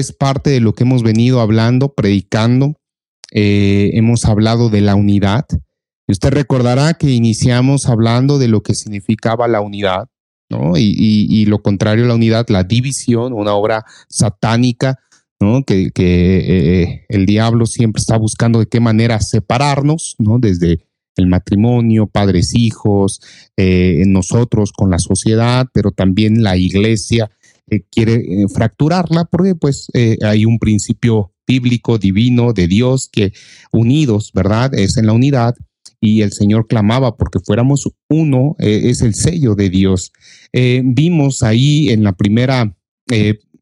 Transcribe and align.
y 0.00 0.02
es 0.02 0.12
parte 0.12 0.48
de 0.48 0.60
lo 0.60 0.74
que 0.74 0.84
hemos 0.84 1.02
venido 1.02 1.42
hablando, 1.42 1.92
predicando. 1.92 2.74
Eh, 3.32 3.90
hemos 3.92 4.24
hablado 4.24 4.70
de 4.70 4.80
la 4.80 4.94
unidad. 4.94 5.44
Y 6.08 6.12
usted 6.12 6.30
recordará 6.30 6.94
que 6.94 7.10
iniciamos 7.10 7.86
hablando 7.86 8.38
de 8.38 8.48
lo 8.48 8.62
que 8.62 8.74
significaba 8.74 9.46
la 9.46 9.60
unidad, 9.60 10.08
¿no? 10.48 10.72
Y, 10.76 11.44
lo 11.44 11.60
contrario 11.60 12.06
a 12.06 12.08
la 12.08 12.14
unidad, 12.14 12.46
la 12.48 12.64
división, 12.64 13.34
una 13.34 13.52
obra 13.52 13.84
satánica, 14.08 14.98
¿no? 15.38 15.64
Que, 15.64 15.90
eh, 15.94 17.04
el 17.10 17.26
diablo 17.26 17.66
siempre 17.66 18.00
está 18.00 18.16
buscando 18.16 18.58
de 18.58 18.66
qué 18.66 18.80
manera 18.80 19.20
separarnos, 19.20 20.16
¿no? 20.18 20.38
Desde 20.38 20.80
el 21.16 21.26
matrimonio, 21.26 22.06
padres, 22.06 22.54
hijos, 22.54 23.20
eh, 23.58 24.02
nosotros 24.06 24.72
con 24.72 24.90
la 24.90 24.98
sociedad, 24.98 25.66
pero 25.74 25.90
también 25.90 26.42
la 26.42 26.56
iglesia 26.56 27.30
eh, 27.70 27.84
quiere 27.90 28.14
eh, 28.14 28.46
fracturarla 28.52 29.24
porque 29.24 29.54
pues 29.54 29.88
hay 30.22 30.44
un 30.44 30.58
principio 30.58 31.32
bíblico, 31.46 31.98
divino, 31.98 32.52
de 32.52 32.68
Dios, 32.68 33.08
que 33.10 33.32
unidos, 33.72 34.30
¿verdad? 34.34 34.74
Es 34.74 34.96
en 34.96 35.06
la 35.06 35.12
unidad 35.12 35.54
y 36.00 36.22
el 36.22 36.32
Señor 36.32 36.66
clamaba 36.66 37.16
porque 37.16 37.40
fuéramos 37.40 37.88
uno, 38.08 38.56
es 38.58 39.02
el 39.02 39.14
sello 39.14 39.54
de 39.54 39.68
Dios. 39.68 40.12
vimos 40.52 41.42
ahí 41.42 41.90
en 41.90 42.04
la 42.04 42.12
primera 42.12 42.74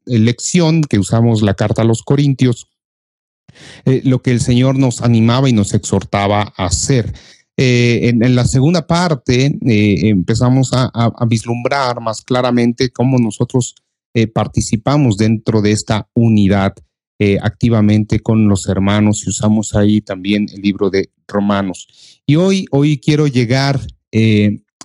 lección 0.05 0.83
que 0.83 0.99
usamos 0.99 1.41
la 1.41 1.55
carta 1.55 1.81
a 1.81 1.85
los 1.85 2.03
Corintios, 2.03 2.67
lo 3.85 4.21
que 4.21 4.31
el 4.31 4.39
Señor 4.39 4.77
nos 4.77 5.01
animaba 5.01 5.49
y 5.49 5.53
nos 5.53 5.73
exhortaba 5.73 6.53
a 6.55 6.65
hacer. 6.65 7.13
Eh, 7.61 8.07
en, 8.07 8.35
la 8.35 8.45
segunda 8.45 8.87
parte 8.87 9.47
eh, 9.67 9.95
empezamos 10.03 10.71
a, 10.71 11.11
vislumbrar 11.27 11.99
más 11.99 12.21
claramente 12.21 12.89
cómo 12.89 13.17
nosotros 13.17 13.75
eh, 14.13 14.27
participamos 14.27 15.17
dentro 15.17 15.61
de 15.61 15.71
esta 15.71 16.07
unidad 16.13 16.73
activamente 17.41 18.21
con 18.21 18.47
los 18.47 18.69
hermanos 18.69 19.23
y 19.25 19.29
usamos 19.29 19.75
ahí 19.75 19.99
también 19.99 20.47
el 20.53 20.61
libro 20.61 20.89
de 20.89 21.09
Romanos. 21.27 22.21
Y 22.25 22.37
hoy, 22.37 22.65
hoy 22.71 22.97
quiero 22.97 23.27
llegar 23.27 23.77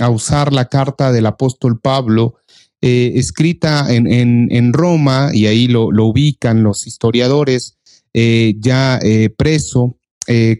a 0.00 0.11
usar 0.11 0.52
la 0.52 0.64
carta 0.64 1.12
del 1.12 1.27
apóstol 1.27 1.78
Pablo. 1.78 2.34
escrita 2.80 3.86
en, 3.89 4.72
Roma, 4.72 5.30
y 5.33 5.47
ahí 5.47 5.69
lo, 5.69 5.92
lo 5.92 6.06
ubican 6.06 6.64
los 6.64 6.89
historiadores, 6.89 7.78
ya 8.12 8.98
preso, 9.36 9.97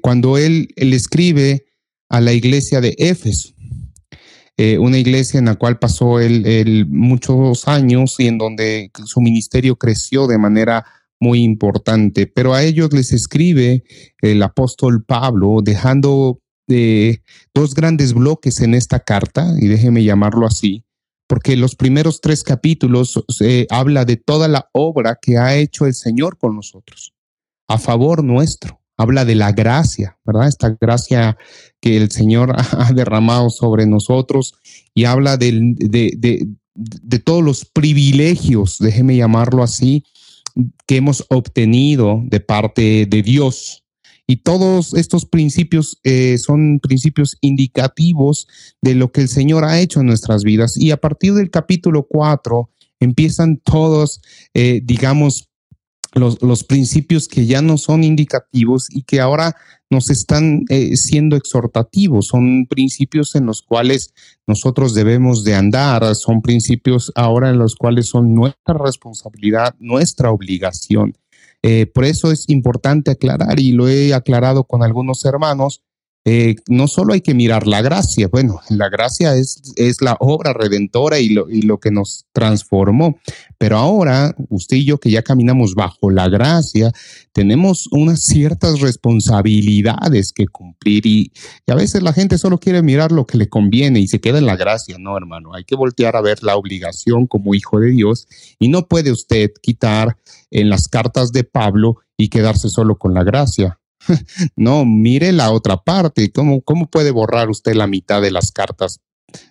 cuando 0.01 0.39
él, 0.39 0.69
él 0.77 0.92
escribe 0.92 1.65
a 2.09 2.20
la 2.20 2.33
iglesia 2.33 2.81
de 2.81 2.95
Éfeso, 2.98 3.55
eh, 4.57 4.79
una 4.79 4.99
iglesia 4.99 5.39
en 5.39 5.47
la 5.47 5.57
cual 5.57 5.79
pasó 5.79 6.21
él, 6.21 6.87
muchos 6.89 7.67
años 7.67 8.15
y 8.19 8.29
en 8.29 8.39
donde 8.39 8.91
su 9.05 9.21
ministerio 9.21 9.77
creció 9.77 10.29
de 10.29 10.39
manera 10.39 10.85
muy 11.19 11.43
importante. 11.43 12.27
Pero 12.27 12.55
a 12.55 12.63
ellos 12.63 12.93
les 12.93 13.13
escribe 13.13 13.83
el 14.21 14.43
apóstol 14.43 15.05
Pablo, 15.05 15.59
dejando 15.63 16.41
eh, 16.69 17.19
dos 17.53 17.75
grandes 17.75 18.15
bloques 18.15 18.61
en 18.61 18.75
esta 18.75 19.01
carta, 19.01 19.55
y 19.59 19.67
déjeme 19.67 20.05
llamarlo 20.05 20.47
así, 20.47 20.85
porque 21.27 21.57
los 21.57 21.75
primeros 21.75 22.21
tres 22.21 22.45
capítulos 22.45 23.25
se 23.29 23.67
habla 23.71 24.05
de 24.05 24.17
toda 24.17 24.47
la 24.47 24.69
obra 24.73 25.19
que 25.21 25.37
ha 25.37 25.57
hecho 25.57 25.87
el 25.87 25.95
Señor 25.95 26.39
con 26.39 26.55
nosotros, 26.55 27.13
a 27.67 27.79
favor 27.79 28.23
nuestro 28.23 28.81
habla 28.97 29.25
de 29.25 29.35
la 29.35 29.53
gracia, 29.53 30.19
¿verdad? 30.25 30.48
Esta 30.48 30.77
gracia 30.81 31.37
que 31.84 31.98
el 31.98 32.11
Señor 32.11 32.55
ha 32.56 32.92
derramado 32.95 33.50
sobre 33.50 33.84
nosotros 33.84 34.55
y 34.95 35.05
habla 35.05 35.36
de, 35.36 35.74
de, 35.77 37.18
todos 37.18 37.45
los 37.45 37.67
privilegios, 37.67 38.78
déjeme 38.78 39.17
llamarlo 39.17 39.62
así, 39.62 40.02
que 40.86 40.96
hemos 40.96 41.27
obtenido 41.28 42.22
de 42.24 42.40
parte 42.40 43.05
de 43.05 43.22
Dios. 43.22 43.84
Y 44.27 44.36
todos 44.36 44.95
estos 44.95 45.27
principios 45.27 45.98
eh, 46.05 46.39
son 46.39 46.80
principios 46.80 47.36
indicativos 47.42 48.48
de 48.80 48.95
lo 48.95 49.12
que 49.12 49.20
el 49.20 49.28
Señor 49.28 49.66
ha 49.66 49.78
hecho 49.78 50.01
en 50.01 50.06
nuestras 50.06 50.42
vidas. 50.42 50.78
Y 50.78 50.90
a 50.90 50.96
partir 50.96 51.34
del 51.34 51.51
capítulo 51.51 52.06
4 52.08 52.70
empiezan 53.01 53.58
todos, 53.58 54.22
eh, 54.55 54.80
digamos, 54.83 55.51
los, 56.14 56.64
principios 56.64 57.29
que 57.29 57.47
ya 57.47 57.63
no 57.63 57.77
son 57.77 58.05
indicativos 58.05 58.89
y 58.91 59.02
que 59.02 59.20
ahora 59.20 59.57
nos 59.91 60.11
están 60.11 60.64
eh, 60.69 60.97
siendo 60.97 61.36
exhortativos. 61.36 62.29
Son 62.29 62.67
principios 62.67 63.35
en 63.35 63.47
los 63.47 63.63
cuales 63.63 64.14
nosotros 64.47 64.95
debemos 64.95 65.45
de 65.45 65.55
andar, 65.55 66.14
son 66.14 66.42
principios 66.42 67.13
ahora 67.14 67.51
en 67.51 67.58
los 67.58 67.75
cuales 67.75 68.07
son 68.07 68.35
nuestra 68.35 68.75
responsabilidad, 68.75 69.75
nuestra 69.79 70.30
obligación. 70.30 71.17
Eh, 71.63 71.86
por 71.86 72.05
eso 72.05 72.31
es 72.31 72.45
importante 72.48 73.11
aclarar, 73.11 73.58
y 73.58 73.73
lo 73.73 73.89
he 73.89 74.13
aclarado 74.13 74.64
con 74.64 74.83
algunos 74.83 75.25
hermanos, 75.25 75.83
eh, 76.27 76.57
no 76.68 76.89
solo 76.89 77.12
hay 77.12 77.20
que 77.20 77.35
mirar 77.35 77.67
la 77.67 77.83
gracia, 77.83 78.29
bueno, 78.29 78.58
la 78.70 78.89
gracia 78.89 79.36
es, 79.36 79.74
es 79.77 80.01
la 80.01 80.17
obra 80.20 80.55
redentora 80.55 81.18
y 81.18 81.29
lo, 81.29 81.51
y 81.51 81.61
lo 81.62 81.79
que 81.80 81.90
nos 81.90 82.24
transformó, 82.33 83.18
pero 83.58 83.77
ahora 83.77 84.34
usted 84.48 84.79
y 84.79 84.86
yo 84.86 84.98
que 84.98 85.11
ya 85.11 85.20
caminamos 85.20 85.74
bajo 85.74 86.11
la 86.11 86.30
gracia, 86.30 86.92
tenemos 87.33 87.89
unas 87.90 88.23
ciertas 88.23 88.80
responsabilidades 88.80 90.33
que 90.33 90.46
cumplir 90.46 91.05
y, 91.05 91.30
y 91.67 91.73
a 91.73 91.74
veces 91.74 92.02
la 92.02 92.14
gente 92.14 92.39
solo 92.39 92.58
quiere 92.58 92.80
mirar 92.80 93.13
lo 93.13 93.27
que 93.27 93.36
le 93.36 93.51
conviene 93.51 94.01
y 94.01 94.08
se 94.08 94.23
queda 94.23 94.39
en 94.39 94.46
la 94.46 94.57
gracia, 94.57 94.96
no 94.98 95.18
hermano, 95.18 95.55
hay 95.55 95.64
que 95.64 95.77
voltear 95.77 96.17
a 96.17 96.23
ver 96.23 96.42
la 96.42 96.57
obligación 96.57 97.27
como 97.27 97.55
hijo 97.55 97.80
de 97.80 97.90
Dios 97.90 98.29
y 98.58 98.68
no 98.68 98.89
puede 98.89 99.13
usted 99.13 99.51
quitar 99.61 100.17
en 100.51 100.70
las 100.70 100.89
cartas 100.89 101.33
de 101.33 101.45
Pablo 101.45 101.98
y 102.17 102.29
quedarse 102.29 102.70
solo 102.70 102.96
con 102.96 103.13
la 103.13 103.24
gracia 103.24 103.79
no, 104.57 104.85
mire 104.85 105.33
la 105.33 105.51
otra 105.51 105.77
parte. 105.77 106.31
¿Cómo, 106.33 106.63
¿Cómo 106.63 106.89
puede 106.89 107.11
borrar 107.11 107.51
usted 107.51 107.75
la 107.75 107.87
mitad 107.87 108.23
de 108.23 108.31
las 108.31 108.51
cartas 108.51 109.01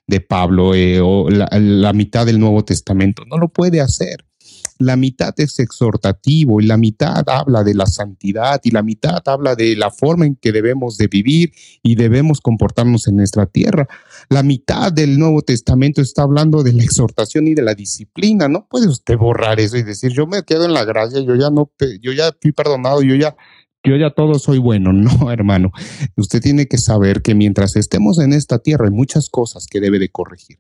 de 0.07 0.21
Pablo 0.21 0.75
eh, 0.75 1.01
o 1.01 1.29
la, 1.29 1.93
mitad 1.93 2.25
del 2.25 2.39
Nuevo 2.39 2.63
Testamento? 2.63 3.23
No 3.25 3.37
lo 3.37 3.49
puede 3.49 3.81
hacer. 3.81 4.25
La 4.79 4.97
mitad 4.97 5.33
es 5.37 5.59
exhortativo 5.59 6.59
y 6.59 6.65
la 6.65 6.77
mitad 6.77 7.23
habla 7.29 7.63
de 7.63 7.73
la 7.73 7.85
santidad 7.85 8.59
y 8.63 8.71
la 8.71 8.81
mitad 8.81 9.21
habla 9.25 9.55
de 9.55 9.75
la 9.75 9.91
forma 9.91 10.25
en 10.25 10.35
que 10.35 10.51
debemos 10.51 10.97
de 10.97 11.07
vivir 11.07 11.53
y 11.83 11.95
debemos 11.95 12.41
comportarnos 12.41 13.07
en 13.07 13.17
nuestra 13.17 13.45
tierra. 13.45 13.87
La 14.29 14.43
mitad 14.43 14.91
del 14.91 15.19
Nuevo 15.19 15.41
Testamento 15.41 16.01
está 16.01 16.23
hablando 16.23 16.63
de 16.63 16.73
la 16.73 16.83
exhortación 16.83 17.47
y 17.47 17.53
de 17.53 17.61
la 17.61 17.75
disciplina. 17.75 18.49
No 18.49 18.67
puede 18.67 18.87
usted 18.87 19.15
borrar 19.15 19.59
eso 19.59 19.77
y 19.77 19.83
decir, 19.83 20.11
yo 20.11 20.27
me 20.27 20.43
quedo 20.43 20.65
en 20.65 20.73
la 20.73 20.83
gracia, 20.83 21.21
yo 21.21 21.35
ya 21.35 21.49
no, 21.49 21.71
yo 22.01 22.11
ya 22.11 22.35
fui 22.41 22.51
perdonado, 22.51 23.03
yo 23.03 23.15
ya 23.15 23.37
yo 23.83 23.95
ya 23.97 24.11
todo 24.11 24.39
soy 24.39 24.57
bueno. 24.59 24.91
No, 25.03 25.31
hermano. 25.31 25.71
Usted 26.15 26.41
tiene 26.41 26.67
que 26.67 26.77
saber 26.77 27.21
que 27.21 27.35
mientras 27.35 27.75
estemos 27.75 28.19
en 28.19 28.33
esta 28.33 28.59
tierra 28.59 28.85
hay 28.85 28.91
muchas 28.91 29.29
cosas 29.29 29.67
que 29.67 29.79
debe 29.81 29.99
de 29.99 30.09
corregir. 30.09 30.59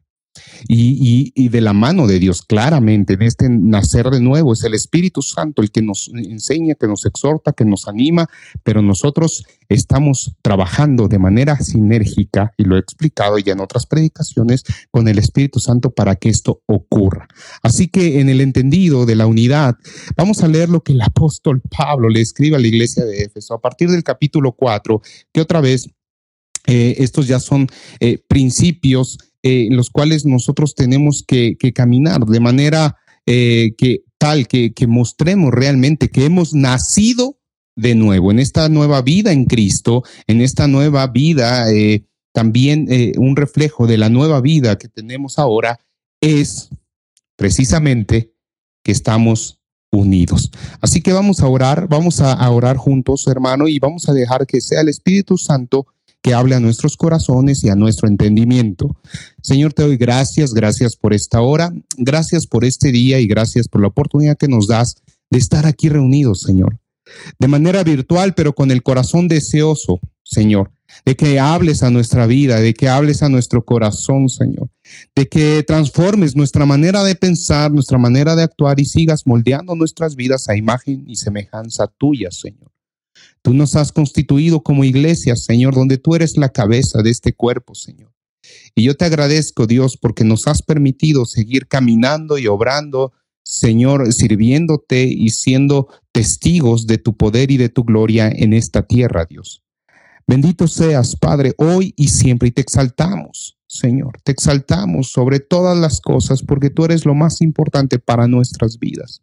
Y, 0.67 1.49
de 1.49 1.61
la 1.61 1.73
mano 1.73 2.07
de 2.07 2.19
Dios, 2.19 2.41
claramente, 2.41 3.13
en 3.13 3.21
este 3.21 3.49
nacer 3.49 4.09
de 4.09 4.19
nuevo, 4.19 4.53
es 4.53 4.63
el 4.63 4.73
Espíritu 4.73 5.21
Santo 5.21 5.61
el 5.61 5.71
que 5.71 5.81
nos 5.81 6.09
enseña, 6.13 6.75
que 6.75 6.87
nos 6.87 7.05
exhorta, 7.05 7.53
que 7.53 7.65
nos 7.65 7.87
anima, 7.87 8.27
pero 8.63 8.81
nosotros 8.81 9.45
estamos 9.69 10.35
trabajando 10.41 11.07
de 11.07 11.19
manera 11.19 11.57
sinérgica, 11.57 12.53
y 12.57 12.63
lo 12.63 12.75
he 12.75 12.79
explicado 12.79 13.37
ya 13.37 13.53
en 13.53 13.59
otras 13.59 13.85
predicaciones, 13.85 14.63
con 14.91 15.07
el 15.07 15.19
Espíritu 15.19 15.59
Santo 15.59 15.91
para 15.91 16.15
que 16.15 16.29
esto 16.29 16.61
ocurra. 16.65 17.27
Así 17.61 17.87
que 17.87 18.19
en 18.19 18.29
el 18.29 18.41
entendido 18.41 19.05
de 19.05 19.15
la 19.15 19.27
unidad, 19.27 19.75
vamos 20.15 20.43
a 20.43 20.47
leer 20.47 20.69
lo 20.69 20.81
que 20.81 20.93
el 20.93 21.01
apóstol 21.01 21.61
Pablo 21.61 22.09
le 22.09 22.21
escribe 22.21 22.55
a 22.55 22.59
la 22.59 22.67
iglesia 22.67 23.05
de 23.05 23.23
Éfeso 23.23 23.53
a 23.53 23.61
partir 23.61 23.89
del 23.89 24.03
capítulo 24.03 24.53
4, 24.53 25.01
que 25.31 25.41
otra 25.41 25.61
vez 25.61 25.89
eh, 26.65 26.95
estos 26.99 27.27
ya 27.27 27.39
son 27.39 27.67
eh, 27.99 28.19
principios 28.27 29.17
eh, 29.41 29.67
en 29.67 29.75
los 29.75 29.89
cuales 29.89 30.25
nosotros 30.25 30.75
tenemos 30.75 31.23
que, 31.27 31.57
caminar 31.73 32.25
de 32.25 32.39
manera 32.39 32.97
que 33.25 34.03
tal 34.17 34.49
que, 34.49 34.73
que 34.73 34.85
mostremos 34.85 35.53
realmente 35.53 36.09
que 36.09 36.25
hemos 36.25 36.53
nacido 36.53 37.37
de 37.75 37.95
nuevo, 37.95 38.31
en 38.31 38.39
esta 38.39 38.67
nueva 38.67 39.01
vida 39.01 39.31
en 39.31 39.45
Cristo, 39.45 40.03
en 40.27 40.41
esta 40.41 40.67
nueva 40.67 41.07
vida, 41.07 41.67
también 42.33 42.89
un 43.17 43.37
reflejo 43.37 43.87
de 43.87 43.97
la 43.97 44.09
nueva 44.09 44.41
vida 44.41 44.77
que 44.77 44.89
tenemos 44.89 45.39
ahora 45.39 45.79
es 46.19 46.69
precisamente 47.37 48.33
que 48.83 48.91
estamos 48.91 49.61
unidos. 49.89 50.51
Así 50.81 51.01
que 51.01 51.13
vamos 51.13 51.39
a 51.39 51.47
orar, 51.47 51.87
vamos 51.87 52.19
a 52.19 52.49
orar 52.49 52.75
juntos, 52.75 53.25
hermano, 53.27 53.69
y 53.69 53.79
vamos 53.79 54.09
a 54.09 54.13
dejar 54.13 54.45
que 54.45 54.59
sea 54.59 54.81
el 54.81 54.89
Espíritu 54.89 55.37
Santo 55.37 55.87
que 56.23 56.33
hable 56.33 56.55
a 56.55 56.59
nuestros 56.61 56.95
corazones 56.95 57.63
y 57.63 57.69
a 57.69 57.75
nuestro 57.75 58.07
entendimiento. 58.07 58.95
Señor, 59.41 59.73
te 59.73 59.83
doy 59.83 59.97
gracias, 59.97 60.53
gracias 60.53 60.95
por 60.95 61.13
esta 61.13 61.41
hora, 61.41 61.73
gracias 61.97 62.47
por 62.47 62.63
este 62.63 62.93
día 62.93 63.19
y 63.19 63.27
gracias 63.27 63.67
por 63.67 63.81
la 63.81 63.89
oportunidad 63.89 64.37
que 64.37 64.47
nos 64.47 64.67
das 64.67 64.95
de 65.29 65.37
estar 65.37 65.65
aquí 65.65 65.89
reunidos, 65.89 66.41
Señor. 66.41 66.79
De 67.37 67.49
manera 67.49 67.83
virtual, 67.83 68.33
pero 68.33 68.55
con 68.55 68.71
el 68.71 68.81
corazón 68.81 69.27
deseoso, 69.27 69.99
Señor, 70.23 70.71
de 71.05 71.17
que 71.17 71.41
hables 71.41 71.83
a 71.83 71.91
nuestra 71.91 72.25
vida, 72.25 72.61
de 72.61 72.73
que 72.73 72.87
hables 72.87 73.21
a 73.21 73.27
nuestro 73.27 73.65
corazón, 73.65 74.29
Señor, 74.29 74.69
de 75.13 75.27
que 75.27 75.61
transformes 75.63 76.37
nuestra 76.37 76.65
manera 76.65 77.03
de 77.03 77.15
pensar, 77.15 77.69
nuestra 77.73 77.97
manera 77.97 78.37
de 78.37 78.43
actuar 78.43 78.79
y 78.79 78.85
sigas 78.85 79.27
moldeando 79.27 79.75
nuestras 79.75 80.15
vidas 80.15 80.47
a 80.47 80.55
imagen 80.55 81.03
y 81.05 81.17
semejanza 81.17 81.87
tuya, 81.97 82.31
Señor. 82.31 82.72
Tú 83.43 83.53
nos 83.53 83.75
has 83.75 83.91
constituido 83.91 84.63
como 84.63 84.85
iglesia, 84.85 85.35
Señor, 85.35 85.75
donde 85.75 85.97
tú 85.97 86.15
eres 86.15 86.37
la 86.37 86.49
cabeza 86.49 87.01
de 87.01 87.09
este 87.09 87.33
cuerpo, 87.33 87.75
Señor. 87.75 88.13
Y 88.73 88.83
yo 88.83 88.95
te 88.95 89.05
agradezco, 89.05 89.67
Dios, 89.67 89.97
porque 89.97 90.23
nos 90.23 90.47
has 90.47 90.61
permitido 90.61 91.25
seguir 91.25 91.67
caminando 91.67 92.37
y 92.37 92.47
obrando, 92.47 93.11
Señor, 93.43 94.11
sirviéndote 94.13 95.03
y 95.03 95.29
siendo 95.29 95.89
testigos 96.13 96.87
de 96.87 96.97
tu 96.97 97.17
poder 97.17 97.51
y 97.51 97.57
de 97.57 97.67
tu 97.67 97.83
gloria 97.83 98.31
en 98.33 98.53
esta 98.53 98.87
tierra, 98.87 99.25
Dios. 99.29 99.61
Bendito 100.25 100.67
seas, 100.69 101.17
Padre, 101.17 101.53
hoy 101.57 101.93
y 101.97 102.07
siempre, 102.07 102.47
y 102.47 102.51
te 102.51 102.61
exaltamos, 102.61 103.57
Señor, 103.67 104.21
te 104.23 104.31
exaltamos 104.31 105.11
sobre 105.11 105.41
todas 105.41 105.77
las 105.77 105.99
cosas, 105.99 106.41
porque 106.43 106.69
tú 106.69 106.85
eres 106.85 107.05
lo 107.05 107.13
más 107.13 107.41
importante 107.41 107.99
para 107.99 108.27
nuestras 108.29 108.79
vidas. 108.79 109.21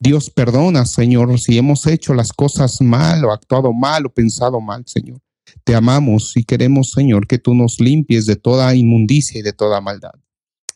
Dios 0.00 0.30
perdona, 0.30 0.86
Señor, 0.86 1.38
si 1.40 1.58
hemos 1.58 1.86
hecho 1.86 2.14
las 2.14 2.32
cosas 2.32 2.80
mal 2.80 3.24
o 3.24 3.32
actuado 3.32 3.72
mal 3.72 4.06
o 4.06 4.10
pensado 4.10 4.60
mal, 4.60 4.84
Señor. 4.86 5.20
Te 5.64 5.74
amamos 5.74 6.36
y 6.36 6.44
queremos, 6.44 6.92
Señor, 6.92 7.26
que 7.26 7.38
tú 7.38 7.54
nos 7.54 7.80
limpies 7.80 8.26
de 8.26 8.36
toda 8.36 8.74
inmundicia 8.74 9.40
y 9.40 9.42
de 9.42 9.52
toda 9.52 9.80
maldad. 9.80 10.12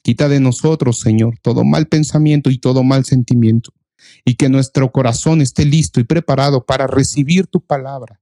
Quita 0.03 0.29
de 0.29 0.41
nosotros, 0.41 0.99
Señor, 0.99 1.39
todo 1.41 1.63
mal 1.63 1.87
pensamiento 1.87 2.51
y 2.51 2.59
todo 2.59 2.83
mal 2.83 3.05
sentimiento, 3.05 3.73
y 4.25 4.35
que 4.35 4.49
nuestro 4.49 4.91
corazón 4.91 5.41
esté 5.41 5.65
listo 5.65 6.01
y 6.01 6.05
preparado 6.05 6.65
para 6.67 6.89
recibir 6.89 7.47
tu 7.47 7.61
palabra, 7.61 8.21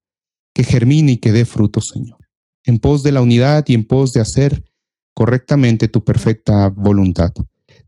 que 0.55 0.65
germine 0.65 1.13
y 1.13 1.17
que 1.17 1.33
dé 1.33 1.47
fruto, 1.47 1.81
Señor, 1.81 2.19
en 2.65 2.79
pos 2.79 3.03
de 3.03 3.13
la 3.13 3.23
unidad 3.23 3.65
y 3.69 3.75
en 3.75 3.85
pos 3.85 4.13
de 4.13 4.21
hacer 4.21 4.65
correctamente 5.15 5.89
tu 5.89 6.05
perfecta 6.05 6.69
voluntad. 6.69 7.33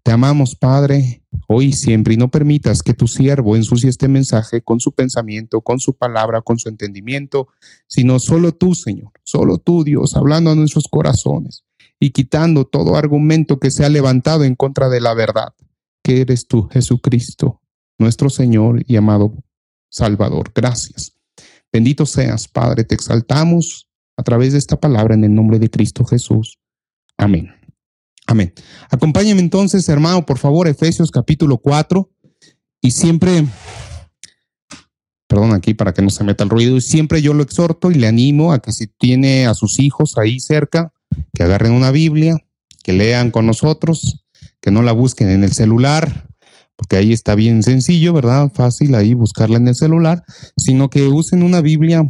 Te 0.02 0.10
amamos, 0.10 0.56
Padre, 0.56 1.21
hoy 1.48 1.72
siempre, 1.72 2.14
y 2.14 2.16
no 2.16 2.30
permitas 2.30 2.82
que 2.82 2.94
tu 2.94 3.06
siervo 3.06 3.56
ensucie 3.56 3.90
este 3.90 4.08
mensaje 4.08 4.62
con 4.62 4.80
su 4.80 4.92
pensamiento, 4.92 5.60
con 5.60 5.80
su 5.80 5.94
palabra, 5.94 6.42
con 6.42 6.58
su 6.58 6.68
entendimiento, 6.68 7.48
sino 7.86 8.18
solo 8.18 8.52
tú, 8.52 8.74
Señor, 8.74 9.12
solo 9.22 9.58
tú, 9.58 9.84
Dios, 9.84 10.16
hablando 10.16 10.50
a 10.50 10.54
nuestros 10.54 10.88
corazones 10.88 11.64
y 11.98 12.10
quitando 12.10 12.64
todo 12.64 12.96
argumento 12.96 13.58
que 13.60 13.70
se 13.70 13.84
ha 13.84 13.88
levantado 13.88 14.44
en 14.44 14.54
contra 14.54 14.88
de 14.88 15.00
la 15.00 15.14
verdad, 15.14 15.54
que 16.02 16.20
eres 16.20 16.46
tú, 16.46 16.68
Jesucristo, 16.70 17.60
nuestro 17.98 18.28
Señor 18.28 18.82
y 18.86 18.96
amado 18.96 19.34
Salvador. 19.88 20.50
Gracias. 20.54 21.16
Bendito 21.72 22.06
seas, 22.06 22.48
Padre, 22.48 22.84
te 22.84 22.94
exaltamos 22.94 23.88
a 24.16 24.22
través 24.22 24.52
de 24.52 24.58
esta 24.58 24.78
palabra 24.80 25.14
en 25.14 25.24
el 25.24 25.34
nombre 25.34 25.58
de 25.58 25.70
Cristo 25.70 26.04
Jesús. 26.04 26.58
Amén. 27.16 27.61
Amén. 28.26 28.52
Acompáñame 28.90 29.40
entonces, 29.40 29.88
hermano, 29.88 30.24
por 30.24 30.38
favor, 30.38 30.68
Efesios 30.68 31.10
capítulo 31.10 31.58
4. 31.58 32.08
Y 32.80 32.90
siempre, 32.90 33.44
perdón 35.28 35.52
aquí 35.52 35.74
para 35.74 35.92
que 35.94 36.02
no 36.02 36.10
se 36.10 36.24
meta 36.24 36.44
el 36.44 36.50
ruido, 36.50 36.76
y 36.76 36.80
siempre 36.80 37.22
yo 37.22 37.34
lo 37.34 37.42
exhorto 37.42 37.90
y 37.90 37.94
le 37.94 38.08
animo 38.08 38.52
a 38.52 38.58
que 38.58 38.72
si 38.72 38.86
tiene 38.86 39.46
a 39.46 39.54
sus 39.54 39.78
hijos 39.78 40.18
ahí 40.18 40.40
cerca, 40.40 40.92
que 41.32 41.42
agarren 41.42 41.72
una 41.72 41.90
Biblia, 41.90 42.38
que 42.82 42.92
lean 42.92 43.30
con 43.30 43.46
nosotros, 43.46 44.24
que 44.60 44.70
no 44.70 44.82
la 44.82 44.92
busquen 44.92 45.28
en 45.28 45.44
el 45.44 45.52
celular, 45.52 46.28
porque 46.76 46.96
ahí 46.96 47.12
está 47.12 47.34
bien 47.34 47.62
sencillo, 47.62 48.12
¿verdad? 48.12 48.50
Fácil 48.52 48.94
ahí 48.94 49.14
buscarla 49.14 49.58
en 49.58 49.68
el 49.68 49.74
celular, 49.74 50.24
sino 50.56 50.90
que 50.90 51.02
usen 51.02 51.42
una 51.42 51.60
Biblia 51.60 52.02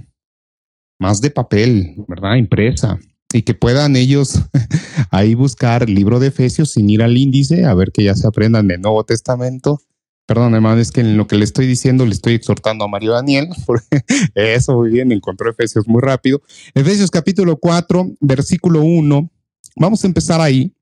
más 0.98 1.20
de 1.20 1.30
papel, 1.30 1.96
¿verdad? 2.08 2.36
Impresa, 2.36 2.98
y 3.32 3.42
que 3.42 3.54
puedan 3.54 3.96
ellos 3.96 4.40
ahí 5.10 5.34
buscar 5.34 5.84
el 5.84 5.94
libro 5.94 6.20
de 6.20 6.28
Efesios 6.28 6.72
sin 6.72 6.90
ir 6.90 7.02
al 7.02 7.16
índice, 7.16 7.64
a 7.64 7.74
ver 7.74 7.92
que 7.92 8.04
ya 8.04 8.14
se 8.14 8.26
aprendan 8.26 8.70
el 8.70 8.80
Nuevo 8.80 9.04
Testamento. 9.04 9.80
Perdón, 10.26 10.54
hermano, 10.54 10.80
es 10.80 10.92
que 10.92 11.00
en 11.00 11.16
lo 11.16 11.26
que 11.26 11.36
le 11.36 11.44
estoy 11.44 11.66
diciendo 11.66 12.06
le 12.06 12.12
estoy 12.12 12.34
exhortando 12.34 12.84
a 12.84 12.88
Mario 12.88 13.12
Daniel, 13.12 13.48
porque 13.66 14.02
eso 14.34 14.76
muy 14.76 14.90
bien, 14.90 15.12
encontró 15.12 15.50
Efesios 15.50 15.86
muy 15.88 16.00
rápido. 16.00 16.40
Efesios 16.74 17.10
capítulo 17.10 17.56
4, 17.56 18.12
versículo 18.20 18.82
1. 18.82 19.30
Vamos 19.76 20.04
a 20.04 20.06
empezar 20.06 20.40
ahí. 20.40 20.72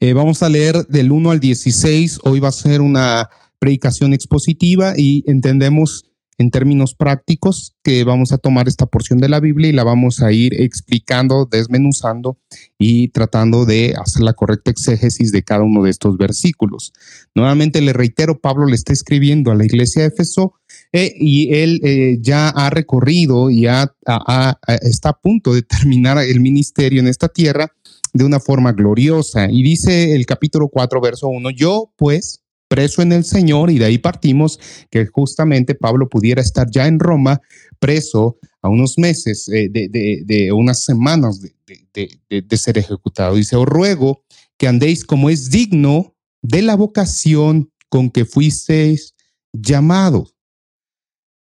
Eh, 0.00 0.14
vamos 0.14 0.42
a 0.42 0.48
leer 0.48 0.86
del 0.86 1.12
1 1.12 1.30
al 1.30 1.40
16. 1.40 2.20
Hoy 2.24 2.40
va 2.40 2.48
a 2.48 2.52
ser 2.52 2.80
una 2.80 3.28
predicación 3.58 4.12
expositiva 4.12 4.94
y 4.96 5.22
entendemos 5.26 6.04
en 6.38 6.50
términos 6.50 6.94
prácticos 6.94 7.74
que 7.82 8.04
vamos 8.04 8.32
a 8.32 8.38
tomar 8.38 8.68
esta 8.68 8.86
porción 8.86 9.18
de 9.18 9.28
la 9.28 9.40
Biblia 9.40 9.68
y 9.68 9.72
la 9.72 9.84
vamos 9.84 10.22
a 10.22 10.32
ir 10.32 10.60
explicando, 10.60 11.46
desmenuzando 11.50 12.38
y 12.78 13.08
tratando 13.08 13.64
de 13.64 13.94
hacer 13.96 14.22
la 14.22 14.32
correcta 14.32 14.70
exégesis 14.70 15.32
de 15.32 15.42
cada 15.42 15.62
uno 15.62 15.82
de 15.82 15.90
estos 15.90 16.16
versículos. 16.16 16.92
Nuevamente 17.34 17.80
le 17.80 17.92
reitero, 17.92 18.40
Pablo 18.40 18.66
le 18.66 18.74
está 18.74 18.92
escribiendo 18.92 19.50
a 19.50 19.54
la 19.54 19.64
iglesia 19.64 20.02
de 20.02 20.08
Éfeso 20.08 20.54
eh, 20.92 21.14
y 21.18 21.54
él 21.54 21.80
eh, 21.84 22.18
ya 22.20 22.48
ha 22.48 22.70
recorrido 22.70 23.50
y 23.50 23.66
está 23.66 25.08
a 25.08 25.18
punto 25.22 25.54
de 25.54 25.62
terminar 25.62 26.18
el 26.18 26.40
ministerio 26.40 27.00
en 27.00 27.08
esta 27.08 27.28
tierra 27.28 27.72
de 28.12 28.24
una 28.24 28.40
forma 28.40 28.72
gloriosa. 28.72 29.48
Y 29.50 29.62
dice 29.62 30.14
el 30.14 30.26
capítulo 30.26 30.68
4, 30.68 31.00
verso 31.00 31.28
1, 31.28 31.50
yo 31.50 31.92
pues 31.96 32.41
preso 32.72 33.02
en 33.02 33.12
el 33.12 33.22
Señor 33.22 33.70
y 33.70 33.78
de 33.78 33.84
ahí 33.84 33.98
partimos 33.98 34.58
que 34.90 35.04
justamente 35.04 35.74
Pablo 35.74 36.08
pudiera 36.08 36.40
estar 36.40 36.70
ya 36.70 36.86
en 36.86 36.98
Roma 36.98 37.38
preso 37.78 38.38
a 38.62 38.70
unos 38.70 38.96
meses, 38.96 39.46
eh, 39.48 39.68
de, 39.68 40.52
unas 40.52 40.82
semanas 40.82 41.38
de, 41.42 42.56
ser 42.56 42.78
ejecutado. 42.78 43.36
Dice, 43.36 43.56
os 43.56 43.66
ruego 43.66 44.24
que 44.56 44.68
andéis 44.68 45.04
como 45.04 45.28
es 45.28 45.50
digno 45.50 46.16
de 46.40 46.62
la 46.62 46.74
vocación 46.74 47.70
con 47.90 48.08
que 48.08 48.24
fuisteis 48.24 49.14
llamados. 49.52 50.34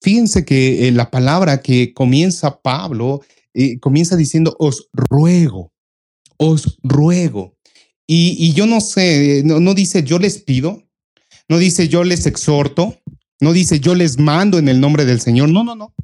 Fíjense 0.01 0.47
que 0.47 0.89
eh, 0.89 0.93
la 0.93 1.11
palabra 1.11 1.61
que 1.61 1.93
comienza 1.93 2.63
Pablo 2.63 3.21
eh, 3.53 3.79
comienza 3.81 4.17
diciendo, 4.17 4.57
os 4.59 4.89
ruego, 4.95 5.75
os 6.39 6.79
ruego. 6.83 7.55
Y, 8.07 8.55
yo 8.55 8.67
no 8.67 8.81
sé, 8.81 9.43
no, 9.45 9.61
no, 9.61 9.75
dice 9.75 10.03
yo 10.03 10.19
les 10.19 10.39
pido, 10.39 10.83
no 11.53 11.59
dice 11.59 11.87
yo 11.87 12.03
les 12.03 12.25
exhorto, 12.25 12.97
no 13.39 13.53
dice 13.53 13.79
yo 13.79 13.95
les 13.95 14.19
mando 14.19 14.59
en 14.59 14.69
el 14.69 14.81
nombre 14.81 15.05
del 15.05 15.21
Señor. 15.21 15.51
No, 15.51 15.63
no, 15.63 15.75
no. 15.75 15.95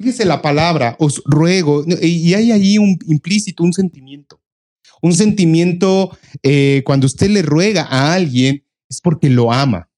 Fíjese 0.00 0.24
la 0.24 0.40
palabra, 0.40 0.96
os 0.98 1.22
ruego, 1.26 1.84
y 2.00 2.32
hay 2.32 2.50
ahí 2.50 2.78
un 2.78 2.98
implícito, 3.08 3.62
un 3.62 3.74
sentimiento. 3.74 4.40
Un 5.02 5.12
sentimiento 5.12 6.16
eh, 6.42 6.82
cuando 6.86 7.06
usted 7.06 7.28
le 7.28 7.42
ruega 7.42 7.82
a 7.90 8.14
alguien 8.14 8.64
es 8.88 9.02
porque 9.02 9.28
lo 9.28 9.52
ama. 9.52 9.90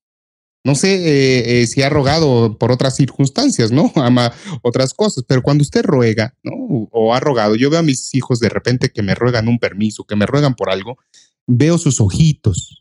No 0.65 0.75
sé 0.75 0.95
eh, 0.95 1.61
eh, 1.61 1.67
si 1.67 1.81
ha 1.81 1.89
rogado 1.89 2.57
por 2.57 2.73
otras 2.73 2.97
circunstancias, 2.97 3.71
¿no? 3.71 3.89
Ama 3.95 4.33
otras 4.63 4.93
cosas, 4.93 5.23
pero 5.25 5.41
cuando 5.41 5.61
usted 5.61 5.85
ruega, 5.85 6.35
¿no? 6.43 6.51
O 6.91 7.13
ha 7.13 7.21
rogado, 7.21 7.55
yo 7.55 7.69
veo 7.69 7.79
a 7.79 7.83
mis 7.83 8.13
hijos 8.13 8.41
de 8.41 8.49
repente 8.49 8.91
que 8.91 9.01
me 9.01 9.15
ruegan 9.15 9.47
un 9.47 9.59
permiso, 9.59 10.03
que 10.03 10.17
me 10.17 10.25
ruegan 10.25 10.55
por 10.55 10.69
algo, 10.69 10.97
veo 11.47 11.77
sus 11.77 12.01
ojitos, 12.01 12.80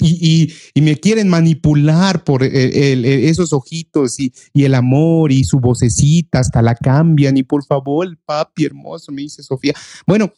y, 0.00 0.52
me 0.76 0.96
quieren 0.96 1.28
manipular 1.28 2.24
por 2.24 2.44
esos 2.44 3.52
ojitos 3.52 4.20
y, 4.20 4.32
el 4.54 4.74
amor 4.74 5.32
y 5.32 5.44
su 5.44 5.58
vocecita, 5.58 6.38
hasta 6.38 6.62
la 6.62 6.74
cambian. 6.74 7.36
Y 7.36 7.42
por 7.42 7.64
favor, 7.64 8.16
papi 8.24 8.64
hermoso, 8.64 9.12
me 9.12 9.22
dice 9.22 9.42
Sofía. 9.42 9.74
Bueno, 10.06 10.32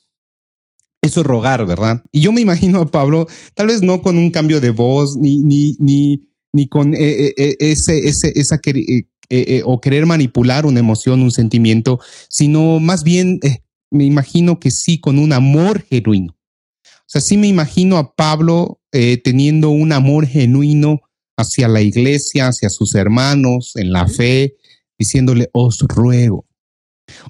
eso 1.02 1.20
es 1.20 1.26
rogar, 1.26 1.64
¿verdad? 1.66 2.02
Y 2.10 2.20
yo 2.20 2.32
me 2.32 2.40
imagino 2.40 2.80
a 2.80 2.90
Pablo, 2.90 3.26
tal 3.54 3.68
vez 3.68 3.82
no 3.82 4.02
con 4.02 4.16
un 4.18 4.30
cambio 4.30 4.60
de 4.60 4.70
voz, 4.70 5.16
ni, 5.16 5.38
ni, 5.38 5.76
ni, 5.78 6.28
ni 6.52 6.68
con 6.68 6.94
eh, 6.94 6.98
eh, 6.98 7.34
eh, 7.36 7.56
ese, 7.60 8.08
ese, 8.08 8.32
esa 8.34 8.60
o 9.64 9.80
querer 9.80 10.06
manipular 10.06 10.64
una 10.64 10.80
emoción, 10.80 11.22
un 11.22 11.30
sentimiento, 11.30 12.00
sino 12.28 12.80
más 12.80 13.04
bien 13.04 13.40
me 13.90 14.04
imagino 14.04 14.58
que 14.58 14.70
sí, 14.70 14.98
con 15.00 15.18
un 15.18 15.32
amor 15.32 15.82
genuino. 15.82 16.37
O 17.08 17.10
sea, 17.10 17.22
sí 17.22 17.38
me 17.38 17.46
imagino 17.46 17.96
a 17.96 18.14
Pablo 18.14 18.82
eh, 18.92 19.16
teniendo 19.16 19.70
un 19.70 19.92
amor 19.92 20.26
genuino 20.26 21.00
hacia 21.38 21.66
la 21.66 21.80
iglesia, 21.80 22.48
hacia 22.48 22.68
sus 22.68 22.94
hermanos 22.94 23.76
en 23.76 23.92
la 23.92 24.06
fe, 24.06 24.56
diciéndole, 24.98 25.48
os 25.54 25.78
ruego, 25.88 26.44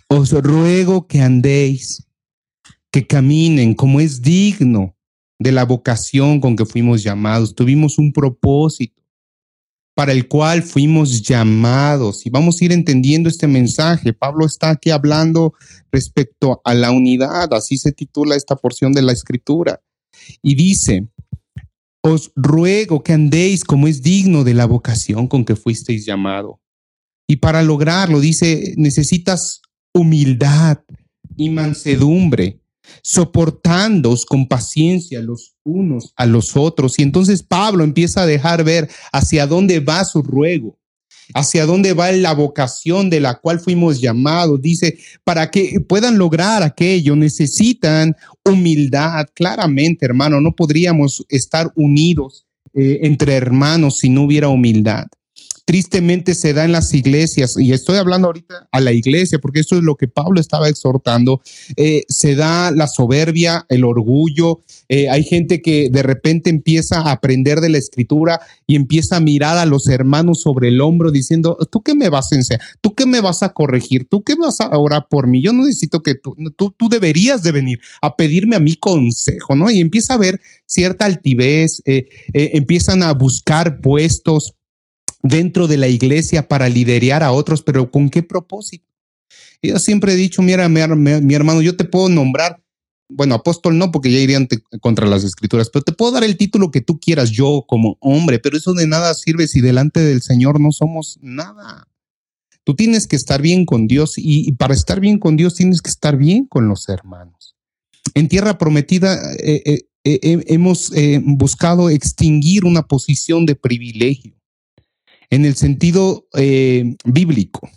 os 0.08 0.32
ruego 0.32 1.06
que 1.06 1.20
andéis, 1.20 2.08
que 2.90 3.06
caminen 3.06 3.74
como 3.74 4.00
es 4.00 4.20
digno 4.20 4.96
de 5.38 5.52
la 5.52 5.64
vocación 5.64 6.40
con 6.40 6.56
que 6.56 6.66
fuimos 6.66 7.04
llamados. 7.04 7.54
Tuvimos 7.54 7.98
un 7.98 8.12
propósito 8.12 8.97
para 9.98 10.12
el 10.12 10.28
cual 10.28 10.62
fuimos 10.62 11.22
llamados. 11.22 12.24
Y 12.24 12.30
vamos 12.30 12.62
a 12.62 12.64
ir 12.64 12.70
entendiendo 12.70 13.28
este 13.28 13.48
mensaje. 13.48 14.12
Pablo 14.12 14.46
está 14.46 14.70
aquí 14.70 14.90
hablando 14.90 15.54
respecto 15.90 16.60
a 16.62 16.72
la 16.72 16.92
unidad, 16.92 17.52
así 17.52 17.78
se 17.78 17.90
titula 17.90 18.36
esta 18.36 18.54
porción 18.54 18.92
de 18.92 19.02
la 19.02 19.10
escritura. 19.10 19.82
Y 20.40 20.54
dice, 20.54 21.08
os 22.00 22.30
ruego 22.36 23.02
que 23.02 23.12
andéis 23.12 23.64
como 23.64 23.88
es 23.88 24.00
digno 24.00 24.44
de 24.44 24.54
la 24.54 24.66
vocación 24.66 25.26
con 25.26 25.44
que 25.44 25.56
fuisteis 25.56 26.06
llamado. 26.06 26.60
Y 27.26 27.38
para 27.38 27.64
lograrlo, 27.64 28.20
dice, 28.20 28.74
necesitas 28.76 29.62
humildad 29.92 30.78
y 31.36 31.50
mansedumbre, 31.50 32.57
soportándoos 33.02 34.24
con 34.26 34.48
paciencia 34.48 35.20
los 35.20 35.54
unos 35.64 36.12
a 36.16 36.26
los 36.26 36.56
otros. 36.56 36.98
Y 36.98 37.02
entonces 37.02 37.42
Pablo 37.42 37.84
empieza 37.84 38.22
a 38.22 38.26
dejar 38.26 38.64
ver 38.64 38.88
hacia 39.12 39.46
dónde 39.46 39.80
va 39.80 40.04
su 40.04 40.22
ruego, 40.22 40.78
hacia 41.34 41.66
dónde 41.66 41.92
va 41.92 42.10
la 42.12 42.32
vocación 42.32 43.10
de 43.10 43.20
la 43.20 43.34
cual 43.34 43.60
fuimos 43.60 44.00
llamados. 44.00 44.60
Dice, 44.60 44.98
para 45.24 45.50
que 45.50 45.80
puedan 45.80 46.18
lograr 46.18 46.62
aquello 46.62 47.16
necesitan 47.16 48.14
humildad. 48.44 49.26
Claramente, 49.34 50.06
hermano, 50.06 50.40
no 50.40 50.54
podríamos 50.54 51.24
estar 51.28 51.70
unidos 51.74 52.46
eh, 52.74 53.00
entre 53.02 53.34
hermanos 53.34 53.98
si 53.98 54.08
no 54.08 54.22
hubiera 54.22 54.48
humildad 54.48 55.06
tristemente 55.68 56.34
se 56.34 56.54
da 56.54 56.64
en 56.64 56.72
las 56.72 56.94
iglesias, 56.94 57.54
y 57.58 57.74
estoy 57.74 57.98
hablando 57.98 58.28
ahorita 58.28 58.70
a 58.72 58.80
la 58.80 58.90
iglesia, 58.94 59.38
porque 59.38 59.60
esto 59.60 59.76
es 59.76 59.82
lo 59.82 59.96
que 59.96 60.08
Pablo 60.08 60.40
estaba 60.40 60.66
exhortando, 60.66 61.42
eh, 61.76 62.04
se 62.08 62.36
da 62.36 62.70
la 62.70 62.86
soberbia, 62.86 63.66
el 63.68 63.84
orgullo, 63.84 64.60
eh, 64.88 65.10
hay 65.10 65.24
gente 65.24 65.60
que 65.60 65.90
de 65.92 66.02
repente 66.02 66.48
empieza 66.48 67.02
a 67.02 67.12
aprender 67.12 67.60
de 67.60 67.68
la 67.68 67.76
escritura 67.76 68.40
y 68.66 68.76
empieza 68.76 69.16
a 69.16 69.20
mirar 69.20 69.58
a 69.58 69.66
los 69.66 69.88
hermanos 69.88 70.40
sobre 70.40 70.68
el 70.68 70.80
hombro 70.80 71.10
diciendo, 71.10 71.58
¿tú 71.70 71.82
qué 71.82 71.94
me 71.94 72.08
vas 72.08 72.32
a 72.32 72.36
enseñar? 72.36 72.62
¿Tú 72.80 72.94
qué 72.94 73.04
me 73.04 73.20
vas 73.20 73.42
a 73.42 73.50
corregir? 73.50 74.08
¿Tú 74.08 74.22
qué 74.22 74.36
vas 74.36 74.62
a 74.62 74.70
orar 74.78 75.08
por 75.10 75.26
mí? 75.26 75.42
Yo 75.42 75.52
no 75.52 75.66
necesito 75.66 76.02
que 76.02 76.14
tú, 76.14 76.34
tú, 76.56 76.74
tú 76.78 76.88
deberías 76.88 77.42
de 77.42 77.52
venir 77.52 77.78
a 78.00 78.16
pedirme 78.16 78.56
a 78.56 78.60
mi 78.60 78.76
consejo, 78.76 79.54
¿no? 79.54 79.70
Y 79.70 79.80
empieza 79.80 80.14
a 80.14 80.16
ver 80.16 80.40
cierta 80.64 81.04
altivez, 81.04 81.82
eh, 81.84 82.08
empiezan 82.32 83.02
a 83.02 83.12
buscar 83.12 83.82
puestos 83.82 84.54
dentro 85.22 85.66
de 85.66 85.76
la 85.76 85.88
iglesia 85.88 86.48
para 86.48 86.68
liderar 86.68 87.22
a 87.22 87.32
otros, 87.32 87.62
pero 87.62 87.90
¿con 87.90 88.10
qué 88.10 88.22
propósito? 88.22 88.86
Yo 89.62 89.78
siempre 89.78 90.12
he 90.12 90.16
dicho, 90.16 90.42
mira, 90.42 90.68
mi, 90.68 90.80
hermano, 91.34 91.62
yo 91.62 91.76
te 91.76 91.84
puedo 91.84 92.08
nombrar, 92.08 92.62
bueno, 93.08 93.34
apóstol 93.34 93.76
no, 93.76 93.90
porque 93.90 94.12
ya 94.12 94.18
irían 94.18 94.46
contra 94.80 95.06
las 95.06 95.24
escrituras, 95.24 95.70
pero 95.70 95.82
te 95.82 95.92
puedo 95.92 96.12
dar 96.12 96.24
el 96.24 96.36
título 96.36 96.70
que 96.70 96.80
tú 96.80 97.00
quieras 97.00 97.30
yo 97.30 97.64
como 97.66 97.96
hombre, 98.00 98.38
pero 98.38 98.56
eso 98.56 98.74
de 98.74 98.86
nada 98.86 99.12
sirve 99.14 99.48
si 99.48 99.60
delante 99.60 100.00
del 100.00 100.22
Señor 100.22 100.60
no 100.60 100.70
somos 100.70 101.18
nada. 101.20 101.88
Tú 102.62 102.76
tienes 102.76 103.06
que 103.06 103.16
estar 103.16 103.40
bien 103.42 103.64
con 103.64 103.88
Dios 103.88 104.14
y, 104.16 104.52
para 104.52 104.74
estar 104.74 105.00
bien 105.00 105.18
con 105.18 105.36
Dios 105.36 105.54
tienes 105.54 105.82
que 105.82 105.90
estar 105.90 106.16
bien 106.16 106.44
con 106.44 106.68
los 106.68 106.88
hermanos. 106.88 107.56
En 108.14 108.28
tierra 108.28 108.58
prometida 108.58 109.18
eh, 109.36 109.62
eh, 109.64 109.88
eh, 110.04 110.44
hemos 110.46 110.92
buscado 111.22 111.90
extinguir 111.90 112.64
una 112.64 112.86
posición 112.86 113.46
de 113.46 113.54
privilegio 113.54 114.37
en 115.30 115.44
el 115.44 115.56
sentido 115.56 116.26
eh, 116.34 116.96
bíblico. 117.04 117.68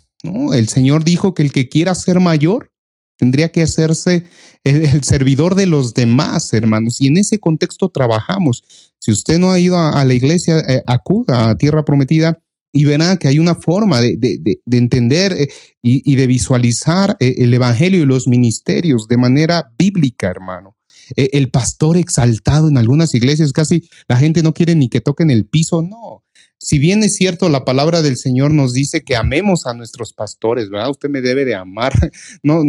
El 0.52 0.68
Señor 0.68 1.04
dijo 1.04 1.34
que 1.34 1.42
el 1.42 1.52
que 1.52 1.68
quiera 1.68 1.94
ser 1.94 2.20
mayor 2.20 2.70
tendría 3.16 3.50
que 3.50 3.62
hacerse 3.62 4.24
el, 4.64 5.02
servidor 5.02 5.54
de 5.54 5.66
los 5.66 5.94
demás, 5.94 6.52
hermanos. 6.52 7.00
Y 7.00 7.08
en 7.08 7.18
ese 7.18 7.38
contexto 7.38 7.88
trabajamos. 7.88 8.64
Si 8.98 9.10
usted 9.10 9.38
no 9.38 9.50
ha 9.50 9.58
ido 9.58 9.78
a, 9.78 10.04
la 10.04 10.14
iglesia, 10.14 10.60
eh, 10.60 10.82
acuda 10.86 11.50
a 11.50 11.56
Tierra 11.56 11.84
Prometida 11.84 12.40
y 12.72 12.84
verá 12.84 13.16
que 13.16 13.28
hay 13.28 13.38
una 13.38 13.54
forma 13.54 14.00
de, 14.00 14.40
entender 14.70 15.32
eh, 15.32 15.48
y, 15.82 16.14
de 16.14 16.26
visualizar 16.26 17.16
el 17.20 17.52
Evangelio 17.52 18.02
y 18.02 18.06
los 18.06 18.28
ministerios 18.28 19.08
de 19.08 19.18
manera 19.18 19.72
bíblica, 19.76 20.30
hermano. 20.30 20.76
el 21.16 21.50
pastor 21.50 21.96
exaltado 21.96 22.68
en 22.68 22.78
algunas 22.78 23.14
iglesias, 23.14 23.52
casi 23.52 23.88
la 24.08 24.16
gente 24.16 24.42
no 24.42 24.54
quiere 24.54 24.74
ni 24.74 24.88
que 24.88 25.02
toquen 25.02 25.30
el 25.30 25.44
piso, 25.44 25.82
no 25.82 26.24
si 26.62 26.78
bien 26.78 27.02
es 27.02 27.16
cierto, 27.16 27.48
la 27.48 27.64
palabra 27.64 28.02
del 28.02 28.16
Señor 28.16 28.52
nos 28.52 28.72
dice 28.72 29.02
que 29.02 29.16
amemos 29.16 29.66
a 29.66 29.74
nuestros 29.74 30.12
pastores, 30.12 30.70
¿verdad? 30.70 30.90
Usted 30.90 31.08
me 31.08 31.20
debe 31.20 31.44
de 31.44 31.56
amar. 31.56 31.92
No, 32.44 32.62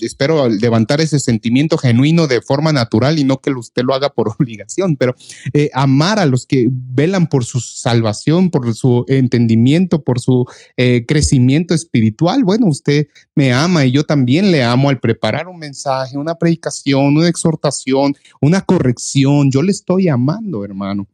espero 0.00 0.48
levantar 0.48 1.00
ese 1.00 1.18
sentimiento 1.18 1.78
genuino 1.78 2.26
de 2.26 2.42
forma 2.42 2.72
natural 2.72 3.18
y 3.18 3.24
no 3.24 3.40
que 3.40 3.50
usted 3.50 3.82
lo 3.82 3.94
haga 3.94 4.10
por 4.10 4.28
obligación, 4.38 4.96
pero 4.96 5.14
eh, 5.52 5.70
amar 5.72 6.18
a 6.18 6.26
los 6.26 6.46
que 6.46 6.68
velan 6.70 7.28
por 7.28 7.44
su 7.44 7.60
salvación, 7.60 8.50
por 8.50 8.74
su 8.74 9.04
entendimiento, 9.08 10.02
por 10.02 10.20
su 10.20 10.46
eh, 10.76 11.04
crecimiento 11.06 11.74
espiritual. 11.74 12.44
Bueno, 12.44 12.66
usted 12.66 13.08
me 13.34 13.52
ama 13.52 13.84
y 13.86 13.92
yo 13.92 14.04
también 14.04 14.50
le 14.50 14.62
amo 14.62 14.88
al 14.90 15.00
preparar 15.00 15.48
un 15.48 15.58
mensaje, 15.58 16.16
una 16.16 16.34
predicación, 16.34 17.16
una 17.16 17.28
exhortación, 17.28 18.14
una 18.40 18.62
corrección. 18.62 19.50
Yo 19.50 19.62
le 19.62 19.72
estoy 19.72 20.08
amando, 20.08 20.64
hermano. 20.64 21.06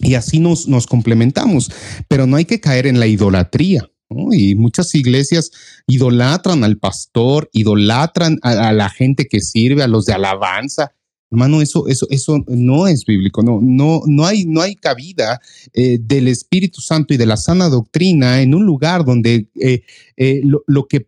Y 0.00 0.14
así 0.14 0.38
nos, 0.38 0.68
nos 0.68 0.86
complementamos, 0.86 1.70
pero 2.06 2.26
no 2.26 2.36
hay 2.36 2.44
que 2.44 2.60
caer 2.60 2.86
en 2.86 3.00
la 3.00 3.06
idolatría. 3.06 3.88
Y 4.32 4.54
muchas 4.54 4.94
iglesias 4.94 5.50
idolatran 5.86 6.64
al 6.64 6.78
pastor, 6.78 7.50
idolatran 7.52 8.38
a, 8.42 8.72
la 8.72 8.88
gente 8.88 9.26
que 9.26 9.40
sirve, 9.40 9.82
a 9.82 9.88
los 9.88 10.06
de 10.06 10.14
alabanza. 10.14 10.92
Hermano, 11.30 11.60
eso, 11.60 11.86
eso, 11.88 12.06
eso 12.08 12.42
no 12.46 12.86
es 12.86 13.04
bíblico. 13.04 13.42
No, 13.42 13.60
no, 13.60 14.00
no 14.06 14.24
hay, 14.24 14.46
no 14.46 14.62
hay 14.62 14.76
cabida 14.76 15.40
eh, 15.74 15.98
del 16.00 16.28
Espíritu 16.28 16.80
Santo 16.80 17.12
y 17.12 17.18
de 17.18 17.26
la 17.26 17.36
sana 17.36 17.68
doctrina 17.68 18.40
en 18.40 18.54
un 18.54 18.64
lugar 18.64 19.04
donde 19.04 19.48
eh, 19.60 19.82
eh, 20.16 20.40
lo, 20.42 20.64
lo, 20.66 20.88
que 20.88 21.06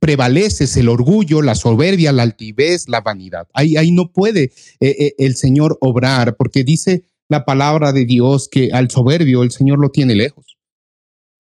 prevalece 0.00 0.64
es 0.64 0.76
el 0.76 0.88
orgullo, 0.88 1.42
la 1.42 1.54
soberbia, 1.54 2.10
la 2.10 2.24
altivez, 2.24 2.88
la 2.88 3.00
vanidad. 3.00 3.46
Ahí, 3.54 3.76
ahí 3.76 3.92
no 3.92 4.10
puede 4.12 4.52
el 4.80 5.36
Señor 5.36 5.78
obrar, 5.80 6.36
porque 6.36 6.64
dice 6.64 7.04
la 7.30 7.44
palabra 7.44 7.92
de 7.92 8.04
Dios 8.04 8.48
que 8.50 8.70
al 8.72 8.90
soberbio 8.90 9.44
el 9.44 9.52
Señor 9.52 9.78
lo 9.78 9.90
tiene 9.90 10.16
lejos, 10.16 10.58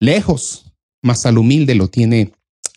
lejos, 0.01 0.73
mas 1.01 1.25
al 1.25 1.39
humilde 1.39 1.77
lo 1.77 1.87
tiene 1.89 2.33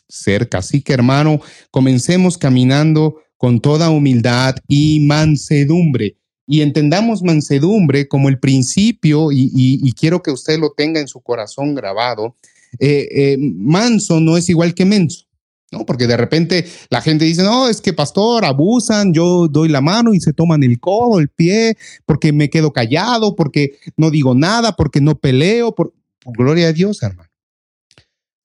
cerca. 0.08 0.60
Así 0.60 0.82
que 0.82 0.94
hermano, 0.94 1.42
comencemos 1.72 2.38
caminando 2.38 3.16
con 3.36 3.62
toda 3.62 3.90
humildad 3.90 4.56
y 4.68 5.00
mansedumbre. 5.02 6.18
Y 6.46 6.62
entendamos 6.62 7.24
mansedumbre 7.24 8.08
como 8.08 8.30
el 8.30 8.40
principio, 8.40 9.32
y, 9.32 9.92
quiero 9.94 10.22
que 10.22 10.32
usted 10.32 10.60
lo 10.60 10.72
tenga 10.72 11.00
en 11.00 11.08
su 11.08 11.20
corazón 11.22 11.74
grabado. 11.74 12.36
Eh, 12.80 13.08
eh, 13.12 13.38
manso 13.40 14.20
no 14.20 14.38
es 14.38 14.50
igual 14.50 14.76
que 14.76 14.86
menso. 14.86 15.26
¿No? 15.72 15.86
Porque 15.86 16.08
de 16.08 16.18
repente 16.18 16.66
la 16.90 17.02
gente 17.02 17.26
dice, 17.26 17.44
no, 17.44 17.68
es 17.68 17.82
que 17.82 17.94
pastor, 17.94 18.46
abusan, 18.46 19.14
yo 19.14 19.48
doy 19.48 19.70
la 19.70 19.82
mano 19.82 20.14
y 20.14 20.20
se 20.20 20.34
toman 20.34 20.64
el 20.64 20.80
codo, 20.80 21.20
el 21.20 21.30
pie, 21.30 21.78
porque 22.06 22.34
me 22.34 22.50
quedo 22.50 22.74
callado, 22.74 23.36
porque 23.36 23.78
no 23.98 24.10
digo 24.10 24.36
nada, 24.36 24.76
porque 24.76 25.02
no 25.02 25.18
peleo, 25.18 25.74
por, 25.74 25.94
gloria 26.26 26.68
a 26.70 26.74
Dios, 26.74 27.04
hermano. 27.04 27.30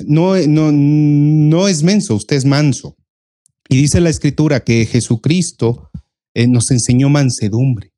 No, 0.01 0.37
no, 0.37 0.71
no 0.73 1.69
es 1.69 1.83
menso, 1.83 2.15
usted 2.15 2.37
es 2.37 2.45
manso. 2.45 2.97
Y 3.69 3.77
dice 3.77 4.01
la 4.01 4.11
escritura 4.11 4.61
que 4.61 4.85
Jesucristo 4.85 5.91
eh, 6.35 6.47
nos 6.47 6.71
enseñó 6.71 7.09
mansedumbre. 7.09 7.93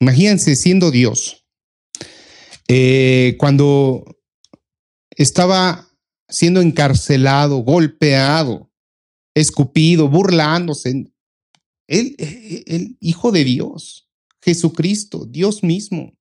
Imagínense 0.00 0.56
siendo 0.56 0.90
Dios. 0.90 1.44
Eh, 2.68 3.36
cuando 3.38 4.04
estaba 5.10 5.85
siendo 6.28 6.60
encarcelado, 6.60 7.58
golpeado, 7.58 8.70
escupido, 9.34 10.08
burlándose. 10.08 11.12
Él, 11.86 12.16
el 12.66 12.96
Hijo 13.00 13.32
de 13.32 13.44
Dios, 13.44 14.08
Jesucristo, 14.42 15.26
Dios 15.26 15.62
mismo. 15.62 16.12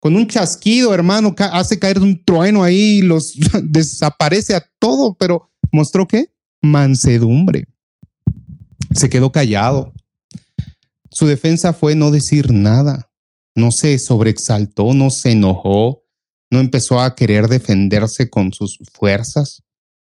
Con 0.00 0.16
un 0.16 0.26
chasquido, 0.26 0.94
hermano, 0.94 1.34
hace 1.38 1.78
caer 1.78 1.98
un 1.98 2.24
trueno 2.24 2.62
ahí, 2.62 3.02
los 3.02 3.34
desaparece 3.62 4.54
a 4.54 4.66
todo, 4.78 5.14
pero 5.14 5.50
mostró 5.72 6.08
qué? 6.08 6.32
Mansedumbre. 6.62 7.66
Se 8.94 9.10
quedó 9.10 9.30
callado. 9.30 9.92
Su 11.10 11.26
defensa 11.26 11.72
fue 11.72 11.94
no 11.94 12.10
decir 12.10 12.50
nada. 12.50 13.10
No 13.54 13.72
se 13.72 13.98
sobreexaltó, 13.98 14.94
no 14.94 15.10
se 15.10 15.32
enojó, 15.32 15.99
no 16.50 16.58
empezó 16.58 17.00
a 17.00 17.14
querer 17.14 17.48
defenderse 17.48 18.28
con 18.28 18.52
sus 18.52 18.78
fuerzas. 18.92 19.62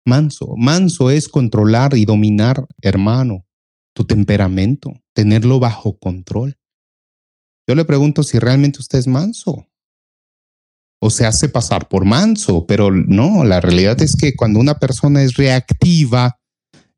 Manso, 0.05 0.55
manso 0.57 1.11
es 1.11 1.29
controlar 1.29 1.97
y 1.97 2.05
dominar, 2.05 2.67
hermano, 2.81 3.47
tu 3.95 4.05
temperamento, 4.05 4.93
tenerlo 5.13 5.61
bajo 5.61 5.99
control. 5.99 6.59
Yo 7.69 7.75
le 7.75 7.85
pregunto 7.85 8.23
si 8.23 8.39
realmente 8.39 8.81
usted 8.81 8.99
es 8.99 9.07
manso 9.07 9.69
o 11.05 11.11
se 11.11 11.27
hace 11.27 11.49
pasar 11.49 11.89
por 11.89 12.05
manso, 12.05 12.65
pero 12.67 12.93
no, 12.93 13.45
la 13.45 13.61
realidad 13.61 14.01
es 14.03 14.15
que 14.15 14.35
cuando 14.37 14.61
una 14.61 14.79
persona 14.79 15.23
es 15.23 15.35
reactiva, 15.35 16.39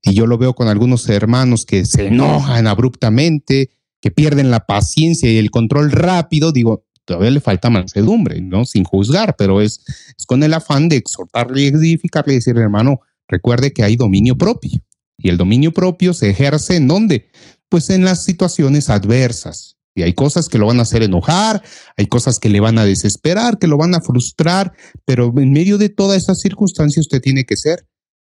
y 0.02 0.12
yo 0.12 0.26
lo 0.26 0.36
veo 0.36 0.54
con 0.54 0.68
algunos 0.68 1.08
hermanos 1.08 1.64
que 1.64 1.86
se 1.86 2.08
enojan 2.08 2.66
abruptamente, 2.66 3.70
que 4.02 4.10
pierden 4.10 4.50
la 4.50 4.66
paciencia 4.66 5.30
y 5.32 5.38
el 5.38 5.50
control 5.50 5.90
rápido, 5.90 6.52
digo, 6.52 6.83
todavía 7.04 7.30
le 7.30 7.40
falta 7.40 7.70
mansedumbre, 7.70 8.40
¿no? 8.40 8.64
Sin 8.64 8.84
juzgar, 8.84 9.36
pero 9.36 9.60
es, 9.60 9.84
es 10.18 10.26
con 10.26 10.42
el 10.42 10.54
afán 10.54 10.88
de 10.88 10.96
exhortarle 10.96 11.62
y 11.62 11.66
edificarle 11.66 12.34
y 12.34 12.36
decir, 12.36 12.56
hermano, 12.56 13.00
recuerde 13.28 13.72
que 13.72 13.82
hay 13.82 13.96
dominio 13.96 14.36
propio. 14.36 14.80
Y 15.18 15.28
el 15.28 15.36
dominio 15.36 15.72
propio 15.72 16.12
se 16.12 16.30
ejerce 16.30 16.76
en 16.76 16.88
dónde? 16.88 17.30
Pues 17.68 17.90
en 17.90 18.04
las 18.04 18.24
situaciones 18.24 18.90
adversas. 18.90 19.76
Y 19.94 20.02
hay 20.02 20.12
cosas 20.12 20.48
que 20.48 20.58
lo 20.58 20.66
van 20.66 20.80
a 20.80 20.82
hacer 20.82 21.04
enojar, 21.04 21.62
hay 21.96 22.06
cosas 22.06 22.40
que 22.40 22.48
le 22.48 22.58
van 22.58 22.78
a 22.78 22.84
desesperar, 22.84 23.58
que 23.58 23.68
lo 23.68 23.76
van 23.76 23.94
a 23.94 24.00
frustrar, 24.00 24.72
pero 25.04 25.32
en 25.36 25.52
medio 25.52 25.78
de 25.78 25.88
toda 25.88 26.16
esa 26.16 26.34
circunstancia 26.34 27.00
usted 27.00 27.20
tiene 27.20 27.44
que 27.44 27.56
ser 27.56 27.86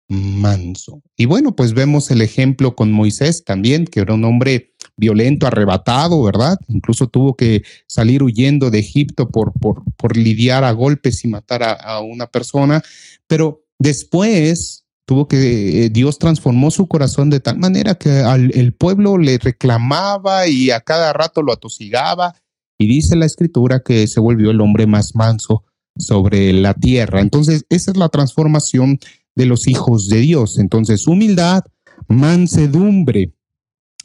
manso. 0.08 1.02
Y 1.16 1.26
bueno, 1.26 1.56
pues 1.56 1.74
vemos 1.74 2.10
el 2.10 2.22
ejemplo 2.22 2.76
con 2.76 2.92
Moisés 2.92 3.44
también, 3.44 3.86
que 3.86 4.00
era 4.00 4.14
un 4.14 4.24
hombre 4.24 4.74
violento, 4.98 5.46
arrebatado, 5.46 6.22
¿verdad? 6.22 6.58
Incluso 6.68 7.06
tuvo 7.06 7.36
que 7.36 7.62
salir 7.86 8.22
huyendo 8.22 8.70
de 8.70 8.80
Egipto 8.80 9.30
por, 9.30 9.52
por, 9.52 9.82
por 9.96 10.16
lidiar 10.16 10.64
a 10.64 10.72
golpes 10.72 11.24
y 11.24 11.28
matar 11.28 11.62
a, 11.62 12.00
una 12.00 12.26
persona, 12.26 12.82
pero 13.26 13.64
después 13.78 14.84
tuvo 15.06 15.26
que, 15.26 15.84
eh, 15.84 15.88
Dios 15.90 16.18
transformó 16.18 16.70
su 16.70 16.86
corazón 16.86 17.30
de 17.30 17.40
tal 17.40 17.58
manera 17.58 17.94
que 17.94 18.10
al, 18.10 18.50
el 18.54 18.74
pueblo 18.74 19.16
le 19.16 19.38
reclamaba 19.38 20.46
y 20.48 20.70
a 20.70 20.80
cada 20.80 21.12
rato 21.12 21.40
lo 21.42 21.52
atosigaba, 21.52 22.34
y 22.78 22.86
dice 22.86 23.16
la 23.16 23.26
escritura 23.26 23.82
que 23.84 24.06
se 24.06 24.20
volvió 24.20 24.50
el 24.50 24.60
hombre 24.60 24.86
más 24.86 25.14
manso 25.16 25.64
sobre 25.98 26.52
la 26.52 26.74
tierra. 26.74 27.20
Entonces, 27.20 27.64
esa 27.68 27.90
es 27.90 27.96
la 27.96 28.08
transformación 28.08 29.00
de 29.34 29.46
los 29.46 29.66
hijos 29.66 30.08
de 30.08 30.18
Dios. 30.20 30.58
Entonces, 30.58 31.08
humildad, 31.08 31.64
mansedumbre, 32.06 33.32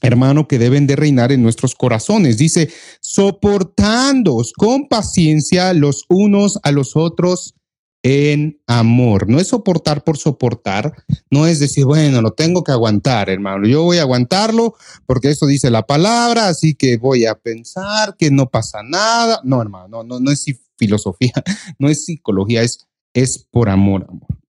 hermano, 0.03 0.47
que 0.47 0.59
deben 0.59 0.85
de 0.85 0.95
reinar 0.95 1.31
en 1.31 1.41
nuestros 1.41 1.73
corazones. 1.75 2.37
Dice, 2.37 2.69
soportándoos 2.99 4.53
con 4.53 4.87
paciencia 4.87 5.73
los 5.73 6.05
unos 6.09 6.59
a 6.61 6.71
los 6.71 6.95
otros 6.95 7.55
en 8.03 8.61
amor. 8.67 9.29
No 9.29 9.39
es 9.39 9.47
soportar 9.47 10.03
por 10.03 10.17
soportar, 10.17 10.93
no 11.31 11.47
es 11.47 11.59
decir, 11.59 11.85
bueno, 11.85 12.21
lo 12.21 12.31
tengo 12.31 12.63
que 12.63 12.73
aguantar, 12.73 13.29
hermano. 13.29 13.65
Yo 13.65 13.83
voy 13.83 13.97
a 13.97 14.01
aguantarlo 14.01 14.75
porque 15.05 15.29
eso 15.29 15.47
dice 15.47 15.71
la 15.71 15.87
palabra, 15.87 16.49
así 16.49 16.75
que 16.75 16.97
voy 16.97 17.25
a 17.25 17.35
pensar 17.35 18.17
que 18.17 18.29
no 18.29 18.49
pasa 18.49 18.83
nada. 18.83 19.39
No, 19.45 19.61
hermano, 19.61 19.87
no, 19.87 20.03
no, 20.03 20.19
no 20.19 20.31
es 20.31 20.45
filosofía, 20.77 21.31
no 21.79 21.87
es 21.87 22.03
psicología, 22.03 22.61
es, 22.61 22.85
es 23.13 23.39
por 23.39 23.69
amor, 23.69 24.05
amor 24.09 24.42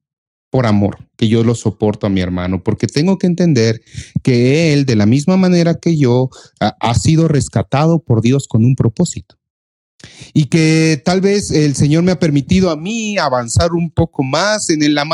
por 0.55 0.67
amor, 0.67 0.99
que 1.17 1.27
yo 1.27 1.43
lo 1.43 1.57
soporto 1.57 2.07
a 2.07 2.11
mi 2.11 2.21
hermano, 2.21 2.63
porque 2.63 2.87
tengo 2.87 3.19
que 3.19 3.27
entender 3.27 3.83
que 4.23 4.73
él, 4.73 4.87
de 4.87 4.95
la 4.95 5.05
misma 5.05 5.37
manera 5.37 5.75
que 5.75 5.97
yo, 5.97 6.31
ha, 6.61 6.95
sido 6.95 7.27
rescatado 7.27 7.99
por 7.99 8.23
Dios 8.23 8.47
con 8.47 8.65
un 8.65 8.77
propósito. 8.77 9.37
Y 10.33 10.45
que 10.45 11.03
tal 11.05 11.21
vez 11.21 11.51
el 11.51 11.75
Señor 11.75 12.05
me 12.05 12.13
ha 12.13 12.21
permitido 12.21 12.71
a 12.71 12.77
mí 12.77 13.19
avanzar 13.19 13.73
un 13.73 13.91
poco 13.91 14.23
más 14.23 14.71
en, 14.71 14.95
la, 14.95 15.05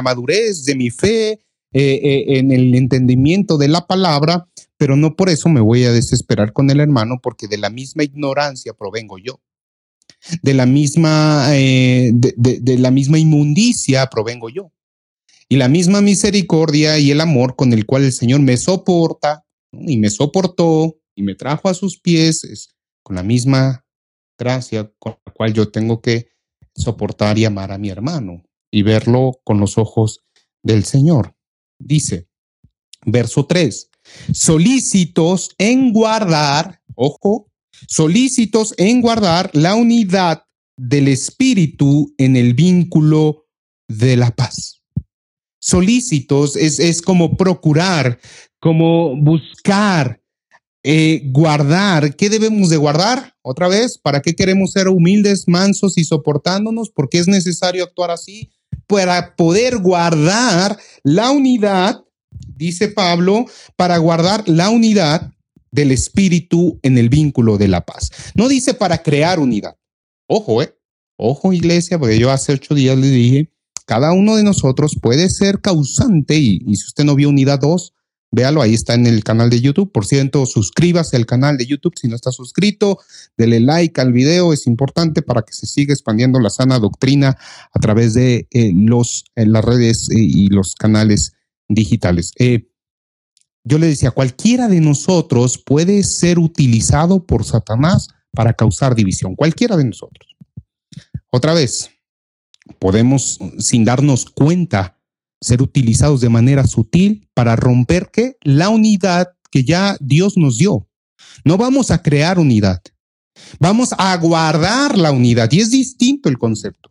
madurez 0.00 0.64
de 0.64 0.76
mi 0.76 0.90
fe, 0.90 1.32
eh, 1.32 1.40
eh, 1.72 2.38
en 2.38 2.52
el 2.52 2.72
entendimiento 2.76 3.58
de 3.58 3.66
la 3.66 3.84
palabra, 3.84 4.46
pero 4.76 4.94
no 4.94 5.16
por 5.16 5.28
eso 5.28 5.48
me 5.48 5.60
voy 5.60 5.86
a 5.86 5.92
desesperar 5.92 6.52
con 6.52 6.70
el 6.70 6.78
hermano, 6.78 7.18
porque 7.20 7.48
de 7.48 7.58
la 7.58 7.68
misma 7.68 8.04
ignorancia 8.04 8.74
provengo 8.74 9.18
yo 9.18 9.40
de 10.42 10.54
la 10.54 10.66
misma, 10.66 11.48
eh, 11.56 12.10
de, 12.14 12.78
la 12.78 12.90
misma 12.90 13.18
inmundicia 13.18 14.06
provengo 14.08 14.48
yo. 14.48 14.72
Y 15.48 15.56
la 15.56 15.68
misma 15.68 16.00
misericordia 16.00 16.98
y 16.98 17.10
el 17.10 17.20
amor 17.20 17.56
con 17.56 17.72
el 17.72 17.86
cual 17.86 18.04
el 18.04 18.12
Señor 18.12 18.40
me 18.40 18.56
soporta 18.56 19.44
y 19.72 19.96
me 19.96 20.10
soportó 20.10 20.98
y 21.14 21.22
me 21.22 21.34
trajo 21.34 21.68
a 21.68 21.74
sus 21.74 21.98
pies 21.98 22.44
es 22.44 22.74
con 23.02 23.16
la 23.16 23.22
misma 23.22 23.86
gracia 24.38 24.92
con 24.98 25.16
la 25.24 25.32
cual 25.32 25.54
yo 25.54 25.70
tengo 25.70 26.00
que 26.00 26.28
soportar 26.74 27.38
y 27.38 27.44
amar 27.44 27.72
a 27.72 27.78
mi 27.78 27.88
hermano 27.88 28.44
y 28.70 28.82
verlo 28.82 29.40
con 29.44 29.58
los 29.58 29.78
ojos 29.78 30.20
del 30.62 30.84
Señor. 30.84 31.34
Dice, 31.78 32.28
verso 33.06 33.46
3, 33.46 33.90
solícitos 34.32 35.54
en 35.58 35.92
guardar, 35.92 36.82
ojo, 36.94 37.47
solícitos 37.86 38.74
en 38.78 39.00
guardar 39.00 39.50
la 39.52 39.74
unidad 39.74 40.44
del 40.76 41.08
espíritu 41.08 42.14
en 42.18 42.36
el 42.36 42.54
vínculo 42.54 43.46
de 43.88 44.16
la 44.16 44.30
paz. 44.30 44.82
Solícitos 45.60 46.56
es, 46.56 47.02
como 47.02 47.36
procurar, 47.36 48.18
como 48.60 49.16
buscar, 49.16 50.22
eh, 50.84 51.22
guardar. 51.26 52.14
¿Qué 52.14 52.30
debemos 52.30 52.70
de 52.70 52.76
guardar? 52.76 53.34
Otra 53.42 53.68
vez, 53.68 53.98
¿para 53.98 54.22
qué 54.22 54.34
queremos 54.34 54.72
ser 54.72 54.88
humildes, 54.88 55.48
mansos 55.48 55.98
y 55.98 56.04
soportándonos? 56.04 56.90
Porque 56.90 57.18
es 57.18 57.26
necesario 57.26 57.84
actuar 57.84 58.10
así 58.10 58.50
para 58.86 59.36
poder 59.36 59.78
guardar 59.78 60.78
la 61.02 61.30
unidad, 61.30 62.04
dice 62.56 62.88
Pablo, 62.88 63.44
para 63.76 63.98
guardar 63.98 64.48
la 64.48 64.70
unidad 64.70 65.32
del 65.78 65.92
espíritu 65.92 66.80
en 66.82 66.98
el 66.98 67.08
vínculo 67.08 67.56
de 67.56 67.68
la 67.68 67.86
paz. 67.86 68.10
No 68.34 68.48
dice 68.48 68.74
para 68.74 68.98
crear 68.98 69.38
unidad. 69.38 69.76
Ojo, 70.26 70.60
eh. 70.60 70.74
Ojo, 71.16 71.52
iglesia, 71.52 71.98
porque 71.98 72.18
yo 72.18 72.30
hace 72.30 72.52
ocho 72.52 72.74
días 72.74 72.98
le 72.98 73.08
dije, 73.08 73.52
cada 73.86 74.12
uno 74.12 74.36
de 74.36 74.42
nosotros 74.42 74.96
puede 75.00 75.30
ser 75.30 75.60
causante 75.60 76.36
y, 76.36 76.58
si 76.76 76.84
usted 76.86 77.04
no 77.04 77.14
vio 77.14 77.28
unidad 77.28 77.60
2, 77.60 77.92
véalo, 78.32 78.60
ahí 78.60 78.74
está 78.74 78.94
en 78.94 79.06
el 79.06 79.22
canal 79.22 79.50
de 79.50 79.60
YouTube. 79.60 79.90
Por 79.92 80.04
cierto, 80.04 80.46
suscríbase 80.46 81.16
al 81.16 81.26
canal 81.26 81.56
de 81.56 81.66
YouTube 81.66 81.94
si 81.96 82.08
no 82.08 82.16
está 82.16 82.32
suscrito, 82.32 82.98
dele 83.36 83.60
like 83.60 84.00
al 84.00 84.12
video, 84.12 84.52
es 84.52 84.66
importante 84.66 85.22
para 85.22 85.42
que 85.42 85.52
se 85.52 85.66
siga 85.66 85.92
expandiendo 85.92 86.40
la 86.40 86.50
sana 86.50 86.78
doctrina 86.80 87.36
a 87.72 87.78
través 87.80 88.14
de 88.14 88.48
eh, 88.50 88.72
los, 88.74 89.24
las 89.36 89.64
redes 89.64 90.08
eh, 90.10 90.16
y 90.18 90.48
los 90.48 90.74
canales 90.74 91.34
digitales. 91.68 92.32
Eh, 92.38 92.68
yo 93.68 93.78
le 93.78 93.86
decía, 93.86 94.10
cualquiera 94.10 94.66
de 94.66 94.80
nosotros 94.80 95.58
puede 95.58 96.02
ser 96.02 96.38
utilizado 96.38 97.24
por 97.24 97.44
Satanás 97.44 98.08
para 98.32 98.54
causar 98.54 98.94
división, 98.94 99.34
cualquiera 99.34 99.76
de 99.76 99.84
nosotros. 99.84 100.36
Otra 101.30 101.52
vez, 101.52 101.90
podemos, 102.78 103.38
sin 103.58 103.84
darnos 103.84 104.24
cuenta, 104.26 104.98
ser 105.40 105.62
utilizados 105.62 106.20
de 106.20 106.28
manera 106.30 106.66
sutil 106.66 107.28
para 107.34 107.56
romper 107.56 108.10
la 108.42 108.70
unidad 108.70 109.28
que 109.50 109.64
ya 109.64 109.96
Dios 110.00 110.36
nos 110.36 110.58
dio. 110.58 110.88
No 111.44 111.56
vamos 111.56 111.90
a 111.90 112.02
crear 112.02 112.38
unidad, 112.38 112.80
vamos 113.60 113.94
a 113.98 114.16
guardar 114.16 114.96
la 114.96 115.12
unidad 115.12 115.50
y 115.52 115.60
es 115.60 115.70
distinto 115.70 116.28
el 116.28 116.38
concepto. 116.38 116.90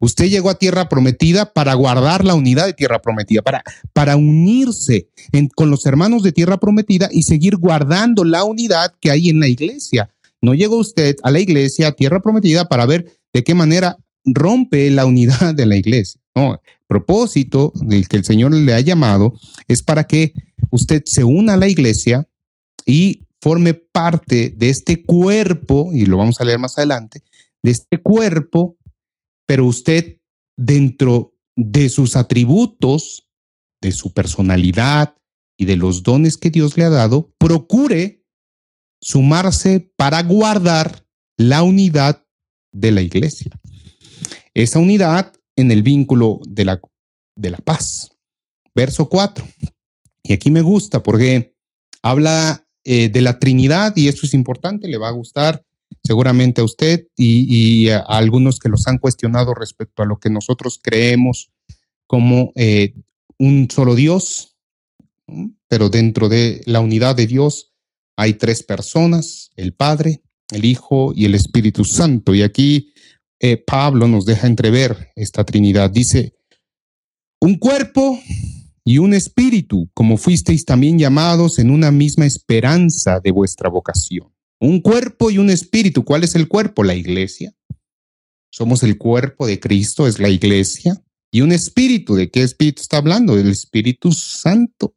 Usted 0.00 0.28
llegó 0.28 0.50
a 0.50 0.58
tierra 0.58 0.88
prometida 0.88 1.52
para 1.52 1.74
guardar 1.74 2.24
la 2.24 2.34
unidad 2.34 2.66
de 2.66 2.72
tierra 2.72 3.00
prometida, 3.00 3.42
para, 3.42 3.62
para 3.92 4.16
unirse 4.16 5.08
con 5.54 5.70
los 5.70 5.84
hermanos 5.86 6.22
de 6.22 6.32
tierra 6.32 6.58
prometida 6.58 7.08
y 7.10 7.22
seguir 7.22 7.56
guardando 7.56 8.24
la 8.24 8.44
unidad 8.44 8.94
que 9.00 9.10
hay 9.10 9.28
en 9.28 9.40
la 9.40 9.48
iglesia. 9.48 10.10
No 10.40 10.54
llegó 10.54 10.76
usted 10.76 11.16
a 11.22 11.30
la 11.30 11.40
iglesia, 11.40 11.88
a 11.88 11.92
tierra 11.92 12.20
prometida, 12.20 12.68
para 12.68 12.86
ver 12.86 13.18
de 13.32 13.42
qué 13.42 13.54
manera 13.54 13.98
rompe 14.24 14.90
la 14.90 15.06
unidad 15.06 15.54
de 15.54 15.66
la 15.66 15.76
iglesia. 15.76 16.20
No, 16.34 16.54
el 16.54 16.60
propósito 16.86 17.72
del 17.74 18.08
que 18.08 18.16
el 18.16 18.24
Señor 18.24 18.54
le 18.54 18.74
ha 18.74 18.80
llamado 18.80 19.34
es 19.66 19.82
para 19.82 20.04
que 20.04 20.32
usted 20.70 21.02
se 21.04 21.24
una 21.24 21.54
a 21.54 21.56
la 21.56 21.68
iglesia 21.68 22.28
y 22.86 23.24
forme 23.40 23.74
parte 23.74 24.54
de 24.56 24.70
este 24.70 25.04
cuerpo, 25.04 25.90
y 25.92 26.06
lo 26.06 26.16
vamos 26.16 26.40
a 26.40 26.44
leer 26.44 26.58
más 26.58 26.78
adelante, 26.78 27.22
de 27.62 27.70
este 27.70 27.98
cuerpo 27.98 28.76
pero 29.48 29.64
usted 29.64 30.20
dentro 30.58 31.34
de 31.56 31.88
sus 31.88 32.16
atributos, 32.16 33.30
de 33.80 33.92
su 33.92 34.12
personalidad 34.12 35.16
y 35.56 35.64
de 35.64 35.76
los 35.76 36.02
dones 36.02 36.36
que 36.36 36.50
Dios 36.50 36.76
le 36.76 36.84
ha 36.84 36.90
dado, 36.90 37.32
procure 37.38 38.26
sumarse 39.00 39.90
para 39.96 40.22
guardar 40.22 41.06
la 41.38 41.62
unidad 41.62 42.26
de 42.72 42.92
la 42.92 43.00
iglesia. 43.00 43.50
Esa 44.52 44.80
unidad 44.80 45.32
en 45.56 45.70
el 45.70 45.82
vínculo 45.82 46.40
de 46.46 46.66
la, 46.66 46.80
de 47.34 47.50
la 47.50 47.58
paz. 47.58 48.10
Verso 48.74 49.08
4. 49.08 49.48
Y 50.24 50.34
aquí 50.34 50.50
me 50.50 50.60
gusta 50.60 51.02
porque 51.02 51.56
habla 52.02 52.68
eh, 52.84 53.08
de 53.08 53.22
la 53.22 53.38
Trinidad 53.38 53.96
y 53.96 54.08
esto 54.08 54.26
es 54.26 54.34
importante, 54.34 54.88
le 54.88 54.98
va 54.98 55.08
a 55.08 55.12
gustar 55.12 55.64
seguramente 56.04 56.60
a 56.60 56.64
usted 56.64 57.06
y, 57.16 57.88
a 57.90 57.98
algunos 57.98 58.58
que 58.58 58.68
los 58.68 58.86
han 58.86 58.98
cuestionado 58.98 59.54
respecto 59.54 60.02
a 60.02 60.06
lo 60.06 60.18
que 60.18 60.30
nosotros 60.30 60.80
creemos 60.82 61.50
como 62.06 62.52
eh, 62.54 62.94
un 63.38 63.68
solo 63.70 63.94
Dios, 63.94 64.56
pero 65.68 65.90
dentro 65.90 66.28
de 66.28 66.62
la 66.64 66.80
unidad 66.80 67.16
de 67.16 67.26
Dios 67.26 67.72
hay 68.16 68.34
tres 68.34 68.62
personas, 68.62 69.50
el 69.56 69.74
Padre, 69.74 70.22
el 70.50 70.64
Hijo 70.64 71.12
y 71.14 71.26
el 71.26 71.34
Espíritu 71.34 71.84
Santo. 71.84 72.34
Y 72.34 72.42
aquí 72.42 72.92
eh, 73.40 73.56
Pablo 73.56 74.08
nos 74.08 74.24
deja 74.24 74.46
entrever 74.46 75.12
esta 75.14 75.44
Trinidad. 75.44 75.90
Dice, 75.90 76.34
un 77.40 77.56
cuerpo 77.58 78.18
y 78.84 78.98
un 78.98 79.14
espíritu, 79.14 79.90
como 79.94 80.16
fuisteis 80.16 80.64
también 80.64 80.98
llamados 80.98 81.58
en 81.58 81.70
una 81.70 81.90
misma 81.90 82.26
esperanza 82.26 83.20
de 83.20 83.30
vuestra 83.30 83.68
vocación. 83.68 84.32
Un 84.60 84.80
cuerpo 84.80 85.30
y 85.30 85.38
un 85.38 85.50
espíritu. 85.50 86.04
¿Cuál 86.04 86.24
es 86.24 86.34
el 86.34 86.48
cuerpo? 86.48 86.84
La 86.84 86.94
iglesia. 86.94 87.54
Somos 88.50 88.82
el 88.82 88.98
cuerpo 88.98 89.46
de 89.46 89.60
Cristo, 89.60 90.06
es 90.06 90.18
la 90.18 90.28
iglesia. 90.28 91.00
Y 91.30 91.42
un 91.42 91.52
espíritu. 91.52 92.14
¿De 92.14 92.30
qué 92.30 92.42
espíritu 92.42 92.82
está 92.82 92.96
hablando? 92.98 93.36
Del 93.36 93.50
Espíritu 93.50 94.12
Santo. 94.12 94.94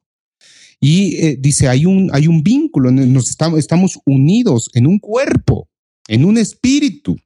Y 0.79 1.15
eh, 1.17 1.37
dice, 1.39 1.67
hay 1.67 1.85
un, 1.85 2.09
hay 2.11 2.27
un 2.27 2.41
vínculo, 2.41 2.89
nos 2.91 3.29
estamos, 3.29 3.59
estamos 3.59 3.99
unidos 4.03 4.71
en 4.73 4.87
un 4.87 4.97
cuerpo, 4.97 5.69
en 6.07 6.25
un 6.25 6.37
espíritu. 6.39 7.17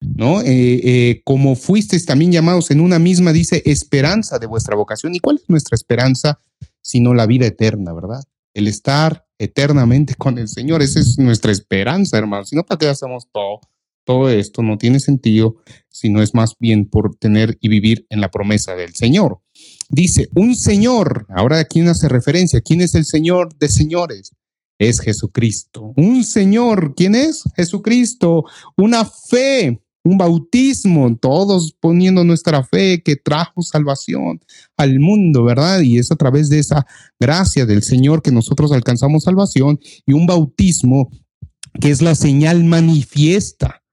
¿no? 0.00 0.40
Eh, 0.40 0.80
eh, 0.84 1.22
como 1.24 1.56
fuisteis 1.56 2.04
también 2.04 2.32
llamados 2.32 2.70
en 2.70 2.80
una 2.80 2.98
misma, 2.98 3.32
dice, 3.32 3.62
esperanza 3.64 4.38
de 4.38 4.46
vuestra 4.46 4.76
vocación. 4.76 5.14
¿Y 5.14 5.20
cuál 5.20 5.36
es 5.36 5.48
nuestra 5.48 5.76
esperanza? 5.76 6.40
Sino 6.82 7.14
la 7.14 7.26
vida 7.26 7.46
eterna, 7.46 7.92
¿verdad? 7.92 8.22
El 8.54 8.68
estar 8.68 9.26
eternamente 9.38 10.14
con 10.18 10.38
el 10.38 10.48
Señor. 10.48 10.82
Esa 10.82 11.00
es 11.00 11.18
nuestra 11.18 11.52
esperanza, 11.52 12.18
hermano. 12.18 12.44
Si 12.44 12.56
no, 12.56 12.64
¿para 12.64 12.78
qué 12.78 12.88
hacemos 12.88 13.28
todo? 13.32 13.60
Todo 14.04 14.28
esto 14.28 14.62
no 14.62 14.76
tiene 14.76 15.00
sentido, 15.00 15.56
sino 15.88 16.22
es 16.22 16.34
más 16.34 16.56
bien 16.58 16.86
por 16.86 17.16
tener 17.16 17.56
y 17.60 17.68
vivir 17.68 18.06
en 18.10 18.20
la 18.20 18.30
promesa 18.30 18.74
del 18.74 18.94
Señor. 18.94 19.40
Dice, 19.88 20.28
un 20.34 20.56
Señor, 20.56 21.26
ahora 21.34 21.58
a 21.58 21.64
quién 21.64 21.88
hace 21.88 22.08
referencia, 22.08 22.60
¿quién 22.60 22.82
es 22.82 22.94
el 22.94 23.06
Señor 23.06 23.56
de 23.56 23.68
señores? 23.68 24.32
Es 24.78 25.00
Jesucristo. 25.00 25.94
Un 25.96 26.24
Señor, 26.24 26.94
¿quién 26.94 27.14
es? 27.14 27.44
Jesucristo. 27.56 28.44
Una 28.76 29.06
fe, 29.06 29.80
un 30.04 30.18
bautismo, 30.18 31.16
todos 31.16 31.74
poniendo 31.80 32.24
nuestra 32.24 32.62
fe 32.62 33.02
que 33.02 33.16
trajo 33.16 33.62
salvación 33.62 34.40
al 34.76 35.00
mundo, 35.00 35.44
¿verdad? 35.44 35.80
Y 35.80 35.98
es 35.98 36.12
a 36.12 36.16
través 36.16 36.50
de 36.50 36.58
esa 36.58 36.86
gracia 37.18 37.64
del 37.64 37.82
Señor 37.82 38.22
que 38.22 38.30
nosotros 38.30 38.70
alcanzamos 38.72 39.24
salvación 39.24 39.80
y 40.06 40.12
un 40.12 40.26
bautismo 40.26 41.10
que 41.80 41.90
es 41.90 42.02
la 42.02 42.14
señal 42.14 42.64
manifiesta 42.64 43.83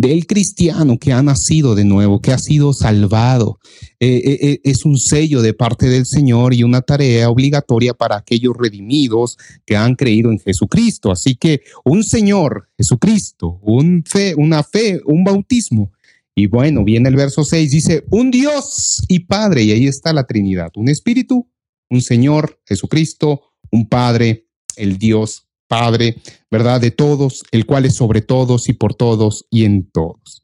del 0.00 0.26
cristiano 0.26 0.98
que 0.98 1.12
ha 1.12 1.22
nacido 1.22 1.74
de 1.74 1.84
nuevo, 1.84 2.20
que 2.20 2.32
ha 2.32 2.38
sido 2.38 2.72
salvado. 2.72 3.58
Eh, 3.98 4.22
eh, 4.24 4.38
eh, 4.40 4.60
es 4.64 4.84
un 4.84 4.98
sello 4.98 5.42
de 5.42 5.52
parte 5.52 5.88
del 5.88 6.06
Señor 6.06 6.54
y 6.54 6.62
una 6.62 6.80
tarea 6.80 7.28
obligatoria 7.28 7.92
para 7.92 8.16
aquellos 8.16 8.56
redimidos 8.56 9.36
que 9.66 9.76
han 9.76 9.94
creído 9.94 10.30
en 10.30 10.38
Jesucristo. 10.38 11.12
Así 11.12 11.36
que 11.36 11.62
un 11.84 12.02
Señor, 12.02 12.68
Jesucristo, 12.76 13.60
una 13.62 14.62
fe, 14.62 15.00
un 15.04 15.24
bautismo. 15.24 15.92
Y 16.34 16.46
bueno, 16.46 16.84
viene 16.84 17.08
el 17.08 17.16
verso 17.16 17.44
6, 17.44 17.70
dice, 17.70 18.04
un 18.10 18.30
Dios 18.30 19.02
y 19.08 19.20
Padre, 19.20 19.64
y 19.64 19.72
ahí 19.72 19.86
está 19.86 20.12
la 20.12 20.26
Trinidad, 20.26 20.70
un 20.76 20.88
Espíritu, 20.88 21.48
un 21.90 22.00
Señor, 22.00 22.60
Jesucristo, 22.64 23.42
un 23.70 23.88
Padre, 23.88 24.46
el 24.76 24.96
Dios 24.96 25.49
Padre, 25.70 26.16
¿verdad? 26.50 26.80
De 26.80 26.90
todos, 26.90 27.44
el 27.52 27.64
cual 27.64 27.84
es 27.84 27.94
sobre 27.94 28.22
todos 28.22 28.68
y 28.68 28.72
por 28.72 28.94
todos 28.94 29.46
y 29.50 29.64
en 29.64 29.88
todos. 29.88 30.42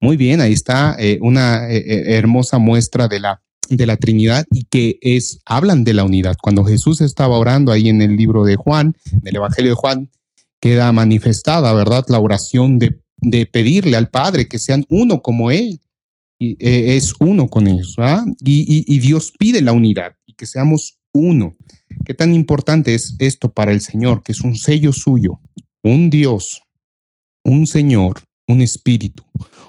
Muy 0.00 0.18
bien, 0.18 0.42
ahí 0.42 0.52
está 0.52 0.94
eh, 0.98 1.18
una 1.22 1.66
eh, 1.70 1.78
eh, 1.78 2.02
hermosa 2.18 2.58
muestra 2.58 3.08
de 3.08 3.20
la, 3.20 3.42
de 3.70 3.86
la 3.86 3.96
Trinidad 3.96 4.44
y 4.50 4.64
que 4.64 4.98
es, 5.00 5.40
hablan 5.46 5.82
de 5.82 5.94
la 5.94 6.04
unidad. 6.04 6.36
Cuando 6.42 6.62
Jesús 6.62 7.00
estaba 7.00 7.38
orando 7.38 7.72
ahí 7.72 7.88
en 7.88 8.02
el 8.02 8.16
libro 8.16 8.44
de 8.44 8.56
Juan, 8.56 8.94
en 9.10 9.22
el 9.24 9.36
Evangelio 9.36 9.70
de 9.70 9.76
Juan, 9.76 10.10
queda 10.60 10.92
manifestada, 10.92 11.72
¿verdad? 11.72 12.04
La 12.08 12.20
oración 12.20 12.78
de, 12.78 13.00
de 13.16 13.46
pedirle 13.46 13.96
al 13.96 14.10
Padre 14.10 14.46
que 14.46 14.58
sean 14.58 14.84
uno 14.90 15.22
como 15.22 15.50
Él. 15.50 15.80
Y, 16.38 16.54
es 16.60 17.14
uno 17.18 17.48
con 17.48 17.66
ellos, 17.66 17.94
¿verdad? 17.96 18.26
Y, 18.44 18.84
y 18.86 18.98
Dios 18.98 19.32
pide 19.38 19.62
la 19.62 19.72
unidad 19.72 20.16
y 20.26 20.34
que 20.34 20.44
seamos 20.44 20.98
uno. 21.14 21.56
¿Qué 22.04 22.14
tan 22.14 22.34
importante 22.34 22.94
es 22.94 23.16
esto 23.18 23.52
para 23.52 23.72
el 23.72 23.80
Señor, 23.80 24.22
que 24.22 24.32
es 24.32 24.40
un 24.42 24.56
sello 24.56 24.92
suyo, 24.92 25.40
un 25.82 26.10
Dios, 26.10 26.62
un 27.44 27.66
Señor, 27.66 28.20
un 28.48 28.60
espíritu, 28.60 29.24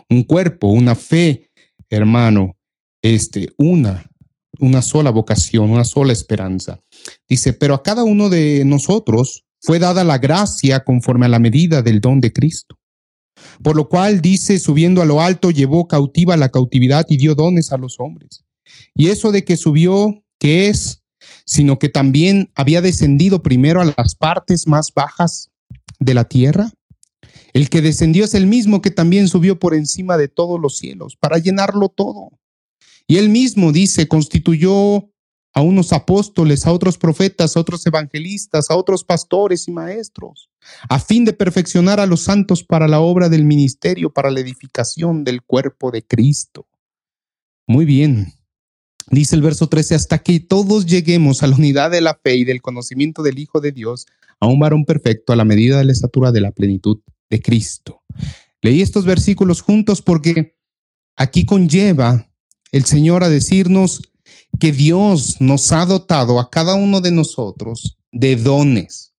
un 0.10 0.24
cuerpo, 0.24 0.68
una 0.68 0.96
fe, 0.96 1.50
hermano, 1.90 2.56
este, 3.02 3.50
una, 3.58 4.10
una 4.60 4.82
sola 4.82 5.12
vocación, 5.12 5.70
una 5.70 5.84
sola 5.84 6.14
esperanza. 6.14 6.80
Dice, 7.28 7.54
pero 7.54 7.74
a 7.74 7.84
cada 7.84 8.04
uno 8.04 8.30
de 8.30 8.64
nosotros 8.66 9.46
fue 9.62 9.80
dada 9.80 10.04
la 10.04 10.18
gracia 10.18 10.84
conforme 10.84 11.26
a 11.26 11.30
la 11.30 11.40
medida 11.40 11.82
del 11.82 12.02
don 12.02 12.20
de 12.22 12.34
Cristo. 12.34 12.78
Por 13.62 13.76
lo 13.76 13.88
cual 13.90 14.22
dice, 14.22 14.60
subiendo 14.60 15.02
a 15.02 15.06
lo 15.06 15.22
alto, 15.22 15.52
llevó 15.52 15.88
cautiva 15.88 16.38
la 16.38 16.50
cautividad 16.50 17.06
y 17.10 17.18
dio 17.18 17.36
dones 17.36 17.72
a 17.72 17.78
los 17.78 18.00
hombres. 18.00 18.44
Y 18.96 19.08
eso 19.10 19.32
de 19.32 19.44
que 19.44 19.58
subió, 19.58 20.24
que 20.40 20.70
es 20.70 21.04
sino 21.48 21.80
que 21.80 21.88
también 21.88 22.52
había 22.56 22.82
descendido 22.82 23.42
primero 23.42 23.82
a 23.82 23.86
las 23.86 24.16
partes 24.16 24.68
más 24.68 24.94
bajas 24.94 25.50
de 25.98 26.14
la 26.14 26.26
tierra. 26.26 26.72
El 27.54 27.70
que 27.70 27.82
descendió 27.82 28.26
es 28.26 28.34
el 28.36 28.46
mismo 28.46 28.82
que 28.82 28.92
también 28.92 29.30
subió 29.30 29.58
por 29.58 29.74
encima 29.74 30.18
de 30.18 30.28
todos 30.28 30.60
los 30.60 30.78
cielos 30.78 31.16
para 31.16 31.38
llenarlo 31.38 31.88
todo. 31.88 32.32
Y 33.08 33.16
él 33.18 33.30
mismo 33.30 33.72
dice, 33.72 34.10
constituyó 34.10 35.10
a 35.54 35.62
unos 35.62 35.94
apóstoles, 35.94 36.68
a 36.68 36.74
otros 36.74 36.98
profetas, 36.98 37.56
a 37.56 37.62
otros 37.62 37.84
evangelistas, 37.88 38.70
a 38.70 38.76
otros 38.76 39.06
pastores 39.06 39.70
y 39.70 39.72
maestros, 39.72 40.50
a 40.90 41.00
fin 41.00 41.24
de 41.24 41.32
perfeccionar 41.32 42.02
a 42.02 42.06
los 42.06 42.22
santos 42.22 42.64
para 42.64 42.90
la 42.90 43.00
obra 43.00 43.30
del 43.30 43.46
ministerio, 43.46 44.12
para 44.12 44.30
la 44.30 44.42
edificación 44.42 45.24
del 45.24 45.42
cuerpo 45.42 45.92
de 45.92 46.06
Cristo. 46.06 46.68
Muy 47.66 47.86
bien, 47.86 48.34
Dice 49.10 49.36
el 49.36 49.42
verso 49.42 49.68
13, 49.68 49.96
hasta 49.96 50.20
que 50.20 50.40
todos 50.40 50.86
lleguemos 50.86 51.42
a 51.42 51.48
la 51.48 51.56
unidad 51.56 51.92
de 51.92 52.02
la 52.02 52.20
fe 52.22 52.36
y 52.36 52.44
del 52.44 52.62
conocimiento 52.62 53.24
del 53.24 53.40
Hijo 53.40 53.62
de 53.62 53.72
Dios, 53.72 54.06
a 54.40 54.48
un 54.48 54.60
varón 54.60 54.86
perfecto 54.86 55.34
a 55.34 55.36
la 55.36 55.46
medida 55.46 55.78
de 55.78 55.86
la 55.86 55.94
estatura 55.94 56.32
de 56.32 56.42
la 56.42 56.52
plenitud 56.52 57.00
de 57.30 57.42
Cristo. 57.42 58.02
Leí 58.62 58.82
estos 58.82 59.06
versículos 59.06 59.62
juntos 59.62 60.02
porque 60.02 60.56
aquí 61.16 61.46
conlleva 61.46 62.30
el 62.72 62.86
Señor 62.86 63.24
a 63.24 63.30
decirnos 63.30 64.02
que 64.60 64.72
Dios 64.72 65.40
nos 65.40 65.72
ha 65.72 65.86
dotado 65.86 66.40
a 66.40 66.50
cada 66.50 66.76
uno 66.76 67.02
de 67.02 67.12
nosotros 67.12 67.98
de 68.12 68.36
dones, 68.36 69.14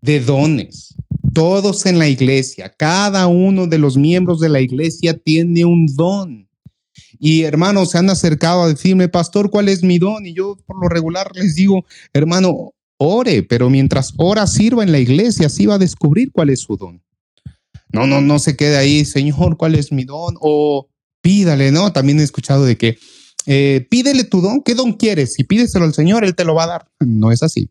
de 0.00 0.20
dones. 0.20 0.94
Todos 1.34 1.86
en 1.86 1.98
la 1.98 2.08
iglesia, 2.08 2.72
cada 2.76 3.26
uno 3.26 3.66
de 3.66 3.78
los 3.78 3.96
miembros 3.96 4.40
de 4.40 4.48
la 4.48 4.60
iglesia 4.60 5.16
tiene 5.16 5.64
un 5.64 5.86
don. 5.86 6.47
Y 7.18 7.42
hermanos 7.42 7.90
se 7.90 7.98
han 7.98 8.10
acercado 8.10 8.62
a 8.62 8.68
decirme, 8.68 9.08
pastor, 9.08 9.50
¿cuál 9.50 9.68
es 9.68 9.82
mi 9.82 9.98
don? 9.98 10.26
Y 10.26 10.34
yo 10.34 10.56
por 10.66 10.80
lo 10.80 10.88
regular 10.88 11.30
les 11.34 11.54
digo, 11.54 11.84
hermano, 12.12 12.72
ore, 12.98 13.42
pero 13.42 13.70
mientras 13.70 14.12
ora 14.16 14.46
sirva 14.46 14.82
en 14.82 14.92
la 14.92 14.98
iglesia, 14.98 15.46
así 15.46 15.66
va 15.66 15.74
a 15.74 15.78
descubrir 15.78 16.32
cuál 16.32 16.50
es 16.50 16.60
su 16.60 16.76
don. 16.76 17.02
No, 17.90 18.06
no, 18.06 18.20
no 18.20 18.38
se 18.38 18.56
quede 18.56 18.76
ahí, 18.76 19.04
Señor, 19.04 19.56
¿cuál 19.56 19.74
es 19.74 19.92
mi 19.92 20.04
don? 20.04 20.34
O 20.40 20.88
pídale, 21.22 21.72
¿no? 21.72 21.92
También 21.92 22.20
he 22.20 22.22
escuchado 22.24 22.64
de 22.64 22.76
que 22.76 22.98
eh, 23.46 23.86
pídele 23.88 24.24
tu 24.24 24.40
don, 24.40 24.62
¿qué 24.62 24.74
don 24.74 24.92
quieres? 24.92 25.38
Y 25.38 25.44
pídeselo 25.44 25.86
al 25.86 25.94
Señor, 25.94 26.24
Él 26.24 26.34
te 26.34 26.44
lo 26.44 26.54
va 26.54 26.64
a 26.64 26.68
dar. 26.68 26.88
No 27.00 27.32
es 27.32 27.42
así. 27.42 27.70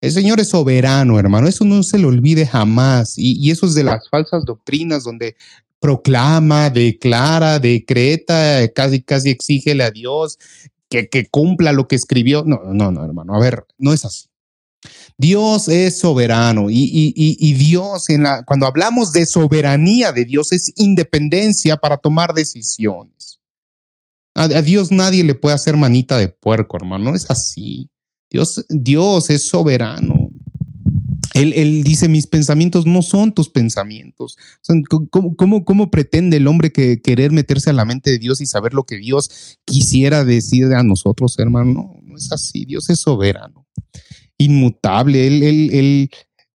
El 0.00 0.12
Señor 0.12 0.40
es 0.40 0.48
soberano, 0.48 1.18
hermano. 1.18 1.48
Eso 1.48 1.64
no 1.64 1.82
se 1.82 1.98
le 1.98 2.06
olvide 2.06 2.46
jamás. 2.46 3.14
Y, 3.16 3.50
eso 3.50 3.66
es 3.66 3.74
de 3.74 3.84
las 3.84 4.08
falsas 4.08 4.44
doctrinas 4.44 5.04
donde 5.04 5.36
proclama, 5.80 6.70
declara, 6.70 7.58
decreta, 7.58 8.66
casi, 8.74 9.02
casi 9.02 9.30
exígele 9.30 9.84
a 9.84 9.90
Dios 9.90 10.38
que, 10.88 11.08
que 11.08 11.26
cumpla 11.26 11.72
lo 11.72 11.88
que 11.88 11.96
escribió. 11.96 12.44
No, 12.44 12.60
no, 12.72 12.90
no, 12.90 13.04
hermano. 13.04 13.34
A 13.34 13.40
ver, 13.40 13.66
no 13.78 13.92
es 13.92 14.04
así. 14.04 14.28
Dios 15.18 15.68
es 15.68 15.98
soberano 15.98 16.70
y, 16.70 16.76
y, 16.76 17.12
y, 17.16 17.52
Dios, 17.54 18.06
cuando 18.46 18.66
hablamos 18.66 19.12
de 19.12 19.26
soberanía 19.26 20.12
de 20.12 20.24
Dios, 20.24 20.52
es 20.52 20.72
independencia 20.76 21.76
para 21.76 21.96
tomar 21.96 22.34
decisiones. 22.34 23.40
A, 24.34 24.44
a, 24.44 24.62
Dios 24.62 24.92
nadie 24.92 25.24
le 25.24 25.34
puede 25.34 25.54
hacer 25.54 25.76
manita 25.76 26.18
de 26.18 26.28
puerco, 26.28 26.76
hermano, 26.76 27.10
no 27.10 27.16
es 27.16 27.30
así. 27.30 27.88
Dios, 28.30 28.64
Dios 28.68 29.30
es 29.30 29.48
soberano. 29.48 30.30
Él, 31.36 31.84
dice, 31.84 32.08
mis 32.08 32.26
pensamientos 32.26 32.86
no 32.86 33.02
son 33.02 33.34
tus 33.34 33.50
pensamientos. 33.50 34.38
¿Cómo, 35.10 35.64
cómo, 35.64 35.90
pretende 35.90 36.38
el 36.38 36.46
hombre 36.46 36.72
que 36.72 37.02
querer 37.02 37.30
meterse 37.30 37.68
a 37.68 37.74
la 37.74 37.84
mente 37.84 38.10
de 38.10 38.18
Dios 38.18 38.40
y 38.40 38.46
saber 38.46 38.72
lo 38.72 38.84
que 38.84 38.96
Dios 38.96 39.58
quisiera 39.66 40.24
decir 40.24 40.72
a 40.72 40.82
nosotros, 40.82 41.38
hermano? 41.38 41.72
No, 41.72 42.00
no 42.02 42.16
es 42.16 42.32
así. 42.32 42.64
Dios 42.64 42.88
es 42.88 43.00
soberano, 43.00 43.66
inmutable. 44.38 45.26
Él, 45.26 45.42
él, 45.42 45.70
él, 45.74 46.10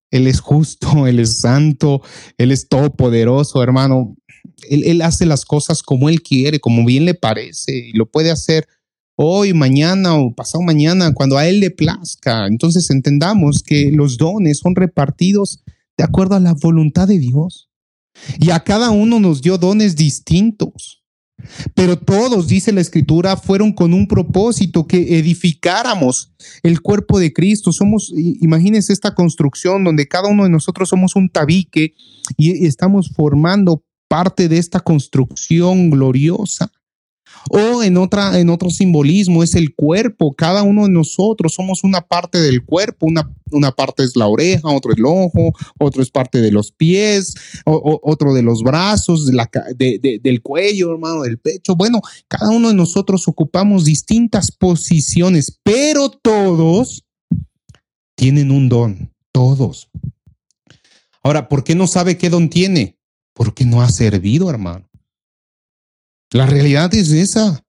él 0.10 0.28
es 0.28 0.40
justo, 0.40 0.88
Él 1.08 1.20
es 1.20 1.40
santo, 1.40 2.02
Él 2.40 2.52
es 2.52 2.68
todopoderoso, 2.68 3.62
hermano. 3.62 4.16
Él, 4.68 4.84
él 4.86 5.04
hace 5.04 5.28
las 5.28 5.46
cosas 5.46 5.84
como 5.84 6.10
Él 6.10 6.24
quiere, 6.24 6.60
como 6.60 6.84
bien 6.86 7.06
le 7.06 7.14
parece, 7.14 7.76
y 7.76 7.94
lo 7.94 8.08
puede 8.10 8.32
hacer 8.32 8.68
hoy, 9.22 9.54
mañana 9.54 10.16
o 10.16 10.34
pasado 10.34 10.64
mañana, 10.64 11.14
cuando 11.14 11.38
a 11.38 11.48
Él 11.48 11.60
le 11.60 11.72
plazca. 11.72 12.48
Entonces 12.48 12.90
entendamos 12.90 13.64
que 13.64 13.92
los 13.92 14.18
dones 14.18 14.60
son 14.60 14.76
repartidos 14.76 15.64
de 15.98 16.04
acuerdo 16.04 16.36
a 16.36 16.40
la 16.40 16.54
voluntad 16.54 17.08
de 17.08 17.20
Dios. 17.20 17.70
Y 18.40 18.52
a 18.52 18.60
cada 18.62 18.92
uno 18.92 19.20
nos 19.20 19.42
dio 19.42 19.58
dones 19.58 19.96
distintos. 19.96 21.02
Pero 21.74 21.98
todos, 21.98 22.48
dice 22.48 22.72
la 22.72 22.82
escritura, 22.82 23.36
fueron 23.38 23.72
con 23.74 23.94
un 23.94 24.08
propósito, 24.08 24.86
que 24.86 25.18
edificáramos 25.18 26.34
el 26.64 26.82
cuerpo 26.82 27.20
de 27.20 27.34
Cristo. 27.34 27.72
Somos, 27.72 28.12
imagínense 28.16 28.94
esta 28.94 29.16
construcción 29.16 29.84
donde 29.84 30.08
cada 30.08 30.30
uno 30.30 30.44
de 30.44 30.50
nosotros 30.50 30.90
somos 30.90 31.16
un 31.16 31.30
tabique 31.30 31.94
y 32.38 32.66
estamos 32.66 33.12
formando 33.16 33.84
parte 34.08 34.50
de 34.50 34.58
esta 34.58 34.82
construcción 34.82 35.90
gloriosa. 35.90 36.72
O 37.50 37.84
en 37.84 37.98
otra, 37.98 38.40
en 38.40 38.50
otro 38.50 38.70
simbolismo 38.70 39.44
es 39.44 39.56
el 39.56 39.74
cuerpo. 39.74 40.34
Cada 40.34 40.64
uno 40.64 40.84
de 40.84 40.92
nosotros 40.92 41.54
somos 41.54 41.84
una 41.84 42.02
parte 42.02 42.40
del 42.40 42.64
cuerpo. 42.64 43.08
Una, 43.08 43.30
una 43.52 43.72
parte 43.72 44.04
es 44.04 44.16
la 44.16 44.28
oreja, 44.28 44.70
otro 44.70 44.94
el 44.94 45.04
ojo, 45.06 45.54
otro 45.80 46.02
es 46.02 46.12
parte 46.12 46.40
de 46.40 46.52
los 46.52 46.72
pies, 46.72 47.34
otro 47.66 48.34
de 48.34 48.44
los 48.44 48.64
brazos, 48.64 49.26
del 49.28 50.42
cuello, 50.42 50.92
hermano, 50.92 51.24
del 51.24 51.40
pecho. 51.40 51.76
Bueno, 51.76 52.02
cada 52.28 52.50
uno 52.50 52.70
de 52.70 52.76
nosotros 52.76 53.28
ocupamos 53.28 53.86
distintas 53.86 54.52
posiciones, 54.52 55.60
pero 55.64 56.10
todos 56.10 57.06
tienen 58.16 58.52
un 58.52 58.70
don. 58.70 59.12
Todos. 59.32 59.90
Ahora, 61.24 61.48
¿por 61.48 61.64
qué 61.64 61.74
no 61.74 61.88
sabe 61.88 62.18
qué 62.18 62.30
don 62.30 62.50
tiene? 62.50 62.98
Porque 63.34 63.64
no 63.64 63.82
ha 63.82 63.90
servido, 63.90 64.50
hermano. 64.50 64.91
La 66.32 66.46
realidad 66.46 66.94
es 66.94 67.12
esa. 67.12 67.64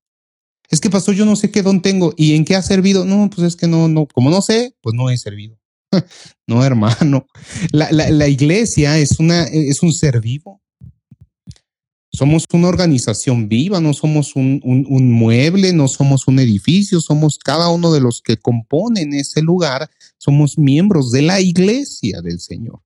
Es 0.70 0.80
que 0.80 0.88
pasó, 0.88 1.12
yo 1.12 1.26
no 1.26 1.36
sé 1.36 1.50
qué 1.50 1.62
don 1.62 1.82
tengo 1.82 2.14
y 2.16 2.34
en 2.34 2.44
qué 2.44 2.56
ha 2.56 2.62
servido. 2.62 3.04
No, 3.04 3.28
pues 3.28 3.46
es 3.46 3.56
que 3.56 3.66
no, 3.66 3.88
no, 3.88 4.06
como 4.06 4.30
no 4.30 4.40
sé, 4.40 4.74
pues 4.80 4.94
no 4.94 5.10
he 5.10 5.18
servido. 5.18 5.58
no, 6.46 6.64
hermano. 6.64 7.26
La, 7.72 8.28
iglesia 8.28 8.98
es, 8.98 9.18
una, 9.18 9.44
es 9.44 9.82
un 9.82 9.92
ser 9.92 10.20
vivo. 10.20 10.62
Somos 12.14 12.44
una 12.52 12.68
organización 12.68 13.48
viva, 13.48 13.80
no 13.80 13.94
somos 13.94 14.36
un, 14.36 14.60
un, 14.64 15.12
mueble, 15.12 15.72
no 15.72 15.88
somos 15.88 16.28
un 16.28 16.38
edificio, 16.38 17.00
somos 17.00 17.38
cada 17.38 17.70
uno 17.70 17.90
de 17.90 18.00
los 18.00 18.20
que 18.20 18.36
componen 18.36 19.14
ese 19.14 19.40
lugar, 19.40 19.90
somos 20.18 20.58
miembros 20.58 21.10
de 21.10 21.22
la 21.22 21.40
iglesia 21.40 22.20
del 22.20 22.38
Señor. 22.38 22.82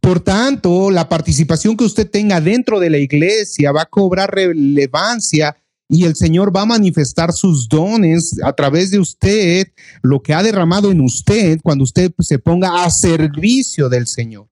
Por 0.00 0.20
tanto, 0.20 0.90
la 0.90 1.08
participación 1.08 1.76
que 1.76 1.84
usted 1.84 2.10
tenga 2.10 2.40
dentro 2.40 2.78
de 2.78 2.90
la 2.90 2.98
iglesia 2.98 3.72
va 3.72 3.82
a 3.82 3.86
cobrar 3.86 4.34
relevancia 4.34 5.56
y 5.88 6.04
el 6.04 6.16
Señor 6.16 6.54
va 6.54 6.62
a 6.62 6.66
manifestar 6.66 7.32
sus 7.32 7.68
dones 7.68 8.38
a 8.42 8.52
través 8.52 8.90
de 8.90 8.98
usted, 8.98 9.68
lo 10.02 10.22
que 10.22 10.34
ha 10.34 10.42
derramado 10.42 10.90
en 10.90 11.00
usted 11.00 11.60
cuando 11.62 11.84
usted 11.84 12.12
se 12.18 12.38
ponga 12.38 12.84
a 12.84 12.90
servicio 12.90 13.88
del 13.88 14.06
Señor 14.06 14.48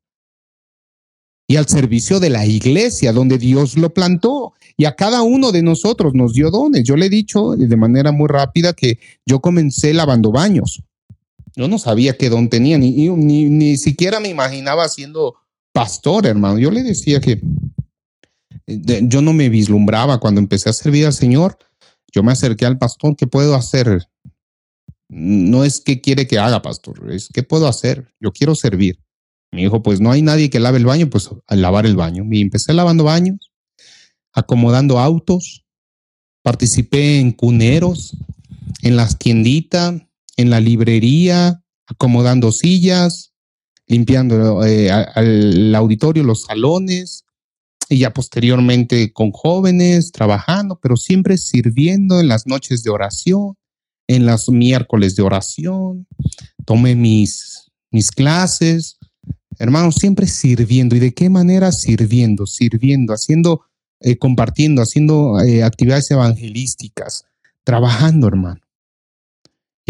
y 1.51 1.57
al 1.57 1.67
servicio 1.67 2.21
de 2.21 2.31
la 2.31 2.47
iglesia 2.47 3.13
donde 3.13 3.37
Dios 3.37 3.77
lo 3.77 3.93
plantó. 3.93 4.55
Y 4.77 4.85
a 4.85 4.95
cada 4.95 5.23
uno 5.23 5.51
de 5.51 5.63
nosotros 5.63 6.15
nos 6.15 6.33
dio 6.33 6.49
dones. 6.49 6.85
Yo 6.85 6.95
le 6.97 7.07
he 7.07 7.11
dicho 7.11 7.57
de 7.57 7.77
manera 7.77 8.13
muy 8.13 8.29
rápida 8.29 8.73
que 8.73 9.01
yo 9.27 9.41
comencé 9.41 9.93
lavando 9.93 10.31
baños. 10.31 10.81
Yo 11.57 11.69
no 11.69 11.79
sabía 11.79 12.17
qué 12.17 12.29
don 12.29 12.49
tenía, 12.49 12.79
ni, 12.79 13.09
ni, 13.09 13.45
ni 13.45 13.77
siquiera 13.77 14.21
me 14.21 14.29
imaginaba 14.29 14.89
siendo 14.89 15.37
pastor, 15.73 16.27
hermano. 16.27 16.59
Yo 16.59 16.71
le 16.71 16.83
decía 16.83 17.21
que 17.21 17.41
yo 18.67 19.23
no 19.23 19.33
me 19.33 19.49
vislumbraba 19.49 20.21
cuando 20.21 20.41
empecé 20.41 20.71
a 20.71 20.73
servir 20.73 21.07
al 21.07 21.13
Señor. 21.13 21.59
Yo 22.13 22.23
me 22.23 22.33
acerqué 22.33 22.67
al 22.67 22.79
pastor, 22.79 23.17
¿qué 23.17 23.27
puedo 23.27 23.55
hacer? 23.55 24.09
No 25.09 25.65
es 25.65 25.81
que 25.81 26.01
quiere 26.01 26.27
que 26.27 26.39
haga, 26.39 26.63
pastor, 26.63 27.13
es 27.13 27.29
qué 27.33 27.43
puedo 27.43 27.67
hacer. 27.67 28.13
Yo 28.21 28.33
quiero 28.33 28.55
servir. 28.55 29.01
Me 29.53 29.63
dijo, 29.63 29.83
pues 29.83 30.01
no 30.01 30.13
hay 30.13 30.23
nadie 30.23 30.51
que 30.51 30.61
lave 30.61 30.79
el 30.79 30.87
baño, 30.87 31.11
pues 31.11 31.29
a 31.47 31.57
lavar 31.57 31.87
el 31.87 31.97
baño. 31.97 32.25
Y 32.31 32.41
empecé 32.41 32.73
lavando 32.73 33.05
baños, 33.05 33.51
acomodando 34.33 34.99
autos, 35.01 35.65
participé 36.43 37.19
en 37.19 37.33
cuneros, 37.33 38.17
en 38.83 38.97
las 38.97 39.19
tienditas, 39.19 39.95
en 40.41 40.51
la 40.51 40.61
librería, 40.61 41.63
acomodando 41.87 42.53
sillas, 42.53 43.33
limpiando 43.87 44.65
eh, 44.65 44.89
el 45.17 45.75
auditorio, 45.75 46.23
los 46.23 46.45
salones, 46.45 47.25
y 47.89 47.99
ya 47.99 48.13
posteriormente 48.13 49.13
con 49.13 49.33
jóvenes, 49.33 50.13
trabajando, 50.13 50.79
pero 50.81 50.97
siempre 50.97 51.37
sirviendo 51.37 52.21
en 52.21 52.29
las 52.29 52.47
noches 52.47 52.85
de 52.85 52.91
oración, 52.91 53.57
en 54.07 54.27
los 54.27 54.49
miércoles 54.49 55.17
de 55.17 55.23
oración. 55.23 56.07
Tomé 56.65 56.95
mis, 56.95 57.71
mis 57.91 58.13
clases, 58.13 58.99
hermanos, 59.59 59.97
siempre 59.97 60.29
sirviendo. 60.29 60.95
¿Y 60.95 61.01
de 61.01 61.13
qué 61.13 61.29
manera 61.29 61.73
sirviendo? 61.73 62.47
Sirviendo, 62.47 63.13
haciendo, 63.13 63.63
eh, 64.01 64.17
compartiendo, 64.17 64.83
haciendo 64.83 65.41
eh, 65.41 65.65
actividades 65.65 66.11
evangelísticas, 66.13 67.25
trabajando, 67.65 68.29
hermano. 68.29 68.61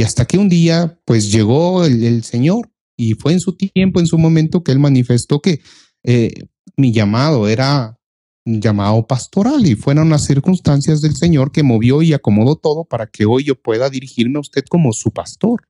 Y 0.01 0.03
hasta 0.03 0.25
que 0.25 0.39
un 0.39 0.49
día, 0.49 0.99
pues 1.05 1.31
llegó 1.31 1.85
el, 1.85 2.25
Señor 2.25 2.71
y 2.97 3.13
fue 3.13 3.35
en 3.35 3.41
su 3.41 3.55
tiempo, 3.55 4.01
en 4.01 4.07
su 4.07 4.17
momento, 4.17 4.65
que 4.65 4.73
Él 4.73 4.79
manifestó 4.79 5.41
que 5.41 5.61
eh, 6.05 6.33
mi 6.75 6.91
llamado 6.91 7.47
era 7.47 7.99
un 8.47 8.63
llamado 8.63 9.07
pastoral 9.07 9.67
y 9.67 9.75
fueron 9.75 10.09
las 10.09 10.25
circunstancias 10.25 11.03
del 11.03 11.17
Señor 11.17 11.53
que 11.53 11.63
movió 11.63 12.01
y 12.01 12.15
acomodó 12.15 12.57
todo 12.57 12.85
para 12.85 13.09
que 13.09 13.27
hoy 13.27 13.45
yo 13.45 13.61
pueda 13.61 13.91
dirigirme 13.91 14.39
a 14.39 14.41
usted 14.41 14.65
como 14.71 14.95
su 14.95 15.11
pastor. 15.11 15.69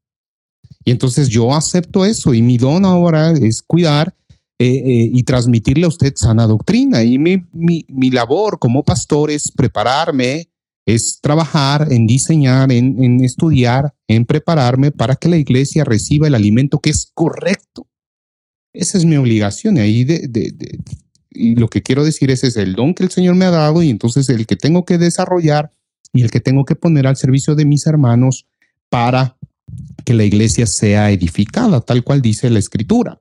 Y 0.85 0.93
entonces 0.93 1.29
yo 1.29 1.53
acepto 1.53 2.05
eso 2.05 2.33
y 2.33 2.40
mi 2.40 2.57
don 2.57 2.85
ahora 2.85 3.33
es 3.33 3.62
cuidar 3.62 4.14
eh, 4.61 4.69
eh, 4.69 5.11
y 5.12 5.25
transmitirle 5.25 5.87
a 5.87 5.88
usted 5.88 6.12
sana 6.14 6.47
doctrina. 6.47 7.03
Y 7.03 7.19
mi, 7.19 7.49
mi, 7.53 7.85
mi 7.88 8.12
labor 8.12 8.61
como 8.61 8.85
pastor 8.85 9.33
es 9.33 9.51
prepararme 9.51 10.51
es 10.87 11.21
trabajar 11.21 11.93
en 11.93 12.07
diseñar, 12.07 12.73
en, 12.73 13.23
estudiar, 13.23 13.95
en 14.09 14.25
prepararme 14.25 14.90
para 14.90 15.16
que 15.16 15.29
la 15.29 15.37
iglesia 15.37 15.85
reciba 15.85 16.27
el 16.27 16.35
alimento 16.35 16.81
que 16.81 16.90
es 16.90 17.11
correcto. 17.14 17.87
Esa 18.73 18.99
es 18.99 19.05
mi 19.05 19.16
obligación. 19.16 19.79
Ahí 19.79 20.05
de, 20.05 20.29
y 21.31 21.55
lo 21.55 21.69
que 21.69 21.83
quiero 21.83 22.05
decir 22.05 22.31
es, 22.31 22.45
es 22.45 22.57
el 22.57 22.75
don 22.75 22.95
que 22.95 23.03
el 23.03 23.11
Señor 23.11 23.35
me 23.35 23.45
ha 23.45 23.51
dado 23.51 23.83
y 23.83 23.90
entonces 23.90 24.29
el 24.29 24.47
que 24.47 24.57
tengo 24.57 24.85
que 24.85 24.99
desarrollar 24.99 25.73
y 26.12 26.23
el 26.23 26.31
que 26.31 26.40
tengo 26.40 26.64
que 26.64 26.75
poner 26.75 27.07
al 27.07 27.16
servicio 27.16 27.55
de 27.55 27.64
mis 27.64 27.87
hermanos 27.87 28.47
para 28.88 29.37
que 30.05 30.14
la 30.14 30.25
iglesia 30.25 30.66
sea 30.66 31.11
edificada, 31.11 31.81
tal 31.81 32.03
cual 32.03 32.21
dice 32.21 32.51
la 32.51 32.59
escritura. 32.59 33.21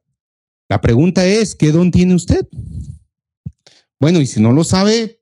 La 0.69 0.81
pregunta 0.81 1.25
es, 1.25 1.55
¿qué 1.55 1.71
don 1.71 1.91
tiene 1.91 2.15
usted? 2.15 2.47
Bueno, 3.99 4.21
y 4.21 4.25
si 4.25 4.41
no 4.41 4.53
lo 4.53 4.63
sabe, 4.63 5.18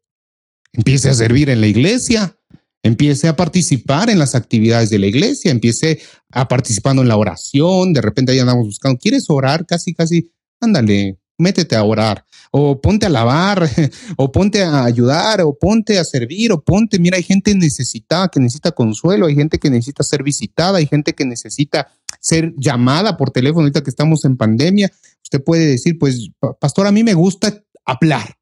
Empiece 0.77 1.09
a 1.09 1.13
servir 1.15 1.49
en 1.49 1.59
la 1.59 1.65
iglesia, 1.65 2.37
empiece 2.83 3.27
a 3.27 3.35
participar 3.35 4.11
en 4.11 4.19
las 4.19 4.35
actividades 4.35 4.91
de 4.91 4.99
la 4.99 5.07
iglesia, 5.07 5.49
empiece 5.49 5.99
a 6.31 6.47
participando 6.47 7.01
en 7.01 7.07
la 7.07 7.17
oración, 7.17 7.93
de 7.93 8.01
repente 8.01 8.31
ahí 8.31 8.37
andamos 8.37 8.67
buscando, 8.67 8.99
¿quieres 8.99 9.25
orar? 9.27 9.65
Casi, 9.65 9.95
casi, 9.95 10.31
ándale, 10.61 11.17
métete 11.39 11.75
a 11.75 11.83
orar, 11.83 12.23
o 12.51 12.79
ponte 12.79 13.07
a 13.07 13.09
lavar, 13.09 13.67
o 14.17 14.31
ponte 14.31 14.61
a 14.61 14.83
ayudar, 14.83 15.41
o 15.41 15.57
ponte 15.57 15.97
a 15.97 16.03
servir, 16.03 16.51
o 16.51 16.63
ponte, 16.63 16.99
mira, 16.99 17.17
hay 17.17 17.23
gente 17.23 17.55
necesitada 17.55 18.27
que 18.27 18.39
necesita 18.39 18.71
consuelo, 18.71 19.25
hay 19.25 19.33
gente 19.33 19.57
que 19.57 19.71
necesita 19.71 20.03
ser 20.03 20.21
visitada, 20.21 20.77
hay 20.77 20.85
gente 20.85 21.13
que 21.13 21.25
necesita 21.25 21.87
ser 22.19 22.53
llamada 22.55 23.17
por 23.17 23.31
teléfono 23.31 23.61
ahorita 23.61 23.81
que 23.81 23.89
estamos 23.89 24.25
en 24.25 24.37
pandemia. 24.37 24.91
Usted 25.23 25.43
puede 25.43 25.65
decir, 25.65 25.97
pues, 25.97 26.29
pastor, 26.59 26.85
a 26.85 26.91
mí 26.91 27.03
me 27.03 27.15
gusta 27.15 27.63
hablar. 27.83 28.36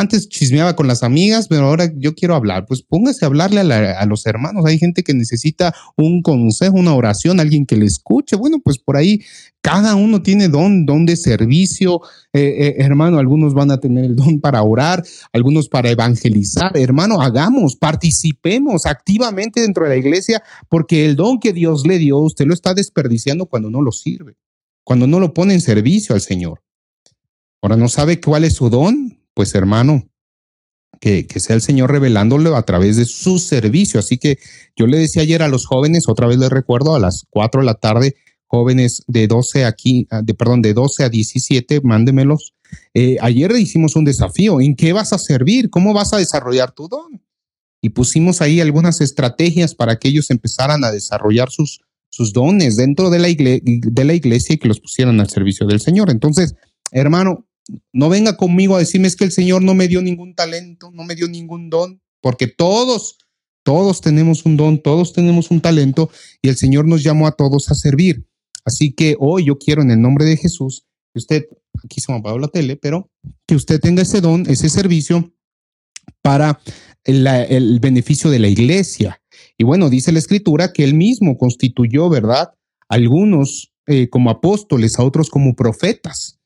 Antes 0.00 0.28
chismeaba 0.28 0.76
con 0.76 0.86
las 0.86 1.02
amigas, 1.02 1.48
pero 1.48 1.64
ahora 1.66 1.90
yo 1.96 2.14
quiero 2.14 2.36
hablar. 2.36 2.66
Pues 2.66 2.82
póngase 2.82 3.24
a 3.24 3.26
hablarle 3.26 3.60
a, 3.60 4.06
los 4.06 4.24
hermanos. 4.26 4.64
Hay 4.64 4.78
gente 4.78 5.02
que 5.02 5.12
necesita 5.12 5.74
un 5.96 6.22
consejo, 6.22 6.76
una 6.76 6.94
oración, 6.94 7.40
alguien 7.40 7.66
que 7.66 7.76
le 7.76 7.86
escuche. 7.86 8.36
Bueno, 8.36 8.60
pues 8.62 8.78
por 8.78 8.96
ahí 8.96 9.22
cada 9.60 9.96
uno 9.96 10.22
tiene 10.22 10.48
don, 10.48 10.86
don 10.86 11.04
de 11.04 11.16
servicio. 11.16 12.00
Eh, 12.32 12.40
eh, 12.40 12.74
hermano, 12.78 13.18
algunos 13.18 13.54
van 13.54 13.72
a 13.72 13.80
tener 13.80 14.04
el 14.04 14.14
don 14.14 14.40
para 14.40 14.62
orar, 14.62 15.04
algunos 15.32 15.68
para 15.68 15.90
evangelizar. 15.90 16.76
Hermano, 16.76 17.20
hagamos, 17.20 17.74
participemos 17.74 18.86
activamente 18.86 19.60
dentro 19.60 19.82
de 19.82 19.90
la 19.90 19.96
iglesia, 19.96 20.44
porque 20.68 21.06
el 21.06 21.16
don 21.16 21.40
que 21.40 21.52
Dios 21.52 21.84
le 21.84 21.98
dio, 21.98 22.18
usted 22.18 22.46
lo 22.46 22.54
está 22.54 22.72
desperdiciando 22.72 23.46
cuando 23.46 23.68
no 23.68 23.82
lo 23.82 23.90
sirve, 23.90 24.36
cuando 24.84 25.08
no 25.08 25.18
lo 25.18 25.34
pone 25.34 25.54
en 25.54 25.60
servicio 25.60 26.14
al 26.14 26.20
Señor. 26.20 26.62
Ahora 27.60 27.76
no 27.76 27.88
sabe 27.88 28.20
cuál 28.20 28.44
es 28.44 28.54
su 28.54 28.70
don, 28.70 29.17
pues 29.38 29.54
hermano, 29.54 30.02
que, 31.00 31.24
sea 31.36 31.54
el 31.54 31.62
Señor 31.62 31.92
revelándolo 31.92 32.56
a 32.56 32.64
través 32.64 32.96
de 32.96 33.04
su 33.04 33.38
servicio. 33.38 34.00
Así 34.00 34.18
que 34.18 34.40
yo 34.74 34.88
le 34.88 34.98
decía 34.98 35.22
ayer 35.22 35.44
a 35.44 35.48
los 35.48 35.64
jóvenes, 35.64 36.08
otra 36.08 36.26
vez 36.26 36.38
les 36.38 36.50
recuerdo, 36.50 36.96
a 36.96 36.98
las 36.98 37.24
4 37.30 37.60
de 37.60 37.64
la 37.64 37.74
tarde, 37.74 38.16
jóvenes 38.48 39.04
de 39.06 39.28
12 39.28 39.64
aquí, 39.64 40.08
ah, 40.10 40.22
de, 40.22 40.34
perdón, 40.34 40.60
de 40.60 40.74
12 40.74 41.04
a 41.04 41.08
17, 41.08 41.82
mándemelos. 41.84 42.52
Eh, 42.94 43.16
ayer 43.20 43.52
hicimos 43.52 43.94
un 43.94 44.04
desafío. 44.04 44.60
¿En 44.60 44.74
qué 44.74 44.92
vas 44.92 45.12
a 45.12 45.18
servir? 45.18 45.70
¿Cómo 45.70 45.94
vas 45.94 46.12
a 46.12 46.16
desarrollar 46.16 46.72
tu 46.72 46.88
don? 46.88 47.22
Y 47.80 47.90
pusimos 47.90 48.42
ahí 48.42 48.60
algunas 48.60 49.00
estrategias 49.00 49.76
para 49.76 50.00
que 50.00 50.08
ellos 50.08 50.32
empezaran 50.32 50.82
a 50.82 50.90
desarrollar 50.90 51.48
sus, 51.52 51.80
sus 52.10 52.32
dones 52.32 52.76
dentro 52.76 53.08
de 53.08 53.20
la, 53.20 53.28
de 53.28 54.04
la 54.04 54.14
iglesia 54.14 54.56
y 54.56 54.58
que 54.58 54.66
los 54.66 54.80
pusieran 54.80 55.20
al 55.20 55.30
servicio 55.30 55.64
del 55.64 55.80
Señor. 55.80 56.10
Entonces, 56.10 56.56
hermano, 56.90 57.47
no 57.92 58.08
venga 58.08 58.36
conmigo 58.36 58.76
a 58.76 58.80
decirme 58.80 59.08
es 59.08 59.16
que 59.16 59.24
el 59.24 59.32
Señor 59.32 59.62
no 59.62 59.74
me 59.74 59.88
dio 59.88 60.02
ningún 60.02 60.34
talento, 60.34 60.90
no 60.92 61.04
me 61.04 61.14
dio 61.14 61.28
ningún 61.28 61.70
don, 61.70 62.00
porque 62.20 62.46
todos, 62.46 63.18
todos 63.62 64.00
tenemos 64.00 64.44
un 64.46 64.56
don, 64.56 64.82
todos 64.82 65.12
tenemos 65.12 65.50
un 65.50 65.60
talento 65.60 66.10
y 66.42 66.48
el 66.48 66.56
Señor 66.56 66.86
nos 66.86 67.02
llamó 67.02 67.26
a 67.26 67.32
todos 67.32 67.70
a 67.70 67.74
servir. 67.74 68.26
Así 68.64 68.92
que 68.92 69.16
hoy 69.18 69.46
yo 69.46 69.58
quiero 69.58 69.82
en 69.82 69.90
el 69.90 70.00
nombre 70.00 70.24
de 70.24 70.36
Jesús 70.36 70.84
que 71.12 71.18
usted, 71.18 71.46
aquí 71.82 72.00
se 72.00 72.12
me 72.12 72.18
apagó 72.18 72.38
la 72.38 72.48
tele, 72.48 72.76
pero 72.76 73.10
que 73.46 73.54
usted 73.54 73.80
tenga 73.80 74.02
ese 74.02 74.20
don, 74.20 74.44
ese 74.48 74.68
servicio 74.68 75.32
para 76.22 76.60
el, 77.04 77.80
beneficio 77.80 78.30
de 78.30 78.38
la 78.38 78.48
iglesia. 78.48 79.20
Y 79.56 79.64
bueno, 79.64 79.88
dice 79.90 80.12
la 80.12 80.18
escritura 80.18 80.72
que 80.72 80.84
él 80.84 80.94
mismo 80.94 81.38
constituyó, 81.38 82.08
¿verdad? 82.08 82.52
Algunos 82.88 83.72
eh, 83.86 84.08
como 84.08 84.30
apóstoles, 84.30 84.98
a 84.98 85.04
otros 85.04 85.30
como 85.30 85.54
profetas. 85.54 86.37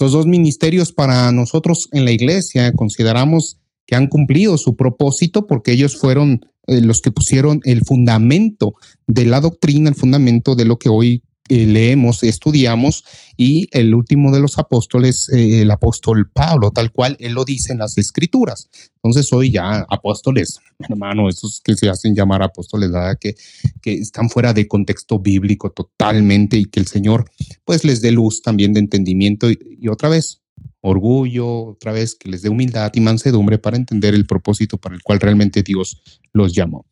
Estos 0.00 0.12
dos 0.12 0.26
ministerios 0.26 0.92
para 0.92 1.30
nosotros 1.30 1.90
en 1.92 2.06
la 2.06 2.10
iglesia 2.10 2.72
consideramos 2.72 3.58
que 3.84 3.96
han 3.96 4.06
cumplido 4.06 4.56
su 4.56 4.74
propósito 4.74 5.46
porque 5.46 5.72
ellos 5.72 5.98
fueron 5.98 6.40
eh, 6.68 6.80
los 6.80 7.02
que 7.02 7.10
pusieron 7.10 7.60
el 7.64 7.84
fundamento 7.84 8.72
de 9.06 9.26
la 9.26 9.42
doctrina, 9.42 9.90
el 9.90 9.94
fundamento 9.94 10.54
de 10.54 10.64
lo 10.64 10.78
que 10.78 10.88
hoy 10.88 11.22
leemos, 11.50 12.22
estudiamos, 12.22 13.04
y 13.36 13.68
el 13.72 13.94
último 13.94 14.32
de 14.32 14.40
los 14.40 14.58
apóstoles, 14.58 15.28
eh, 15.30 15.62
el 15.62 15.70
apóstol 15.70 16.30
Pablo, 16.30 16.70
tal 16.70 16.92
cual 16.92 17.16
él 17.20 17.32
lo 17.32 17.44
dice 17.44 17.72
en 17.72 17.78
las 17.78 17.98
escrituras. 17.98 18.68
Entonces 18.96 19.32
hoy 19.32 19.50
ya 19.50 19.86
apóstoles, 19.88 20.60
hermano, 20.88 21.28
esos 21.28 21.60
que 21.60 21.74
se 21.74 21.88
hacen 21.88 22.14
llamar 22.14 22.42
apóstoles, 22.42 22.90
¿verdad? 22.90 23.18
Que, 23.20 23.34
que 23.82 23.94
están 23.94 24.30
fuera 24.30 24.52
de 24.52 24.68
contexto 24.68 25.18
bíblico 25.18 25.70
totalmente 25.70 26.56
y 26.56 26.66
que 26.66 26.80
el 26.80 26.86
Señor 26.86 27.30
pues 27.64 27.84
les 27.84 28.00
dé 28.00 28.10
luz 28.10 28.42
también 28.42 28.72
de 28.72 28.80
entendimiento 28.80 29.48
y 29.50 29.88
otra 29.88 30.08
vez 30.08 30.40
orgullo, 30.82 31.66
otra 31.66 31.92
vez 31.92 32.14
que 32.14 32.28
les 32.28 32.42
dé 32.42 32.48
humildad 32.48 32.90
y 32.94 33.00
mansedumbre 33.00 33.58
para 33.58 33.76
entender 33.76 34.14
el 34.14 34.26
propósito 34.26 34.78
para 34.78 34.94
el 34.94 35.02
cual 35.02 35.20
realmente 35.20 35.62
Dios 35.62 36.02
los 36.32 36.54
llamó. 36.54 36.86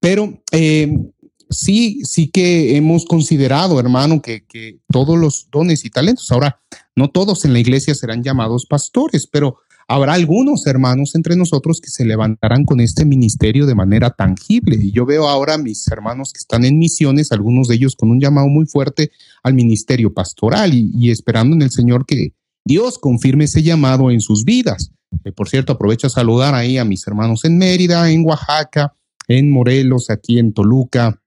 Pero 0.00 0.42
eh, 0.52 0.92
sí, 1.54 2.00
sí 2.04 2.28
que 2.28 2.76
hemos 2.76 3.04
considerado, 3.04 3.78
hermano, 3.80 4.20
que, 4.20 4.44
que 4.44 4.78
todos 4.88 5.18
los 5.18 5.48
dones 5.50 5.84
y 5.84 5.90
talentos, 5.90 6.30
ahora 6.30 6.60
no 6.96 7.08
todos 7.08 7.44
en 7.44 7.52
la 7.52 7.60
iglesia 7.60 7.94
serán 7.94 8.22
llamados 8.22 8.66
pastores, 8.66 9.26
pero 9.26 9.58
habrá 9.88 10.14
algunos 10.14 10.66
hermanos 10.66 11.14
entre 11.14 11.36
nosotros 11.36 11.80
que 11.80 11.90
se 11.90 12.04
levantarán 12.04 12.64
con 12.64 12.80
este 12.80 13.04
ministerio 13.04 13.66
de 13.66 13.74
manera 13.74 14.10
tangible. 14.10 14.76
Y 14.80 14.92
yo 14.92 15.06
veo 15.06 15.28
ahora 15.28 15.54
a 15.54 15.58
mis 15.58 15.86
hermanos 15.88 16.32
que 16.32 16.38
están 16.38 16.64
en 16.64 16.78
misiones, 16.78 17.32
algunos 17.32 17.68
de 17.68 17.76
ellos 17.76 17.96
con 17.96 18.10
un 18.10 18.20
llamado 18.20 18.48
muy 18.48 18.66
fuerte 18.66 19.10
al 19.42 19.54
ministerio 19.54 20.12
pastoral 20.12 20.72
y 20.74 21.10
esperando 21.10 21.56
en 21.56 21.62
el 21.62 21.70
Señor 21.70 22.06
que, 22.06 22.32
Dios 22.64 22.98
confirme 22.98 23.44
ese 23.44 23.62
llamado 23.62 24.10
en 24.10 24.20
sus 24.20 24.44
vidas. 24.44 24.90
Eh, 25.24 25.32
por 25.32 25.48
cierto, 25.48 25.74
aprovecho 25.74 26.06
a 26.06 26.10
saludar 26.10 26.54
ahí 26.54 26.78
a 26.78 26.84
mis 26.84 27.06
hermanos 27.06 27.44
en 27.44 27.58
Mérida, 27.58 28.10
en 28.10 28.24
Oaxaca, 28.24 28.94
en 29.28 29.50
Morelos, 29.50 30.08
aquí 30.08 30.38
en 30.38 30.52
Toluca, 30.52 31.20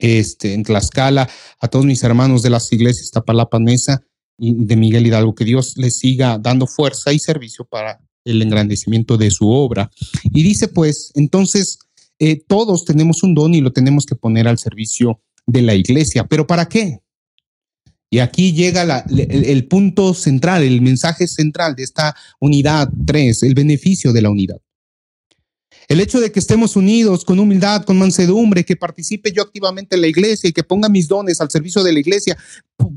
este, 0.00 0.54
en 0.54 0.64
Tlaxcala, 0.64 1.28
a 1.60 1.68
todos 1.68 1.86
mis 1.86 2.02
hermanos 2.02 2.42
de 2.42 2.50
las 2.50 2.72
iglesias 2.72 3.10
Tapalapanesa 3.10 4.02
y 4.38 4.54
de 4.54 4.76
Miguel 4.76 5.06
Hidalgo, 5.06 5.34
que 5.34 5.44
Dios 5.44 5.76
les 5.76 5.98
siga 5.98 6.38
dando 6.38 6.66
fuerza 6.66 7.12
y 7.12 7.18
servicio 7.18 7.64
para 7.64 8.00
el 8.24 8.42
engrandecimiento 8.42 9.16
de 9.16 9.30
su 9.30 9.48
obra. 9.48 9.90
Y 10.24 10.42
dice 10.42 10.68
pues, 10.68 11.12
entonces, 11.14 11.78
eh, 12.18 12.42
todos 12.46 12.84
tenemos 12.84 13.22
un 13.22 13.34
don 13.34 13.54
y 13.54 13.60
lo 13.60 13.72
tenemos 13.72 14.06
que 14.06 14.14
poner 14.16 14.48
al 14.48 14.58
servicio 14.58 15.20
de 15.46 15.62
la 15.62 15.74
iglesia, 15.74 16.26
pero 16.26 16.46
¿para 16.46 16.66
qué? 16.66 17.00
Y 18.10 18.18
aquí 18.18 18.52
llega 18.52 19.04
el, 19.08 19.68
punto 19.68 20.14
central, 20.14 20.64
el 20.64 20.80
mensaje 20.80 21.28
central 21.28 21.76
de 21.76 21.84
esta 21.84 22.16
unidad 22.40 22.90
3, 23.06 23.44
el 23.44 23.54
beneficio 23.54 24.12
de 24.12 24.22
la 24.22 24.30
unidad. 24.30 24.60
El 25.90 25.98
hecho 25.98 26.20
de 26.20 26.30
que 26.30 26.38
estemos 26.38 26.76
unidos 26.76 27.24
con 27.24 27.40
humildad, 27.40 27.82
con 27.84 27.98
mansedumbre, 27.98 28.64
que 28.64 28.76
participe 28.76 29.32
yo 29.32 29.42
activamente 29.42 29.96
en 29.96 30.02
la 30.02 30.06
iglesia 30.06 30.48
y 30.48 30.52
que 30.52 30.62
ponga 30.62 30.88
mis 30.88 31.08
dones 31.08 31.40
al 31.40 31.50
servicio 31.50 31.82
de 31.82 31.92
la 31.92 31.98
iglesia, 31.98 32.38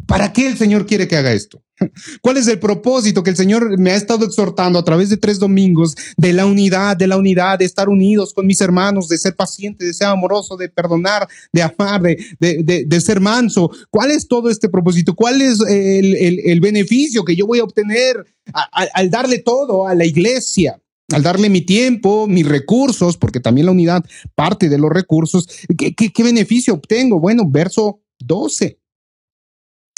¿para 0.05 0.31
qué 0.31 0.45
el 0.45 0.59
Señor 0.59 0.85
quiere 0.85 1.07
que 1.07 1.15
haga 1.15 1.33
esto? 1.33 1.63
¿Cuál 2.21 2.37
es 2.37 2.47
el 2.47 2.59
propósito 2.59 3.23
que 3.23 3.31
el 3.31 3.35
Señor 3.35 3.79
me 3.79 3.89
ha 3.89 3.95
estado 3.95 4.27
exhortando 4.27 4.77
a 4.77 4.85
través 4.85 5.09
de 5.09 5.17
tres 5.17 5.39
domingos 5.39 5.95
de 6.17 6.33
la 6.33 6.45
unidad, 6.45 6.95
de 6.95 7.07
la 7.07 7.17
unidad, 7.17 7.57
de 7.57 7.65
estar 7.65 7.89
unidos 7.89 8.31
con 8.31 8.45
mis 8.45 8.61
hermanos, 8.61 9.07
de 9.07 9.17
ser 9.17 9.35
paciente, 9.35 9.85
de 9.85 9.93
ser 9.95 10.09
amoroso, 10.09 10.55
de 10.55 10.69
perdonar, 10.69 11.27
de 11.51 11.63
amar, 11.63 11.99
de, 11.99 13.01
ser 13.01 13.19
manso? 13.19 13.71
¿Cuál 13.89 14.11
es 14.11 14.27
todo 14.27 14.51
este 14.51 14.69
propósito? 14.69 15.15
¿Cuál 15.15 15.41
es 15.41 15.59
el, 15.67 16.61
beneficio 16.61 17.25
que 17.25 17.35
yo 17.35 17.47
voy 17.47 17.57
a 17.57 17.63
obtener 17.63 18.23
al 18.53 19.09
darle 19.09 19.39
todo 19.39 19.87
a 19.87 19.95
la 19.95 20.05
iglesia? 20.05 20.79
Al 21.13 21.23
darle 21.23 21.49
mi 21.49 21.61
tiempo, 21.61 22.27
mis 22.27 22.47
recursos, 22.47 23.17
porque 23.17 23.39
también 23.39 23.65
la 23.65 23.71
unidad 23.71 24.03
parte 24.35 24.69
de 24.69 24.77
los 24.77 24.91
recursos, 24.91 25.47
¿qué, 25.77 26.23
beneficio 26.23 26.73
obtengo? 26.73 27.19
Bueno, 27.19 27.43
verso 27.47 28.01
12. 28.19 28.79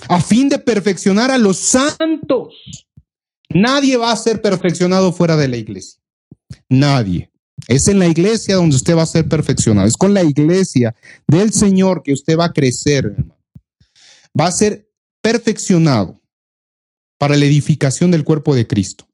A 0.09 0.21
fin 0.21 0.49
de 0.49 0.59
perfeccionar 0.59 1.31
a 1.31 1.37
los 1.37 1.57
santos. 1.57 2.53
Nadie 3.49 3.97
va 3.97 4.11
a 4.11 4.17
ser 4.17 4.41
perfeccionado 4.41 5.13
fuera 5.13 5.37
de 5.37 5.47
la 5.47 5.57
iglesia. 5.57 6.01
Nadie. 6.69 7.31
Es 7.67 7.87
en 7.87 7.99
la 7.99 8.07
iglesia 8.07 8.55
donde 8.55 8.75
usted 8.75 8.95
va 8.95 9.03
a 9.03 9.07
ser 9.07 9.27
perfeccionado. 9.29 9.87
Es 9.87 9.95
con 9.95 10.13
la 10.13 10.23
iglesia 10.23 10.93
del 11.27 11.53
Señor 11.53 12.03
que 12.03 12.13
usted 12.13 12.37
va 12.37 12.45
a 12.45 12.53
crecer, 12.53 13.15
Va 14.37 14.47
a 14.47 14.51
ser 14.51 14.91
perfeccionado 15.21 16.21
para 17.17 17.37
la 17.37 17.45
edificación 17.45 18.11
del 18.11 18.25
cuerpo 18.25 18.53
de 18.53 18.67
Cristo 18.67 19.07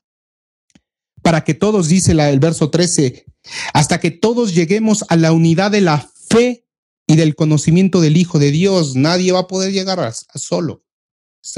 para 1.22 1.44
que 1.44 1.54
todos, 1.54 1.88
dice 1.88 2.12
el 2.12 2.40
verso 2.40 2.70
13, 2.70 3.26
hasta 3.74 4.00
que 4.00 4.12
todos 4.12 4.54
lleguemos 4.54 5.06
a 5.10 5.16
la 5.16 5.32
unidad 5.32 5.72
de 5.72 5.82
la 5.82 6.10
fe 6.30 6.66
y 7.08 7.16
del 7.16 7.36
conocimiento 7.36 8.02
del 8.02 8.18
Hijo 8.18 8.40
de 8.40 8.52
Dios. 8.52 8.96
Nadie 8.96 9.32
va 9.32 9.40
a 9.40 9.48
poder 9.48 9.72
llegar 9.72 10.00
a, 10.00 10.12
solo. 10.14 10.84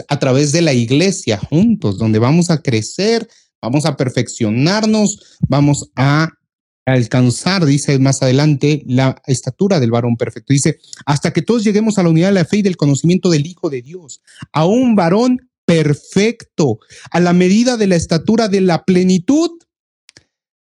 A 0.08 0.19
través 0.19 0.52
de 0.52 0.62
la 0.62 0.73
iglesia, 0.73 1.38
juntos, 1.38 1.97
donde 1.97 2.19
vamos 2.19 2.49
a 2.49 2.62
crecer, 2.62 3.28
vamos 3.62 3.86
a 3.86 3.97
perfeccionarnos, 3.97 5.38
vamos 5.47 5.91
a 5.95 6.30
alcanzar, 6.86 7.65
dice 7.65 7.97
más 7.99 8.21
adelante, 8.21 8.84
la 8.88 9.21
estatura 9.28 9.80
del 9.80 9.91
varón 9.91 10.17
perfecto. 10.17 10.54
Dice, 10.54 10.80
hasta 11.06 11.32
que 11.32 11.41
todos 11.41 11.63
lleguemos 11.63 11.97
a 11.97 12.04
la 12.04 12.10
unidad 12.10 12.30
de 12.30 12.36
la 12.36 12.45
fe 12.45 12.58
y 12.58 12.62
del 12.62 12.78
conocimiento 12.78 13.30
del 13.30 13.45
Hijo 13.45 13.69
de 13.69 13.82
Dios, 13.82 14.21
a 14.52 14.65
un 14.65 14.95
varón 14.95 15.49
perfecto, 15.65 16.80
a 17.12 17.19
la 17.19 17.34
medida 17.34 17.78
de 17.78 17.88
la 17.88 17.95
estatura 17.95 18.47
de 18.47 18.62
la 18.62 18.86
plenitud 18.86 19.52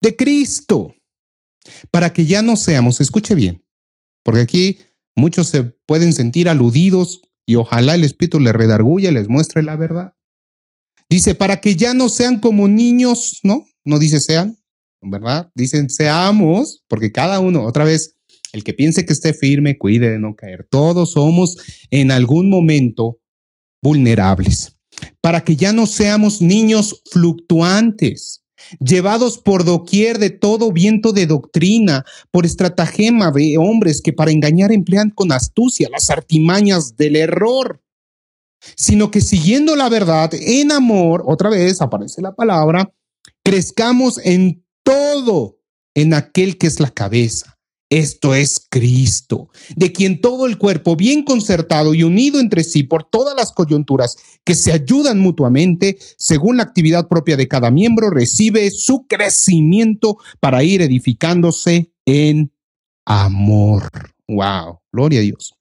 de 0.02 0.16
Cristo, 0.16 0.96
para 1.92 2.12
que 2.12 2.26
ya 2.26 2.42
no 2.42 2.56
seamos, 2.56 3.02
escuche 3.02 3.36
bien, 3.36 3.64
porque 4.24 4.42
aquí 4.42 4.78
muchos 5.16 5.48
se 5.48 5.64
pueden 5.64 6.14
sentir 6.14 6.50
aludidos 6.50 7.22
y 7.46 7.56
ojalá 7.56 7.96
el 7.96 8.04
Espíritu 8.04 8.40
les 8.40 8.54
redarguya 8.54 9.12
y 9.12 9.14
les 9.14 9.30
muestre 9.30 9.64
la 9.64 9.76
verdad. 9.76 10.14
Dice, 11.10 11.36
para 11.36 11.60
que 11.60 11.76
ya 11.76 11.94
no 11.94 12.08
sean 12.10 12.40
como 12.40 12.68
niños, 12.68 13.40
¿no? 13.44 13.66
No 13.84 14.00
dice 14.00 14.20
sean, 14.20 14.58
¿verdad? 15.02 15.52
Dicen 15.56 15.90
seamos, 15.90 16.84
porque 16.88 17.12
cada 17.12 17.40
uno, 17.40 17.66
otra 17.66 17.84
vez, 17.84 18.16
el 18.54 18.64
que 18.64 18.74
piense 18.74 19.06
que 19.06 19.14
esté 19.14 19.34
firme, 19.34 19.78
cuide 19.78 20.10
de 20.10 20.20
no 20.20 20.36
caer. 20.36 20.68
Todos 20.70 21.12
somos 21.12 21.58
en 21.90 22.12
algún 22.12 22.50
momento 22.50 23.20
vulnerables 23.82 24.78
para 25.22 25.44
que 25.44 25.56
ya 25.56 25.74
no 25.74 25.86
seamos 25.86 26.42
niños 26.42 27.02
fluctuantes, 27.12 28.44
llevados 28.80 29.38
por 29.38 29.64
doquier 29.64 30.20
de 30.20 30.30
todo 30.30 30.72
viento 30.72 31.14
de 31.14 31.28
doctrina, 31.28 32.06
por 32.32 32.46
estratagema 32.46 33.32
de 33.32 33.58
hombres 33.58 34.02
que 34.02 34.14
para 34.14 34.32
engañar 34.32 34.72
emplean 34.72 35.10
con 35.10 35.32
astucia 35.32 35.90
las 35.90 36.10
artimañas 36.10 36.96
del 36.98 37.16
error, 37.16 37.82
sino 38.76 39.10
que 39.10 39.22
siguiendo 39.22 39.76
la 39.76 39.90
verdad 39.90 40.32
en 40.34 40.72
amor, 40.72 41.24
otra 41.26 41.50
vez 41.50 41.82
aparece 41.82 42.22
la 42.22 42.34
palabra, 42.34 42.94
crezcamos 43.44 44.20
en 44.24 44.64
todo 44.84 45.58
en 45.96 46.14
aquel 46.14 46.58
que 46.58 46.68
es 46.68 46.80
la 46.80 46.92
cabeza 46.92 47.61
esto 47.92 48.34
es 48.34 48.66
Cristo, 48.70 49.50
de 49.76 49.92
quien 49.92 50.22
todo 50.22 50.48
el 50.48 50.58
cuerpo, 50.58 50.96
bien 50.96 51.24
concertado 51.24 51.94
y 51.94 52.04
unido 52.04 52.40
entre 52.40 52.64
sí 52.64 52.84
por 52.84 53.04
todas 53.04 53.36
las 53.36 53.52
coyunturas 53.52 54.16
que 54.46 54.56
se 54.56 54.72
ayudan 54.72 55.20
mutuamente, 55.20 55.98
según 56.18 56.56
la 56.56 56.64
actividad 56.64 57.10
propia 57.10 57.36
de 57.36 57.50
cada 57.50 57.70
miembro, 57.70 58.10
recibe 58.10 58.72
su 58.72 59.06
crecimiento 59.08 60.18
para 60.40 60.64
ir 60.64 60.82
edificándose 60.82 61.92
en 62.06 62.54
amor. 63.06 63.84
Wow, 64.26 64.80
gloria 64.94 65.20
a 65.20 65.24
Dios. 65.24 65.54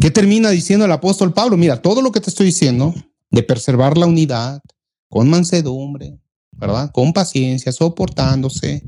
¿Qué 0.00 0.12
termina 0.12 0.50
diciendo 0.50 0.84
el 0.84 0.92
apóstol 0.92 1.34
Pablo? 1.34 1.56
Mira, 1.56 1.82
todo 1.82 2.00
lo 2.00 2.12
que 2.12 2.20
te 2.20 2.30
estoy 2.30 2.46
diciendo 2.46 2.94
de 3.32 3.42
preservar 3.42 3.98
la 3.98 4.06
unidad 4.06 4.62
con 5.08 5.28
mansedumbre, 5.28 6.20
¿verdad? 6.52 6.92
Con 6.92 7.12
paciencia, 7.12 7.72
soportándose, 7.72 8.84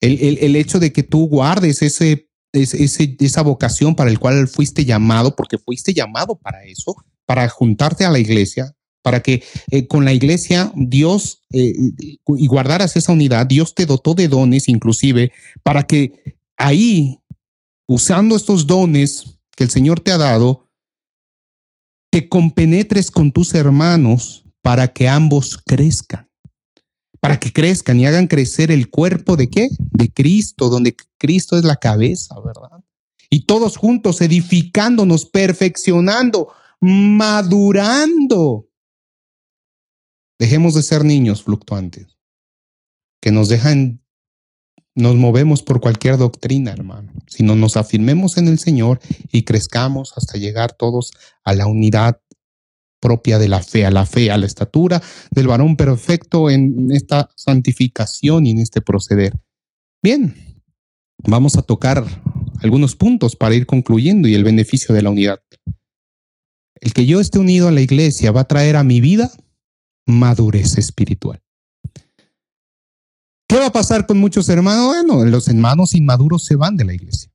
el, 0.00 0.56
hecho 0.56 0.78
de 0.78 0.92
que 0.92 1.02
tú 1.02 1.26
guardes 1.26 1.82
ese, 1.82 2.28
ese, 2.52 3.16
esa 3.18 3.42
vocación 3.42 3.94
para 3.94 4.10
el 4.10 4.18
cual 4.18 4.48
fuiste 4.48 4.84
llamado, 4.84 5.36
porque 5.36 5.58
fuiste 5.58 5.92
llamado 5.92 6.36
para 6.36 6.64
eso, 6.64 6.96
para 7.26 7.48
juntarte 7.48 8.04
a 8.04 8.10
la 8.10 8.18
iglesia, 8.18 8.74
para 9.02 9.22
que 9.22 9.42
eh, 9.70 9.86
con 9.86 10.04
la 10.04 10.12
iglesia 10.12 10.72
Dios 10.74 11.42
eh, 11.52 11.74
y 12.26 12.46
guardaras 12.46 12.96
esa 12.96 13.12
unidad, 13.12 13.46
Dios 13.46 13.74
te 13.74 13.86
dotó 13.86 14.14
de 14.14 14.28
dones 14.28 14.68
inclusive 14.68 15.32
para 15.62 15.82
que 15.84 16.36
ahí, 16.56 17.18
usando 17.86 18.36
estos 18.36 18.66
dones 18.66 19.38
que 19.56 19.64
el 19.64 19.70
Señor 19.70 20.00
te 20.00 20.12
ha 20.12 20.18
dado, 20.18 20.68
te 22.10 22.28
compenetres 22.28 23.10
con 23.10 23.32
tus 23.32 23.54
hermanos 23.54 24.44
para 24.62 24.92
que 24.92 25.08
ambos 25.08 25.58
crezcan 25.64 26.29
para 27.20 27.38
que 27.38 27.52
crezcan 27.52 28.00
y 28.00 28.06
hagan 28.06 28.26
crecer 28.26 28.70
el 28.70 28.88
cuerpo 28.88 29.36
de 29.36 29.50
qué? 29.50 29.68
De 29.78 30.10
Cristo, 30.10 30.70
donde 30.70 30.96
Cristo 31.18 31.58
es 31.58 31.64
la 31.64 31.76
cabeza, 31.76 32.34
¿verdad? 32.40 32.82
Y 33.28 33.44
todos 33.44 33.76
juntos 33.76 34.20
edificándonos, 34.22 35.26
perfeccionando, 35.26 36.48
madurando. 36.80 38.66
Dejemos 40.38 40.74
de 40.74 40.82
ser 40.82 41.04
niños 41.04 41.42
fluctuantes, 41.42 42.18
que 43.20 43.30
nos 43.30 43.50
dejan, 43.50 44.02
nos 44.94 45.14
movemos 45.14 45.62
por 45.62 45.80
cualquier 45.82 46.16
doctrina, 46.16 46.72
hermano, 46.72 47.12
sino 47.26 47.54
nos 47.54 47.76
afirmemos 47.76 48.38
en 48.38 48.48
el 48.48 48.58
Señor 48.58 48.98
y 49.30 49.42
crezcamos 49.42 50.14
hasta 50.16 50.38
llegar 50.38 50.72
todos 50.72 51.12
a 51.44 51.52
la 51.52 51.66
unidad 51.66 52.20
propia 53.00 53.38
de 53.38 53.48
la 53.48 53.62
fe, 53.62 53.86
a 53.86 53.90
la 53.90 54.06
fe, 54.06 54.30
a 54.30 54.38
la 54.38 54.46
estatura 54.46 55.02
del 55.30 55.48
varón 55.48 55.76
perfecto 55.76 56.50
en 56.50 56.92
esta 56.92 57.30
santificación 57.34 58.46
y 58.46 58.50
en 58.50 58.58
este 58.58 58.80
proceder. 58.80 59.34
Bien, 60.02 60.34
vamos 61.18 61.56
a 61.56 61.62
tocar 61.62 62.04
algunos 62.62 62.94
puntos 62.94 63.36
para 63.36 63.54
ir 63.54 63.66
concluyendo 63.66 64.28
y 64.28 64.34
el 64.34 64.44
beneficio 64.44 64.94
de 64.94 65.02
la 65.02 65.10
unidad. 65.10 65.40
El 66.80 66.92
que 66.92 67.06
yo 67.06 67.20
esté 67.20 67.38
unido 67.38 67.68
a 67.68 67.72
la 67.72 67.80
iglesia 67.80 68.32
va 68.32 68.42
a 68.42 68.48
traer 68.48 68.76
a 68.76 68.84
mi 68.84 69.00
vida 69.00 69.30
madurez 70.06 70.78
espiritual. 70.78 71.40
¿Qué 73.48 73.56
va 73.56 73.66
a 73.66 73.72
pasar 73.72 74.06
con 74.06 74.18
muchos 74.18 74.48
hermanos? 74.48 74.86
Bueno, 74.86 75.24
los 75.24 75.48
hermanos 75.48 75.94
inmaduros 75.94 76.44
se 76.44 76.56
van 76.56 76.76
de 76.76 76.84
la 76.84 76.94
iglesia. 76.94 77.30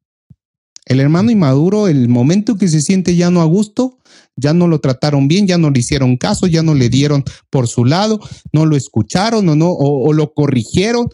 El 0.86 1.00
hermano 1.00 1.32
inmaduro, 1.32 1.88
el 1.88 2.08
momento 2.08 2.58
que 2.58 2.68
se 2.68 2.82
siente 2.82 3.16
ya 3.16 3.32
no 3.32 3.42
a 3.42 3.46
gusto, 3.46 3.98
ya 4.36 4.54
no 4.54 4.68
lo 4.68 4.80
trataron 4.80 5.28
bien, 5.28 5.48
ya 5.48 5.58
no 5.58 5.70
le 5.70 5.80
hicieron 5.80 6.18
caso, 6.18 6.48
ya 6.48 6.64
no 6.64 6.74
le 6.74 6.90
dieron 6.90 7.24
por 7.50 7.68
su 7.68 7.86
lado, 7.86 8.20
no 8.52 8.66
lo 8.66 8.76
escucharon 8.76 9.48
o 9.50 9.56
no, 9.56 9.72
o, 9.72 10.14
lo 10.14 10.34
corrigieron, 10.34 11.10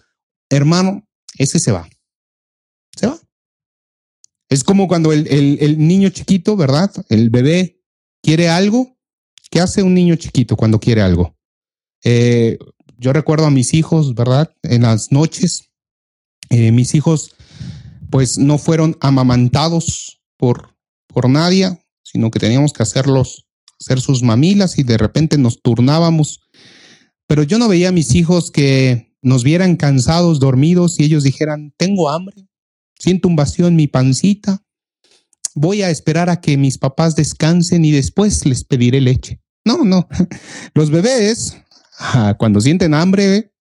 hermano, 0.50 1.08
ese 1.38 1.60
se 1.60 1.72
va. 1.72 1.88
Se 2.96 3.08
va. 3.08 3.20
Es 4.50 4.64
como 4.64 4.88
cuando 4.88 5.14
el, 5.14 5.28
el 5.30 5.78
niño 5.78 6.10
chiquito, 6.10 6.58
¿verdad? 6.58 6.92
El 7.10 7.30
bebé 7.30 7.82
quiere 8.22 8.50
algo. 8.50 8.98
¿Qué 9.50 9.60
hace 9.60 9.84
un 9.84 9.94
niño 9.94 10.16
chiquito 10.16 10.56
cuando 10.56 10.80
quiere 10.80 11.02
algo? 11.02 11.36
Eh, 12.04 12.58
yo 12.98 13.14
recuerdo 13.14 13.46
a 13.46 13.52
mis 13.52 13.74
hijos, 13.74 14.16
¿verdad? 14.16 14.54
En 14.64 14.84
las 14.84 15.12
noches, 15.12 15.70
eh, 16.50 16.72
mis 16.72 16.96
hijos 16.96 17.36
pues 18.10 18.38
no 18.38 18.58
fueron 18.58 18.98
amamantados 19.00 20.22
por, 20.38 20.76
por 21.08 21.30
nadie, 21.30 21.81
sino 22.12 22.32
que 22.32 22.40
teníamos 22.40 22.74
que 22.74 22.84
hacerlos, 22.84 23.48
hacer 23.80 24.02
sus 24.02 24.24
mamilas 24.24 24.78
y 24.78 24.84
de 24.84 24.98
repente 24.98 25.38
nos 25.38 25.62
turnábamos. 25.62 26.42
Pero 27.28 27.44
yo 27.44 27.58
no 27.58 27.70
veía 27.70 27.90
a 27.90 27.94
mis 27.94 28.14
hijos 28.16 28.52
que 28.52 29.16
nos 29.22 29.44
vieran 29.44 29.78
cansados, 29.78 30.40
dormidos 30.40 31.00
y 31.00 31.04
ellos 31.06 31.24
dijeran, 31.24 31.74
tengo 31.78 32.10
hambre, 32.10 32.48
siento 33.00 33.28
un 33.28 33.36
vacío 33.36 33.68
en 33.68 33.76
mi 33.76 33.88
pancita, 33.88 34.64
voy 35.56 35.82
a 35.84 35.90
esperar 35.90 36.30
a 36.30 36.42
que 36.42 36.58
mis 36.58 36.78
papás 36.78 37.16
descansen 37.16 37.86
y 37.86 37.92
después 37.92 38.46
les 38.46 38.64
pediré 38.64 39.00
leche. 39.00 39.42
No, 39.64 39.86
no. 39.86 40.08
Los 40.74 40.90
bebés, 40.90 41.56
ah, 42.00 42.36
cuando 42.38 42.60
sienten 42.60 42.94
hambre, 42.94 43.54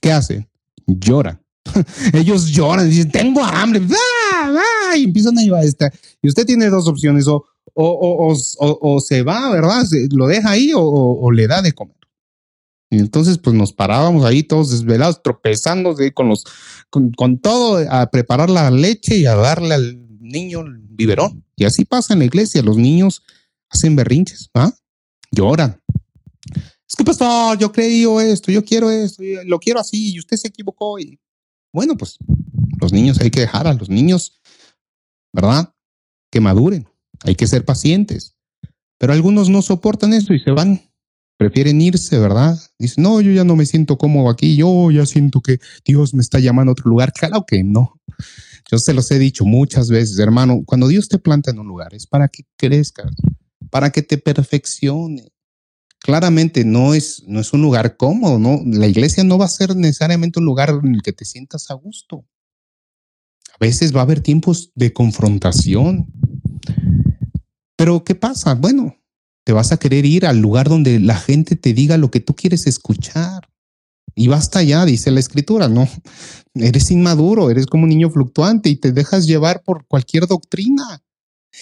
¿qué 0.00 0.12
hacen? 0.12 0.48
Lloran. 0.86 1.42
Ellos 2.14 2.48
lloran, 2.48 2.88
dicen, 2.88 3.10
tengo 3.10 3.44
hambre, 3.44 3.82
y 4.96 5.04
empiezan 5.04 5.36
a 5.38 5.62
esta. 5.62 5.92
Y 6.22 6.28
usted 6.28 6.46
tiene 6.46 6.68
dos 6.68 6.88
opciones, 6.88 7.26
o, 7.28 7.44
o, 7.80 9.00
se 9.00 9.22
va, 9.22 9.50
¿verdad? 9.50 9.84
lo 10.10 10.26
deja 10.26 10.50
ahí 10.50 10.72
o, 10.74 11.30
le 11.30 11.46
da 11.46 11.62
de 11.62 11.72
comer. 11.72 11.96
Y 12.90 12.98
entonces, 12.98 13.38
pues 13.38 13.54
nos 13.54 13.72
parábamos 13.72 14.24
ahí 14.24 14.42
todos 14.42 14.70
desvelados, 14.70 15.22
tropezando 15.22 15.94
con 16.14 16.28
los, 16.28 16.44
con, 16.90 17.38
todo, 17.38 17.84
a 17.90 18.10
preparar 18.10 18.50
la 18.50 18.70
leche 18.70 19.16
y 19.18 19.26
a 19.26 19.36
darle 19.36 19.74
al 19.74 20.08
niño 20.20 20.60
el 20.60 20.78
biberón. 20.78 21.44
Y 21.54 21.64
así 21.64 21.84
pasa 21.84 22.14
en 22.14 22.20
la 22.20 22.24
iglesia, 22.24 22.62
los 22.62 22.76
niños 22.76 23.22
hacen 23.68 23.94
berrinches, 23.94 24.50
¿ah? 24.54 24.72
Lloran. 25.30 25.80
Es 26.88 26.96
que 26.96 27.04
pastor, 27.04 27.58
yo 27.58 27.70
creí 27.70 28.04
esto, 28.22 28.50
yo 28.50 28.64
quiero 28.64 28.90
esto, 28.90 29.22
lo 29.44 29.60
quiero 29.60 29.78
así, 29.78 30.14
y 30.14 30.18
usted 30.18 30.38
se 30.38 30.48
equivocó. 30.48 30.98
Y 30.98 31.20
bueno, 31.72 31.96
pues 31.96 32.16
los 32.80 32.92
niños 32.92 33.20
hay 33.20 33.30
que 33.30 33.40
dejar 33.40 33.66
a 33.66 33.74
los 33.74 33.90
niños, 33.90 34.40
¿verdad? 35.32 35.74
Que 36.30 36.40
maduren. 36.40 36.88
Hay 37.24 37.34
que 37.34 37.46
ser 37.46 37.64
pacientes. 37.64 38.36
Pero 38.98 39.12
algunos 39.12 39.48
no 39.48 39.62
soportan 39.62 40.12
eso 40.12 40.34
y 40.34 40.40
se 40.40 40.50
van. 40.50 40.82
Prefieren 41.36 41.80
irse, 41.80 42.18
¿verdad? 42.18 42.58
Dicen, 42.78 43.04
no, 43.04 43.20
yo 43.20 43.30
ya 43.30 43.44
no 43.44 43.54
me 43.54 43.64
siento 43.64 43.96
cómodo 43.96 44.28
aquí, 44.28 44.56
yo 44.56 44.90
ya 44.90 45.06
siento 45.06 45.40
que 45.40 45.60
Dios 45.84 46.12
me 46.12 46.20
está 46.20 46.40
llamando 46.40 46.70
a 46.70 46.72
otro 46.72 46.90
lugar. 46.90 47.12
Claro 47.12 47.44
que 47.46 47.62
no. 47.62 48.00
Yo 48.70 48.78
se 48.78 48.92
los 48.92 49.10
he 49.10 49.18
dicho 49.18 49.44
muchas 49.44 49.88
veces, 49.88 50.18
hermano, 50.18 50.62
cuando 50.66 50.88
Dios 50.88 51.08
te 51.08 51.18
planta 51.18 51.50
en 51.50 51.58
un 51.58 51.68
lugar 51.68 51.94
es 51.94 52.06
para 52.06 52.28
que 52.28 52.44
crezcas, 52.56 53.14
para 53.70 53.90
que 53.90 54.02
te 54.02 54.18
perfeccione, 54.18 55.32
claramente 56.00 56.64
no 56.64 56.92
es, 56.92 57.22
no 57.26 57.40
es 57.40 57.52
un 57.52 57.62
lugar 57.62 57.96
cómodo, 57.96 58.38
¿no? 58.38 58.60
La 58.66 58.86
iglesia 58.86 59.24
no 59.24 59.38
va 59.38 59.46
a 59.46 59.48
ser 59.48 59.74
necesariamente 59.74 60.38
un 60.38 60.44
lugar 60.44 60.70
en 60.82 60.94
el 60.94 61.02
que 61.02 61.12
te 61.12 61.24
sientas 61.24 61.70
a 61.70 61.74
gusto. 61.74 62.26
A 63.52 63.56
veces 63.58 63.94
va 63.94 64.00
a 64.00 64.02
haber 64.02 64.20
tiempos 64.20 64.70
de 64.74 64.92
confrontación. 64.92 66.06
Pero 67.78 68.02
¿qué 68.04 68.14
pasa? 68.14 68.54
Bueno, 68.54 68.94
te 69.44 69.54
vas 69.54 69.72
a 69.72 69.78
querer 69.78 70.04
ir 70.04 70.26
al 70.26 70.40
lugar 70.40 70.68
donde 70.68 71.00
la 71.00 71.16
gente 71.16 71.56
te 71.56 71.72
diga 71.72 71.96
lo 71.96 72.10
que 72.10 72.20
tú 72.20 72.34
quieres 72.34 72.66
escuchar. 72.66 73.48
Y 74.14 74.26
basta 74.26 74.62
ya, 74.62 74.84
dice 74.84 75.10
la 75.12 75.20
escritura, 75.20 75.68
¿no? 75.68 75.88
Eres 76.54 76.90
inmaduro, 76.90 77.50
eres 77.50 77.66
como 77.66 77.84
un 77.84 77.90
niño 77.90 78.10
fluctuante 78.10 78.68
y 78.68 78.76
te 78.76 78.92
dejas 78.92 79.26
llevar 79.26 79.62
por 79.62 79.86
cualquier 79.86 80.26
doctrina. 80.26 81.02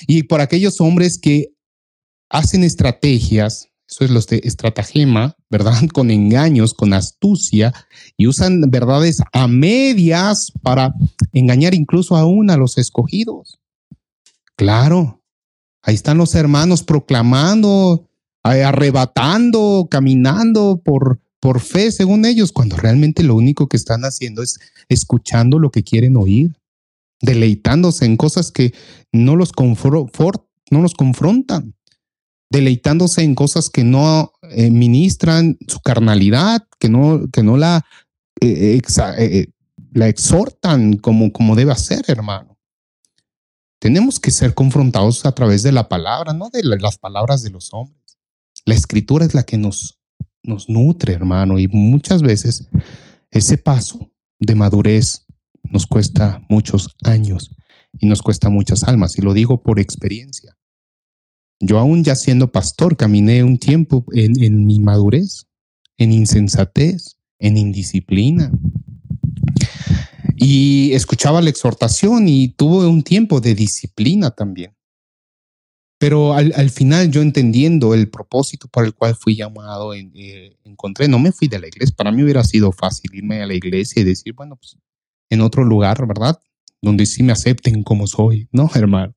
Y 0.07 0.23
por 0.25 0.41
aquellos 0.41 0.81
hombres 0.81 1.19
que 1.19 1.53
hacen 2.31 2.65
estrategias 2.65 3.69
eso 3.89 4.05
es 4.05 4.11
los 4.11 4.27
de 4.27 4.41
estratagema, 4.43 5.37
¿verdad? 5.49 5.75
Con 5.93 6.11
engaños, 6.11 6.75
con 6.75 6.93
astucia 6.93 7.73
y 8.17 8.27
usan 8.27 8.61
verdades 8.69 9.21
a 9.33 9.47
medias 9.47 10.53
para 10.63 10.93
engañar 11.33 11.75
incluso 11.75 12.17
aún 12.17 12.51
a 12.51 12.57
los 12.57 12.79
escogidos. 12.79 13.61
Claro, 14.57 15.23
ahí 15.87 15.95
están 15.95 16.19
los 16.19 16.35
hermanos 16.35 16.83
proclamando, 16.83 18.07
eh, 18.45 18.63
arrebatando, 18.63 19.89
caminando 19.91 20.83
por, 20.85 21.21
por 21.41 21.61
fe, 21.61 21.91
según 21.91 22.27
ellos, 22.27 22.53
cuando 22.53 22.77
realmente 22.77 23.23
lo 23.23 23.35
único 23.35 23.69
que 23.69 23.79
están 23.79 24.03
haciendo 24.03 24.43
es 24.43 24.59
escuchando 24.89 25.59
lo 25.59 25.71
que 25.71 25.83
quieren 25.83 26.17
oír, 26.17 26.59
deleitándose 27.23 28.05
en 28.05 28.17
cosas 28.17 28.53
que 28.53 28.75
no 29.13 29.37
los, 29.37 29.53
no 30.71 30.83
los 30.83 30.95
confrontan 30.95 31.73
deleitándose 32.51 33.23
en 33.23 33.35
cosas 33.35 33.71
que 33.71 33.85
no 33.85 34.33
eh, 34.43 34.71
ministran 34.71 35.59
su 35.67 35.81
carnalidad, 35.81 36.67
que 36.79 36.89
no, 36.89 37.29
que 37.33 37.43
no 37.43 37.57
la, 37.57 37.85
eh, 38.41 38.81
la 39.93 40.09
exhortan 40.09 40.95
como, 40.95 41.33
como 41.33 41.57
debe 41.57 41.75
ser, 41.75 42.05
hermano. 42.09 42.56
Tenemos 43.79 44.19
que 44.19 44.31
ser 44.31 44.55
confrontados 44.55 45.27
a 45.27 45.33
través 45.33 45.63
de 45.63 45.73
la 45.73 45.89
palabra, 45.89 46.33
no 46.33 46.51
de 46.51 46.63
las 46.65 46.99
palabras 46.99 47.43
de 47.43 47.51
los 47.51 47.73
hombres. 47.73 48.19
La 48.65 48.75
escritura 48.75 49.25
es 49.25 49.35
la 49.35 49.43
que 49.43 49.59
nos, 49.59 50.01
nutre, 50.69 51.13
hermano, 51.13 51.59
y 51.59 51.69
muchas 51.69 52.23
veces 52.23 52.69
ese 53.31 53.59
paso 53.59 54.11
de 54.39 54.55
madurez 54.55 55.27
nos 55.63 55.87
cuesta 55.87 56.43
muchos 56.49 56.97
años 57.05 57.55
y 57.99 58.07
nos 58.07 58.23
cuesta 58.23 58.49
muchas 58.49 58.85
almas, 58.85 59.19
y 59.19 59.23
lo 59.23 59.35
digo 59.35 59.63
por 59.63 59.79
experiencia. 59.79 60.57
Yo 61.61 61.79
aún 61.79 62.05
ya 62.05 62.15
siendo 62.15 62.53
pastor 62.53 62.97
caminé 62.97 63.43
un 63.43 63.59
tiempo 63.59 64.05
en, 64.13 64.43
en 64.43 64.67
mi 64.67 64.81
madurez, 64.81 65.47
en 65.97 66.13
insensatez, 66.13 67.17
en 67.39 67.57
indisciplina. 67.57 68.53
Y 70.37 70.93
escuchaba 70.93 71.41
la 71.41 71.51
exhortación 71.51 72.29
y 72.29 72.49
tuve 72.49 72.87
un 72.87 73.03
tiempo 73.03 73.41
de 73.41 73.55
disciplina 73.55 74.31
también. 74.31 74.75
Pero 75.99 76.35
al, 76.35 76.53
al 76.57 76.71
final 76.71 77.11
yo 77.11 77.23
entendiendo 77.23 77.95
el 77.95 78.11
propósito 78.11 78.69
por 78.69 78.85
el 78.85 78.95
cual 78.95 79.17
fui 79.17 79.35
llamado, 79.35 79.95
eh, 79.95 80.57
encontré, 80.65 81.09
no 81.09 81.19
me 81.19 81.33
fui 81.33 81.49
de 81.49 81.59
la 81.59 81.69
iglesia. 81.69 81.95
Para 81.97 82.13
mí 82.13 82.23
hubiera 82.23 82.45
sido 82.45 82.71
fácil 82.71 83.11
irme 83.15 83.43
a 83.43 83.47
la 83.47 83.55
iglesia 83.55 84.03
y 84.03 84.05
decir, 84.05 84.35
bueno, 84.35 84.57
pues 84.57 84.77
en 85.31 85.41
otro 85.41 85.65
lugar, 85.65 86.07
¿verdad? 86.07 86.39
Donde 86.83 87.07
sí 87.07 87.23
me 87.23 87.33
acepten 87.33 87.83
como 87.83 88.07
soy. 88.07 88.49
No, 88.53 88.71
hermano 88.75 89.15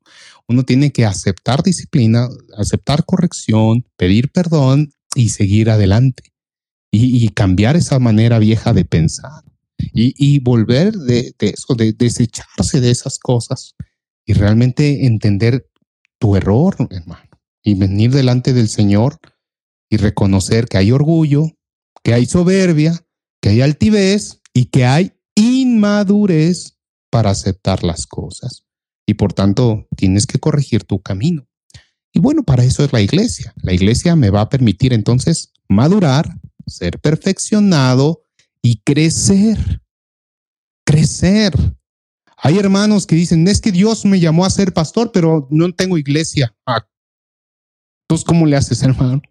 uno 0.49 0.63
tiene 0.63 0.91
que 0.91 1.05
aceptar 1.05 1.61
disciplina, 1.61 2.28
aceptar 2.57 3.05
corrección, 3.05 3.86
pedir 3.95 4.32
perdón 4.32 4.91
y 5.15 5.30
seguir 5.30 5.70
adelante. 5.70 6.24
Y, 6.91 7.30
cambiar 7.30 7.76
esa 7.76 7.99
manera 7.99 8.39
vieja 8.39 8.74
de 8.74 8.84
pensar. 8.84 9.43
Y, 9.93 10.39
volver 10.39 10.93
de, 10.93 11.34
eso, 11.39 11.75
de 11.75 11.93
desecharse 11.93 12.82
de 12.82 12.91
esas 12.91 13.17
cosas 13.17 13.75
y 14.25 14.34
realmente 14.34 15.05
entender 15.05 15.69
tu 16.19 16.36
error, 16.36 16.75
hermano. 16.89 17.30
Y 17.63 17.75
venir 17.75 18.11
delante 18.11 18.53
del 18.53 18.69
Señor 18.69 19.19
y 19.89 19.97
reconocer 19.97 20.67
que 20.67 20.77
hay 20.77 20.91
orgullo, 20.91 21.45
que 22.03 22.13
hay 22.13 22.25
soberbia, 22.25 23.05
que 23.41 23.49
hay 23.49 23.61
altivez 23.61 24.41
y 24.53 24.65
que 24.65 24.86
hay 24.86 25.13
inmadurez 25.36 26.77
para 27.09 27.32
aceptar 27.32 27.84
las 27.84 28.05
cosas. 28.05 28.65
Y 29.05 29.15
por 29.15 29.34
tanto, 29.34 29.88
tienes 29.95 30.25
que 30.25 30.39
corregir 30.39 30.84
tu 30.84 31.01
camino. 31.01 31.47
Y 32.13 32.19
bueno, 32.19 32.43
para 32.43 32.63
eso 32.63 32.84
es 32.84 32.93
la 32.93 33.01
iglesia. 33.01 33.53
La 33.61 33.73
iglesia 33.73 34.15
me 34.15 34.30
va 34.30 34.41
a 34.41 34.49
permitir 34.49 34.93
entonces 34.93 35.53
madurar, 35.67 36.39
ser 36.67 36.99
perfeccionado 36.99 38.21
y 38.62 38.82
crecer. 38.82 39.82
Crecer. 40.86 41.53
Hay 42.38 42.57
hermanos 42.57 43.05
que 43.05 43.16
dicen, 43.16 43.47
es 43.47 43.60
que 43.62 43.72
Dios 43.72 44.05
me 44.05 44.20
llamó 44.20 44.45
a 44.45 44.49
ser 44.49 44.74
pastor, 44.74 45.12
pero 45.12 45.47
no 45.51 45.74
tengo 45.74 45.97
iglesia. 45.97 46.55
Ah, 46.66 46.86
entonces, 48.10 48.26
¿cómo 48.26 48.47
le 48.47 48.55
haces, 48.55 48.82
hermano? 48.82 49.22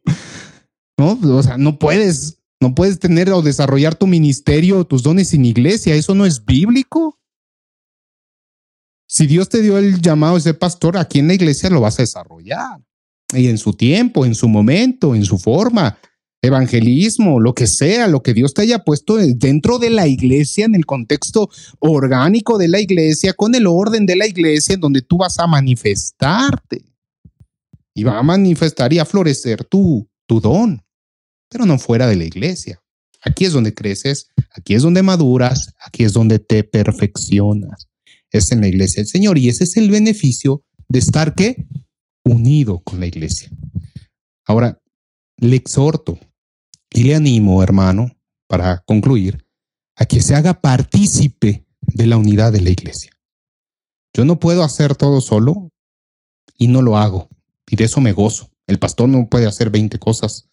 No, 0.96 1.18
o 1.36 1.42
sea, 1.42 1.58
no 1.58 1.78
puedes, 1.78 2.40
no 2.60 2.74
puedes 2.74 2.98
tener 3.00 3.30
o 3.30 3.42
desarrollar 3.42 3.96
tu 3.96 4.06
ministerio 4.06 4.84
tus 4.84 5.02
dones 5.02 5.28
sin 5.28 5.44
iglesia. 5.44 5.94
Eso 5.94 6.14
no 6.14 6.26
es 6.26 6.44
bíblico. 6.44 7.18
Si 9.08 9.26
Dios 9.26 9.48
te 9.48 9.62
dio 9.62 9.78
el 9.78 10.00
llamado 10.00 10.36
de 10.36 10.42
ser 10.42 10.58
pastor, 10.58 10.96
aquí 10.96 11.18
en 11.18 11.28
la 11.28 11.34
iglesia 11.34 11.70
lo 11.70 11.80
vas 11.80 11.98
a 11.98 12.02
desarrollar. 12.02 12.80
Y 13.32 13.48
en 13.48 13.58
su 13.58 13.72
tiempo, 13.72 14.24
en 14.24 14.34
su 14.34 14.48
momento, 14.48 15.14
en 15.14 15.24
su 15.24 15.38
forma, 15.38 15.98
evangelismo, 16.42 17.40
lo 17.40 17.54
que 17.54 17.66
sea, 17.66 18.06
lo 18.06 18.22
que 18.22 18.34
Dios 18.34 18.54
te 18.54 18.62
haya 18.62 18.80
puesto 18.80 19.16
dentro 19.16 19.78
de 19.78 19.90
la 19.90 20.06
iglesia, 20.06 20.64
en 20.64 20.74
el 20.74 20.86
contexto 20.86 21.50
orgánico 21.80 22.58
de 22.58 22.68
la 22.68 22.80
iglesia, 22.80 23.32
con 23.32 23.54
el 23.54 23.66
orden 23.66 24.06
de 24.06 24.16
la 24.16 24.26
iglesia, 24.26 24.74
en 24.74 24.80
donde 24.80 25.02
tú 25.02 25.18
vas 25.18 25.38
a 25.38 25.46
manifestarte. 25.46 26.84
Y 27.94 28.04
va 28.04 28.18
a 28.18 28.22
manifestar 28.22 28.92
y 28.92 29.00
a 29.00 29.04
florecer 29.04 29.64
tu, 29.64 30.08
tu 30.26 30.40
don, 30.40 30.82
pero 31.48 31.66
no 31.66 31.78
fuera 31.78 32.06
de 32.06 32.16
la 32.16 32.24
iglesia. 32.24 32.80
Aquí 33.22 33.44
es 33.44 33.52
donde 33.52 33.74
creces, 33.74 34.28
aquí 34.52 34.74
es 34.74 34.82
donde 34.82 35.02
maduras, 35.02 35.74
aquí 35.84 36.04
es 36.04 36.12
donde 36.12 36.38
te 36.38 36.62
perfeccionas 36.62 37.88
es 38.30 38.52
en 38.52 38.60
la 38.60 38.68
iglesia 38.68 39.02
del 39.02 39.08
Señor. 39.08 39.38
Y 39.38 39.48
ese 39.48 39.64
es 39.64 39.76
el 39.76 39.90
beneficio 39.90 40.62
de 40.88 40.98
estar 40.98 41.34
¿qué? 41.34 41.66
unido 42.24 42.80
con 42.80 43.00
la 43.00 43.06
iglesia. 43.06 43.50
Ahora, 44.46 44.80
le 45.38 45.56
exhorto 45.56 46.18
y 46.90 47.04
le 47.04 47.14
animo, 47.14 47.62
hermano, 47.62 48.16
para 48.46 48.78
concluir, 48.86 49.44
a 49.96 50.06
que 50.06 50.20
se 50.20 50.34
haga 50.34 50.60
partícipe 50.60 51.66
de 51.80 52.06
la 52.06 52.16
unidad 52.16 52.52
de 52.52 52.60
la 52.60 52.70
iglesia. 52.70 53.12
Yo 54.14 54.24
no 54.24 54.40
puedo 54.40 54.62
hacer 54.62 54.96
todo 54.96 55.20
solo 55.20 55.70
y 56.56 56.68
no 56.68 56.82
lo 56.82 56.96
hago. 56.96 57.28
Y 57.70 57.76
de 57.76 57.84
eso 57.84 58.00
me 58.00 58.12
gozo. 58.12 58.50
El 58.66 58.78
pastor 58.78 59.08
no 59.08 59.28
puede 59.28 59.46
hacer 59.46 59.70
20 59.70 59.98
cosas 59.98 60.48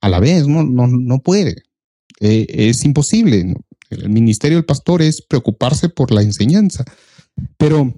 a 0.00 0.08
la 0.08 0.20
vez, 0.20 0.46
no, 0.46 0.62
no, 0.62 0.86
no 0.86 1.18
puede. 1.20 1.62
Eh, 2.20 2.46
es 2.48 2.84
imposible. 2.84 3.54
El 3.90 4.10
ministerio 4.10 4.58
del 4.58 4.64
pastor 4.64 5.02
es 5.02 5.22
preocuparse 5.22 5.88
por 5.88 6.12
la 6.12 6.22
enseñanza. 6.22 6.84
Pero 7.56 7.94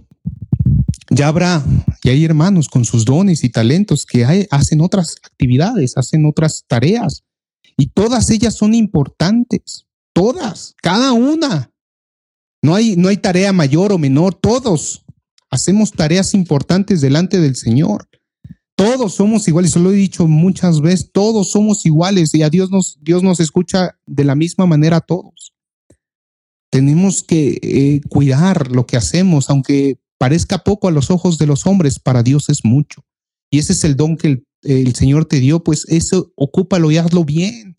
ya 1.11 1.29
habrá, 1.29 1.65
y 2.03 2.09
hay 2.09 2.25
hermanos 2.25 2.69
con 2.69 2.85
sus 2.85 3.05
dones 3.05 3.45
y 3.45 3.51
talentos 3.51 4.07
que 4.07 4.25
hacen 4.51 4.81
otras 4.81 5.17
actividades, 5.23 5.97
hacen 5.97 6.25
otras 6.27 6.65
tareas, 6.67 7.25
y 7.77 7.89
todas 7.89 8.31
ellas 8.31 8.55
son 8.55 8.75
importantes, 8.75 9.87
todas, 10.13 10.75
cada 10.83 11.13
una. 11.13 11.71
No 12.63 12.75
hay, 12.75 12.97
no 12.97 13.09
hay 13.09 13.17
tarea 13.17 13.53
mayor 13.53 13.93
o 13.93 13.99
menor, 13.99 14.35
todos 14.35 15.05
hacemos 15.51 15.93
tareas 15.93 16.35
importantes 16.35 17.01
delante 17.01 17.41
del 17.41 17.57
Señor. 17.57 18.09
Todos 18.75 19.15
somos 19.15 19.47
iguales, 19.49 19.77
lo 19.77 19.93
he 19.93 19.95
dicho 19.95 20.27
muchas 20.27 20.81
veces, 20.81 21.11
todos 21.13 21.51
somos 21.51 21.85
iguales 21.85 22.35
y 22.35 22.43
a 22.43 22.51
Dios 22.51 22.71
nos, 22.71 22.99
Dios 23.03 23.23
nos 23.23 23.39
escucha 23.39 23.99
de 24.07 24.25
la 24.25 24.35
misma 24.35 24.67
manera 24.67 24.99
a 24.99 25.01
todos. 25.01 25.53
Tenemos 26.71 27.23
que 27.23 27.59
eh, 27.63 28.01
cuidar 28.09 28.71
lo 28.71 28.87
que 28.87 28.97
hacemos, 28.97 29.51
aunque 29.51 29.99
parezca 30.19 30.59
poco 30.59 30.89
a 30.89 30.91
los 30.91 31.11
ojos 31.11 31.37
de 31.37 31.47
los 31.47 31.67
hombres, 31.67 31.99
para 31.99 32.23
Dios 32.23 32.49
es 32.49 32.65
mucho. 32.65 33.05
Y 33.51 33.59
ese 33.59 33.75
es 33.75 33.85
el 33.85 33.97
don 33.97 34.17
que 34.17 34.29
el, 34.29 34.47
el 34.63 34.95
Señor 34.95 35.25
te 35.25 35.41
dio, 35.41 35.63
pues 35.63 35.87
eso 35.89 36.33
ocúpalo 36.37 36.91
y 36.91 36.97
hazlo 36.97 37.25
bien. 37.25 37.73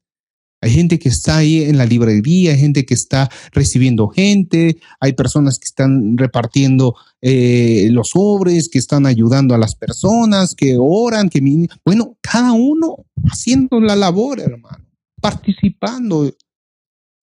Hay 0.63 0.71
gente 0.71 0.97
que 0.97 1.09
está 1.09 1.37
ahí 1.37 1.61
en 1.63 1.77
la 1.77 1.85
librería, 1.85 2.53
hay 2.53 2.57
gente 2.57 2.85
que 2.85 2.93
está 2.93 3.29
recibiendo 3.51 4.07
gente, 4.07 4.77
hay 5.01 5.11
personas 5.11 5.59
que 5.59 5.65
están 5.65 6.17
repartiendo 6.17 6.95
eh, 7.21 7.89
los 7.91 8.11
sobres, 8.11 8.69
que 8.69 8.79
están 8.79 9.05
ayudando 9.05 9.53
a 9.53 9.57
las 9.57 9.75
personas, 9.75 10.55
que 10.55 10.77
oran, 10.79 11.29
que 11.29 11.41
bueno, 11.83 12.17
cada 12.21 12.53
uno 12.53 12.95
haciendo 13.25 13.81
la 13.81 13.97
labor, 13.97 14.39
hermano, 14.39 14.85
participando. 15.19 16.33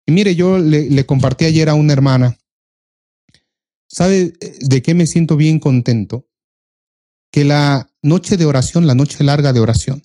Y 0.06 0.12
mire, 0.12 0.34
yo 0.34 0.58
le, 0.58 1.06
compartí 1.06 1.46
ayer 1.46 1.70
a 1.70 1.74
una 1.74 1.94
hermana, 1.94 2.36
¿sabe 3.88 4.34
de 4.60 4.82
qué 4.82 4.92
me 4.92 5.06
siento 5.06 5.38
bien 5.38 5.60
contento? 5.60 6.28
Que 7.32 7.44
la 7.44 7.90
noche 8.04 8.36
de 8.36 8.44
oración, 8.44 8.86
la 8.86 8.94
noche 8.94 9.24
larga 9.24 9.52
de 9.52 9.60
oración, 9.60 10.02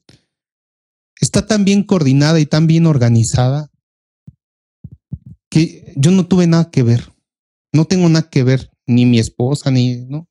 está 1.21 1.45
tan 1.45 1.65
bien 1.65 1.83
coordinada 1.83 2.39
y 2.39 2.45
tan 2.45 2.65
bien 2.65 2.87
organizada 2.87 3.69
que 5.49 5.93
yo 5.95 6.09
no 6.11 6.25
tuve 6.25 6.47
nada 6.47 6.71
que 6.71 6.81
ver. 6.81 7.13
No 7.71 7.85
tengo 7.85 8.09
nada 8.09 8.27
que 8.29 8.43
ver, 8.43 8.71
ni 8.87 9.05
mi 9.05 9.19
esposa, 9.19 9.69
ni, 9.69 9.97
¿no? 10.07 10.27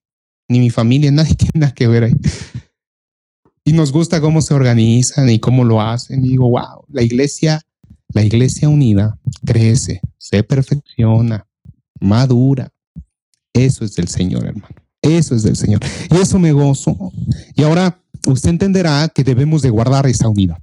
ni 0.48 0.58
mi 0.58 0.70
familia, 0.70 1.10
nadie 1.12 1.36
tiene 1.36 1.52
nada 1.54 1.74
que 1.74 1.86
ver 1.86 2.04
ahí. 2.04 2.14
Y 3.64 3.72
nos 3.72 3.92
gusta 3.92 4.20
cómo 4.20 4.40
se 4.42 4.54
organizan 4.54 5.28
y 5.28 5.38
cómo 5.38 5.62
lo 5.62 5.80
hacen. 5.80 6.24
Y 6.24 6.30
digo, 6.30 6.48
wow, 6.48 6.84
la 6.88 7.02
iglesia 7.02 7.62
la 8.14 8.24
iglesia 8.24 8.68
unida 8.68 9.18
crece, 9.44 10.00
se 10.16 10.42
perfecciona, 10.42 11.46
madura. 12.00 12.72
Eso 13.52 13.84
es 13.84 13.94
del 13.96 14.08
Señor, 14.08 14.46
hermano. 14.46 14.74
Eso 15.02 15.34
es 15.34 15.42
del 15.42 15.56
Señor. 15.56 15.80
Y 16.10 16.16
eso 16.16 16.38
me 16.38 16.52
gozo. 16.52 16.96
Y 17.54 17.62
ahora 17.62 18.02
usted 18.26 18.50
entenderá 18.50 19.08
que 19.08 19.24
debemos 19.24 19.62
de 19.62 19.70
guardar 19.70 20.06
esa 20.06 20.28
unidad, 20.28 20.58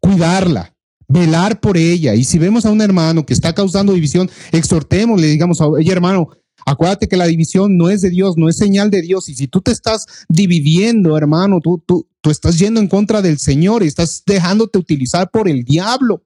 cuidarla, 0.00 0.74
velar 1.08 1.60
por 1.60 1.76
ella. 1.76 2.14
Y 2.14 2.24
si 2.24 2.38
vemos 2.38 2.66
a 2.66 2.70
un 2.70 2.80
hermano 2.80 3.24
que 3.24 3.34
está 3.34 3.54
causando 3.54 3.92
división, 3.92 4.30
exhortémosle, 4.50 5.28
digamos, 5.28 5.60
oye 5.60 5.92
hermano, 5.92 6.28
acuérdate 6.66 7.08
que 7.08 7.16
la 7.16 7.26
división 7.26 7.76
no 7.76 7.88
es 7.88 8.00
de 8.00 8.10
Dios, 8.10 8.36
no 8.36 8.48
es 8.48 8.56
señal 8.56 8.90
de 8.90 9.02
Dios. 9.02 9.28
Y 9.28 9.34
si 9.34 9.46
tú 9.46 9.60
te 9.60 9.70
estás 9.72 10.06
dividiendo, 10.28 11.16
hermano, 11.16 11.60
tú, 11.60 11.82
tú, 11.86 12.08
tú 12.20 12.30
estás 12.30 12.58
yendo 12.58 12.80
en 12.80 12.88
contra 12.88 13.22
del 13.22 13.38
Señor 13.38 13.82
y 13.82 13.86
estás 13.86 14.22
dejándote 14.26 14.78
utilizar 14.78 15.30
por 15.30 15.48
el 15.48 15.64
diablo. 15.64 16.24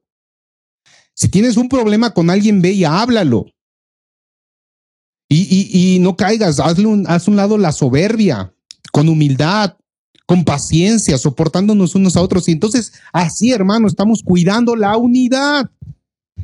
Si 1.14 1.28
tienes 1.28 1.56
un 1.56 1.68
problema 1.68 2.12
con 2.12 2.28
alguien, 2.30 2.60
ve 2.60 2.72
y 2.72 2.84
háblalo. 2.84 3.46
Y, 5.28 5.98
no 6.00 6.16
caigas, 6.16 6.60
hazle 6.60 7.04
haz 7.06 7.26
un 7.28 7.36
lado 7.36 7.58
la 7.58 7.72
soberbia, 7.72 8.52
con 8.92 9.08
humildad, 9.08 9.76
con 10.26 10.44
paciencia, 10.44 11.18
soportándonos 11.18 11.94
unos 11.94 12.16
a 12.16 12.22
otros. 12.22 12.48
Y 12.48 12.52
entonces, 12.52 12.92
así, 13.12 13.52
hermano, 13.52 13.88
estamos 13.88 14.22
cuidando 14.22 14.76
la 14.76 14.96
unidad. 14.96 15.70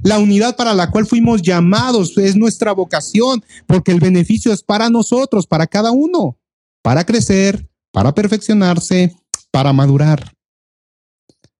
La 0.02 0.18
unidad 0.18 0.56
para 0.56 0.74
la 0.74 0.90
cual 0.90 1.06
fuimos 1.06 1.42
llamados 1.42 2.16
es 2.18 2.34
nuestra 2.34 2.72
vocación, 2.72 3.44
porque 3.66 3.92
el 3.92 4.00
beneficio 4.00 4.52
es 4.52 4.62
para 4.62 4.90
nosotros, 4.90 5.46
para 5.46 5.66
cada 5.66 5.92
uno, 5.92 6.38
para 6.82 7.04
crecer, 7.04 7.68
para 7.92 8.12
perfeccionarse, 8.12 9.14
para 9.50 9.72
madurar. 9.72 10.32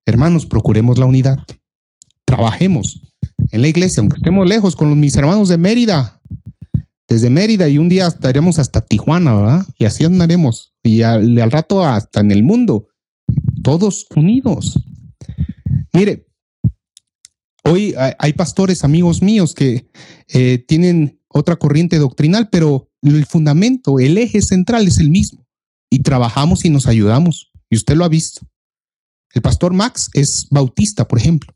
Hermanos, 0.06 0.46
procuremos 0.46 0.98
la 0.98 1.06
unidad 1.06 1.38
trabajemos 2.32 3.02
en 3.50 3.60
la 3.60 3.68
iglesia, 3.68 4.00
aunque 4.00 4.16
estemos 4.16 4.48
lejos 4.48 4.74
con 4.74 4.98
mis 4.98 5.14
hermanos 5.16 5.50
de 5.50 5.58
Mérida, 5.58 6.18
desde 7.12 7.28
Mérida 7.28 7.68
y 7.68 7.76
un 7.76 7.90
día 7.90 8.06
estaremos 8.06 8.58
hasta 8.58 8.80
Tijuana, 8.80 9.34
¿verdad? 9.34 9.66
Y 9.78 9.84
así 9.84 10.02
andaremos. 10.02 10.72
Y 10.82 11.02
al, 11.02 11.50
rato 11.50 11.84
hasta 11.84 12.20
en 12.20 12.30
el 12.30 12.42
mundo, 12.42 12.88
todos 13.62 14.06
unidos. 14.16 14.82
Mire, 15.92 16.26
hoy 17.64 17.94
hay 18.18 18.32
pastores, 18.32 18.82
amigos 18.82 19.20
míos, 19.20 19.54
que 19.54 19.90
eh, 20.28 20.64
tienen 20.66 21.20
otra 21.28 21.56
corriente 21.56 21.98
doctrinal, 21.98 22.48
pero 22.48 22.90
el 23.02 23.26
fundamento, 23.26 24.00
el 24.00 24.16
eje 24.16 24.40
central 24.40 24.88
es 24.88 24.96
el 24.96 25.10
mismo. 25.10 25.46
Y 25.90 25.98
trabajamos 25.98 26.64
y 26.64 26.70
nos 26.70 26.86
ayudamos. 26.86 27.52
Y 27.68 27.76
usted 27.76 27.94
lo 27.94 28.06
ha 28.06 28.08
visto. 28.08 28.40
El 29.34 29.42
pastor 29.42 29.74
Max 29.74 30.08
es 30.14 30.46
bautista, 30.50 31.06
por 31.06 31.18
ejemplo. 31.18 31.54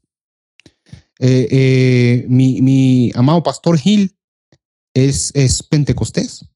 Eh, 1.19 1.49
eh, 1.51 2.27
mi, 2.29 3.11
amado 3.15 3.43
pastor 3.43 3.79
Gil 3.79 4.16
es, 4.97 5.31
es 5.35 5.63
pentecostés. 5.63 6.47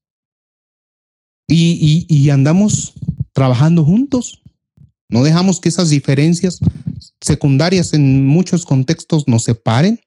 Y, 1.47 2.29
andamos 2.29 2.93
trabajando 3.33 3.83
juntos. 3.83 4.41
No 5.09 5.23
dejamos 5.23 5.59
que 5.59 5.69
esas 5.69 5.89
diferencias 5.89 6.59
secundarias 7.19 7.93
en 7.93 8.25
muchos 8.25 8.65
contextos 8.65 9.27
nos 9.27 9.43
separen. 9.43 9.99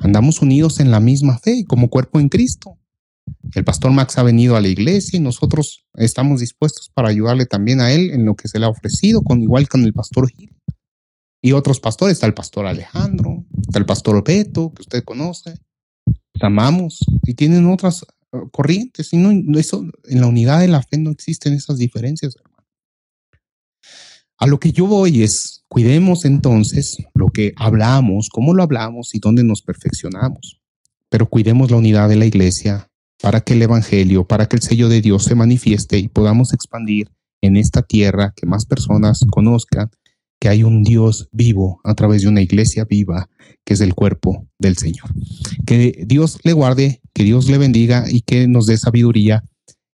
Andamos 0.00 0.40
unidos 0.40 0.80
en 0.80 0.90
la 0.90 0.98
misma 0.98 1.38
fe, 1.38 1.64
como 1.68 1.88
cuerpo 1.88 2.18
en 2.18 2.28
Cristo. 2.28 2.78
El 3.54 3.64
pastor 3.64 3.92
Max 3.92 4.16
ha 4.18 4.22
venido 4.22 4.56
a 4.56 4.60
la 4.60 4.68
iglesia 4.68 5.18
y 5.18 5.20
nosotros 5.20 5.84
estamos 5.94 6.40
dispuestos 6.40 6.90
para 6.92 7.10
ayudarle 7.10 7.44
también 7.46 7.80
a 7.80 7.92
él 7.92 8.10
en 8.10 8.24
lo 8.24 8.34
que 8.34 8.48
se 8.48 8.58
le 8.58 8.64
ha 8.64 8.70
ofrecido, 8.70 9.22
con 9.22 9.42
igual 9.42 9.68
con 9.68 9.84
el 9.84 9.92
pastor 9.92 10.30
Gil 10.30 10.52
y 11.42 11.52
otros 11.52 11.80
pastores, 11.80 12.14
está 12.14 12.26
el 12.26 12.34
pastor 12.34 12.66
Alejandro, 12.66 13.44
Está 13.60 13.80
el 13.80 13.86
pastor 13.86 14.22
Beto, 14.22 14.72
que 14.72 14.82
usted 14.82 15.02
conoce. 15.02 15.54
Amamos. 16.44 17.00
Y 17.24 17.34
tienen 17.34 17.66
otras 17.66 18.04
uh, 18.32 18.48
corrientes. 18.50 19.12
Y 19.12 19.16
no, 19.16 19.58
eso, 19.58 19.84
en 20.04 20.20
la 20.20 20.26
unidad 20.26 20.60
de 20.60 20.68
la 20.68 20.82
fe 20.82 20.98
no 20.98 21.10
existen 21.10 21.54
esas 21.54 21.78
diferencias, 21.78 22.36
hermano. 22.36 22.52
A 24.38 24.46
lo 24.46 24.58
que 24.58 24.72
yo 24.72 24.86
voy 24.86 25.22
es, 25.22 25.64
cuidemos 25.68 26.24
entonces 26.24 26.96
lo 27.14 27.28
que 27.28 27.52
hablamos, 27.56 28.28
cómo 28.28 28.54
lo 28.54 28.64
hablamos 28.64 29.14
y 29.14 29.20
dónde 29.20 29.44
nos 29.44 29.62
perfeccionamos. 29.62 30.60
Pero 31.08 31.28
cuidemos 31.28 31.70
la 31.70 31.76
unidad 31.76 32.08
de 32.08 32.16
la 32.16 32.26
iglesia 32.26 32.90
para 33.20 33.40
que 33.40 33.52
el 33.52 33.62
Evangelio, 33.62 34.26
para 34.26 34.46
que 34.46 34.56
el 34.56 34.62
sello 34.62 34.88
de 34.88 35.00
Dios 35.00 35.22
se 35.24 35.36
manifieste 35.36 35.98
y 35.98 36.08
podamos 36.08 36.52
expandir 36.52 37.08
en 37.40 37.56
esta 37.56 37.82
tierra, 37.82 38.32
que 38.34 38.46
más 38.46 38.66
personas 38.66 39.20
conozcan 39.30 39.90
que 40.42 40.48
hay 40.48 40.64
un 40.64 40.82
Dios 40.82 41.28
vivo 41.30 41.80
a 41.84 41.94
través 41.94 42.22
de 42.22 42.28
una 42.28 42.42
iglesia 42.42 42.84
viva, 42.84 43.30
que 43.64 43.74
es 43.74 43.80
el 43.80 43.94
cuerpo 43.94 44.48
del 44.58 44.76
Señor. 44.76 45.08
Que 45.64 46.02
Dios 46.04 46.40
le 46.42 46.52
guarde, 46.52 47.00
que 47.14 47.22
Dios 47.22 47.48
le 47.48 47.58
bendiga 47.58 48.06
y 48.10 48.22
que 48.22 48.48
nos 48.48 48.66
dé 48.66 48.76
sabiduría 48.76 49.44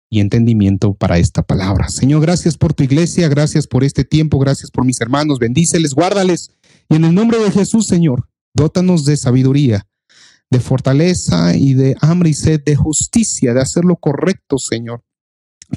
y 0.09 0.21
entendimiento 0.21 0.95
para 0.95 1.19
esta 1.19 1.43
palabra. 1.43 1.91
Señor, 1.91 2.23
gracias 2.23 2.57
por 2.57 2.73
tu 2.73 2.83
iglesia, 2.83 3.29
gracias 3.29 3.67
por 3.67 3.85
este 3.85 4.05
tiempo, 4.05 4.39
gracias 4.39 4.71
por 4.71 4.87
mis 4.87 5.03
hermanos, 5.03 5.39
bendíceles, 5.39 5.93
guárdales. 5.93 6.51
Y 6.89 6.95
en 6.95 7.05
el 7.05 7.15
nombre 7.15 7.39
de 7.41 7.51
Jesús, 7.51 7.87
Señor, 7.87 8.27
dótanos 8.55 9.05
de 9.05 9.19
sabiduría, 9.19 9.87
de 10.51 10.61
fortaleza 10.61 11.55
y 11.55 11.75
de 11.75 11.95
hambre 12.01 12.31
y 12.31 12.35
sed 12.35 12.63
de 12.65 12.75
justicia, 12.75 13.53
de 13.53 13.61
hacer 13.61 13.85
lo 13.85 13.97
correcto, 13.97 14.57
Señor 14.57 15.03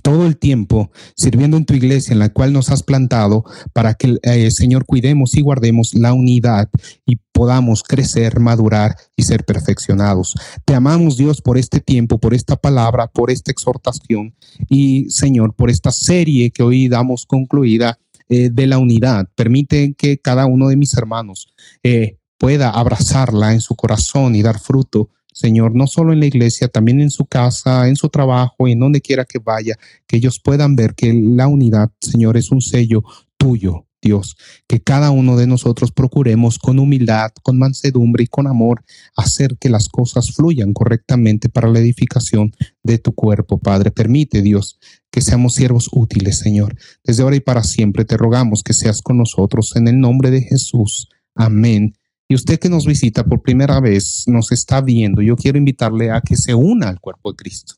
todo 0.01 0.25
el 0.25 0.37
tiempo 0.37 0.91
sirviendo 1.15 1.57
en 1.57 1.65
tu 1.65 1.73
iglesia 1.73 2.13
en 2.13 2.19
la 2.19 2.29
cual 2.29 2.53
nos 2.53 2.69
has 2.69 2.83
plantado 2.83 3.43
para 3.73 3.93
que, 3.93 4.17
eh, 4.23 4.51
Señor, 4.51 4.85
cuidemos 4.85 5.35
y 5.35 5.41
guardemos 5.41 5.93
la 5.93 6.13
unidad 6.13 6.69
y 7.05 7.17
podamos 7.31 7.83
crecer, 7.83 8.39
madurar 8.39 8.95
y 9.15 9.23
ser 9.23 9.43
perfeccionados. 9.45 10.35
Te 10.65 10.75
amamos, 10.75 11.17
Dios, 11.17 11.41
por 11.41 11.57
este 11.57 11.79
tiempo, 11.79 12.19
por 12.19 12.33
esta 12.33 12.55
palabra, 12.55 13.07
por 13.07 13.31
esta 13.31 13.51
exhortación 13.51 14.35
y, 14.69 15.09
Señor, 15.09 15.55
por 15.55 15.69
esta 15.69 15.91
serie 15.91 16.51
que 16.51 16.63
hoy 16.63 16.87
damos 16.87 17.25
concluida 17.25 17.99
eh, 18.29 18.49
de 18.49 18.67
la 18.67 18.77
unidad. 18.77 19.27
Permite 19.35 19.93
que 19.97 20.17
cada 20.17 20.45
uno 20.45 20.69
de 20.69 20.77
mis 20.77 20.93
hermanos 20.93 21.53
eh, 21.83 22.17
pueda 22.37 22.69
abrazarla 22.69 23.53
en 23.53 23.61
su 23.61 23.75
corazón 23.75 24.35
y 24.35 24.41
dar 24.41 24.59
fruto 24.59 25.09
Señor, 25.31 25.75
no 25.75 25.87
solo 25.87 26.13
en 26.13 26.19
la 26.19 26.25
iglesia, 26.25 26.67
también 26.67 26.99
en 26.99 27.09
su 27.09 27.25
casa, 27.25 27.87
en 27.87 27.95
su 27.95 28.09
trabajo, 28.09 28.67
en 28.67 28.79
donde 28.79 29.01
quiera 29.01 29.25
que 29.25 29.39
vaya, 29.39 29.77
que 30.07 30.17
ellos 30.17 30.39
puedan 30.39 30.75
ver 30.75 30.93
que 30.93 31.13
la 31.13 31.47
unidad, 31.47 31.91
Señor, 31.99 32.37
es 32.37 32.51
un 32.51 32.61
sello 32.61 33.03
tuyo, 33.37 33.85
Dios, 34.01 34.35
que 34.67 34.81
cada 34.81 35.11
uno 35.11 35.37
de 35.37 35.47
nosotros 35.47 35.91
procuremos 35.91 36.59
con 36.59 36.79
humildad, 36.79 37.31
con 37.43 37.57
mansedumbre 37.57 38.23
y 38.23 38.27
con 38.27 38.47
amor 38.47 38.83
hacer 39.15 39.57
que 39.57 39.69
las 39.69 39.87
cosas 39.87 40.31
fluyan 40.31 40.73
correctamente 40.73 41.49
para 41.49 41.69
la 41.69 41.79
edificación 41.79 42.53
de 42.83 42.97
tu 42.97 43.13
cuerpo, 43.13 43.57
Padre. 43.59 43.91
Permite, 43.91 44.41
Dios, 44.41 44.79
que 45.11 45.21
seamos 45.21 45.53
siervos 45.53 45.89
útiles, 45.93 46.39
Señor. 46.39 46.75
Desde 47.03 47.23
ahora 47.23 47.35
y 47.35 47.41
para 47.41 47.63
siempre 47.63 48.03
te 48.03 48.17
rogamos 48.17 48.63
que 48.63 48.73
seas 48.73 49.01
con 49.01 49.17
nosotros 49.17 49.75
en 49.75 49.87
el 49.87 49.99
nombre 49.99 50.31
de 50.31 50.41
Jesús. 50.41 51.07
Amén 51.35 51.95
y 52.31 52.35
usted 52.35 52.59
que 52.59 52.69
nos 52.69 52.85
visita 52.85 53.25
por 53.25 53.41
primera 53.41 53.81
vez, 53.81 54.23
nos 54.25 54.53
está 54.53 54.79
viendo, 54.79 55.21
yo 55.21 55.35
quiero 55.35 55.57
invitarle 55.57 56.11
a 56.11 56.21
que 56.21 56.37
se 56.37 56.55
una 56.55 56.87
al 56.87 57.01
cuerpo 57.01 57.33
de 57.33 57.35
Cristo, 57.35 57.73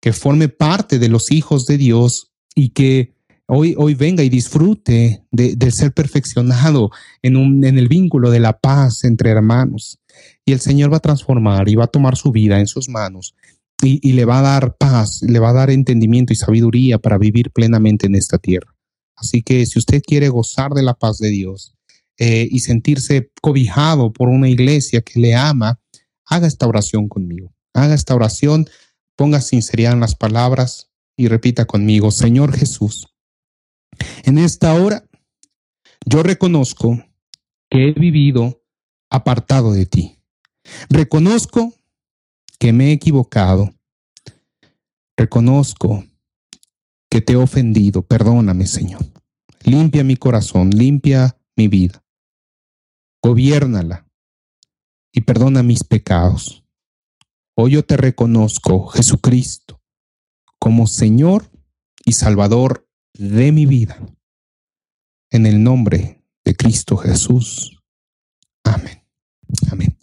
que 0.00 0.12
forme 0.12 0.48
parte 0.48 0.98
de 0.98 1.08
los 1.08 1.30
hijos 1.30 1.64
de 1.66 1.78
Dios 1.78 2.32
y 2.56 2.70
que 2.70 3.14
hoy, 3.46 3.76
hoy 3.78 3.94
venga 3.94 4.24
y 4.24 4.30
disfrute 4.30 5.22
de, 5.30 5.70
ser 5.70 5.92
perfeccionado 5.92 6.90
en, 7.22 7.36
en 7.36 7.78
el 7.78 7.86
vínculo 7.86 8.32
de 8.32 8.40
la 8.40 8.58
paz 8.58 9.04
entre 9.04 9.30
hermanos. 9.30 10.00
Y 10.44 10.50
el 10.50 10.58
Señor 10.58 10.92
va 10.92 10.96
a 10.96 11.00
transformar 11.00 11.68
y 11.68 11.76
va 11.76 11.84
a 11.84 11.86
tomar 11.86 12.16
su 12.16 12.32
vida 12.32 12.58
en 12.58 12.66
sus 12.66 12.88
manos 12.88 13.36
y, 13.80 14.12
le 14.12 14.24
va 14.24 14.40
a 14.40 14.42
dar 14.42 14.76
paz, 14.76 15.22
le 15.22 15.38
va 15.38 15.50
a 15.50 15.52
dar 15.52 15.70
entendimiento 15.70 16.32
y 16.32 16.36
sabiduría 16.36 16.98
para 16.98 17.16
vivir 17.16 17.52
plenamente 17.52 18.08
en 18.08 18.16
esta 18.16 18.38
tierra. 18.38 18.74
Así 19.14 19.42
que 19.42 19.64
si 19.66 19.78
usted 19.78 20.02
quiere 20.02 20.30
gozar 20.30 20.72
de 20.72 20.82
la 20.82 20.94
paz 20.94 21.18
de 21.18 21.28
Dios, 21.28 21.77
eh, 22.20 22.48
y 22.50 22.58
sentirse 22.58 23.30
cobijado 23.40 24.12
por 24.12 24.28
una 24.28 24.48
iglesia 24.48 25.02
que 25.02 25.20
le 25.20 25.36
ama, 25.36 25.78
haga 26.26 26.48
esta 26.48 26.66
oración 26.66 27.08
conmigo. 27.08 27.54
Haga 27.74 27.94
esta 27.94 28.16
oración, 28.16 28.68
ponga 29.14 29.40
sinceridad 29.40 29.92
en 29.92 30.00
las 30.00 30.16
palabras 30.16 30.90
y 31.16 31.28
repita 31.28 31.64
conmigo, 31.64 32.10
Señor 32.10 32.56
Jesús, 32.56 33.06
en 34.24 34.38
esta 34.38 34.74
hora 34.74 35.04
yo 36.04 36.24
reconozco 36.24 37.04
que 37.70 37.88
he 37.88 37.92
vivido 37.92 38.64
apartado 39.10 39.72
de 39.72 39.86
ti. 39.86 40.18
Reconozco 40.90 41.72
que 42.58 42.72
me 42.72 42.88
he 42.88 42.92
equivocado. 42.92 43.74
Reconozco 45.16 46.04
que 47.08 47.20
te 47.20 47.34
he 47.34 47.36
ofendido. 47.36 48.02
Perdóname, 48.02 48.66
Señor. 48.66 49.04
Limpia 49.62 50.02
mi 50.02 50.16
corazón, 50.16 50.70
limpia 50.70 51.36
mi 51.56 51.68
vida 51.68 52.02
gobiérnala 53.22 54.06
y 55.12 55.22
perdona 55.22 55.62
mis 55.62 55.84
pecados. 55.84 56.64
Hoy 57.54 57.72
yo 57.72 57.84
te 57.84 57.96
reconozco, 57.96 58.86
Jesucristo, 58.86 59.80
como 60.58 60.86
Señor 60.86 61.50
y 62.04 62.12
Salvador 62.12 62.88
de 63.14 63.52
mi 63.52 63.66
vida. 63.66 63.98
En 65.30 65.44
el 65.46 65.62
nombre 65.62 66.22
de 66.44 66.54
Cristo 66.54 66.96
Jesús. 66.96 67.82
Amén. 68.64 69.02
Amén. 69.70 69.96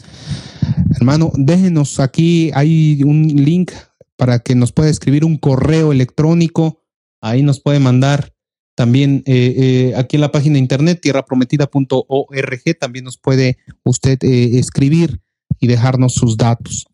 Hermano, 0.95 1.31
déjenos 1.35 1.99
aquí, 1.99 2.51
hay 2.53 3.01
un 3.03 3.27
link 3.27 3.71
para 4.17 4.39
que 4.39 4.55
nos 4.55 4.71
pueda 4.71 4.89
escribir 4.89 5.25
un 5.25 5.37
correo 5.37 5.91
electrónico. 5.91 6.83
Ahí 7.21 7.41
nos 7.41 7.59
puede 7.59 7.79
mandar 7.79 8.34
también 8.75 9.23
eh, 9.25 9.55
eh, 9.57 9.93
aquí 9.95 10.17
en 10.17 10.21
la 10.21 10.31
página 10.31 10.53
de 10.53 10.59
internet 10.59 10.99
tierraprometida.org 11.01 12.79
también 12.79 13.05
nos 13.05 13.17
puede 13.17 13.57
usted 13.83 14.21
eh, 14.21 14.59
escribir 14.59 15.21
y 15.59 15.67
dejarnos 15.67 16.13
sus 16.13 16.37
datos 16.37 16.85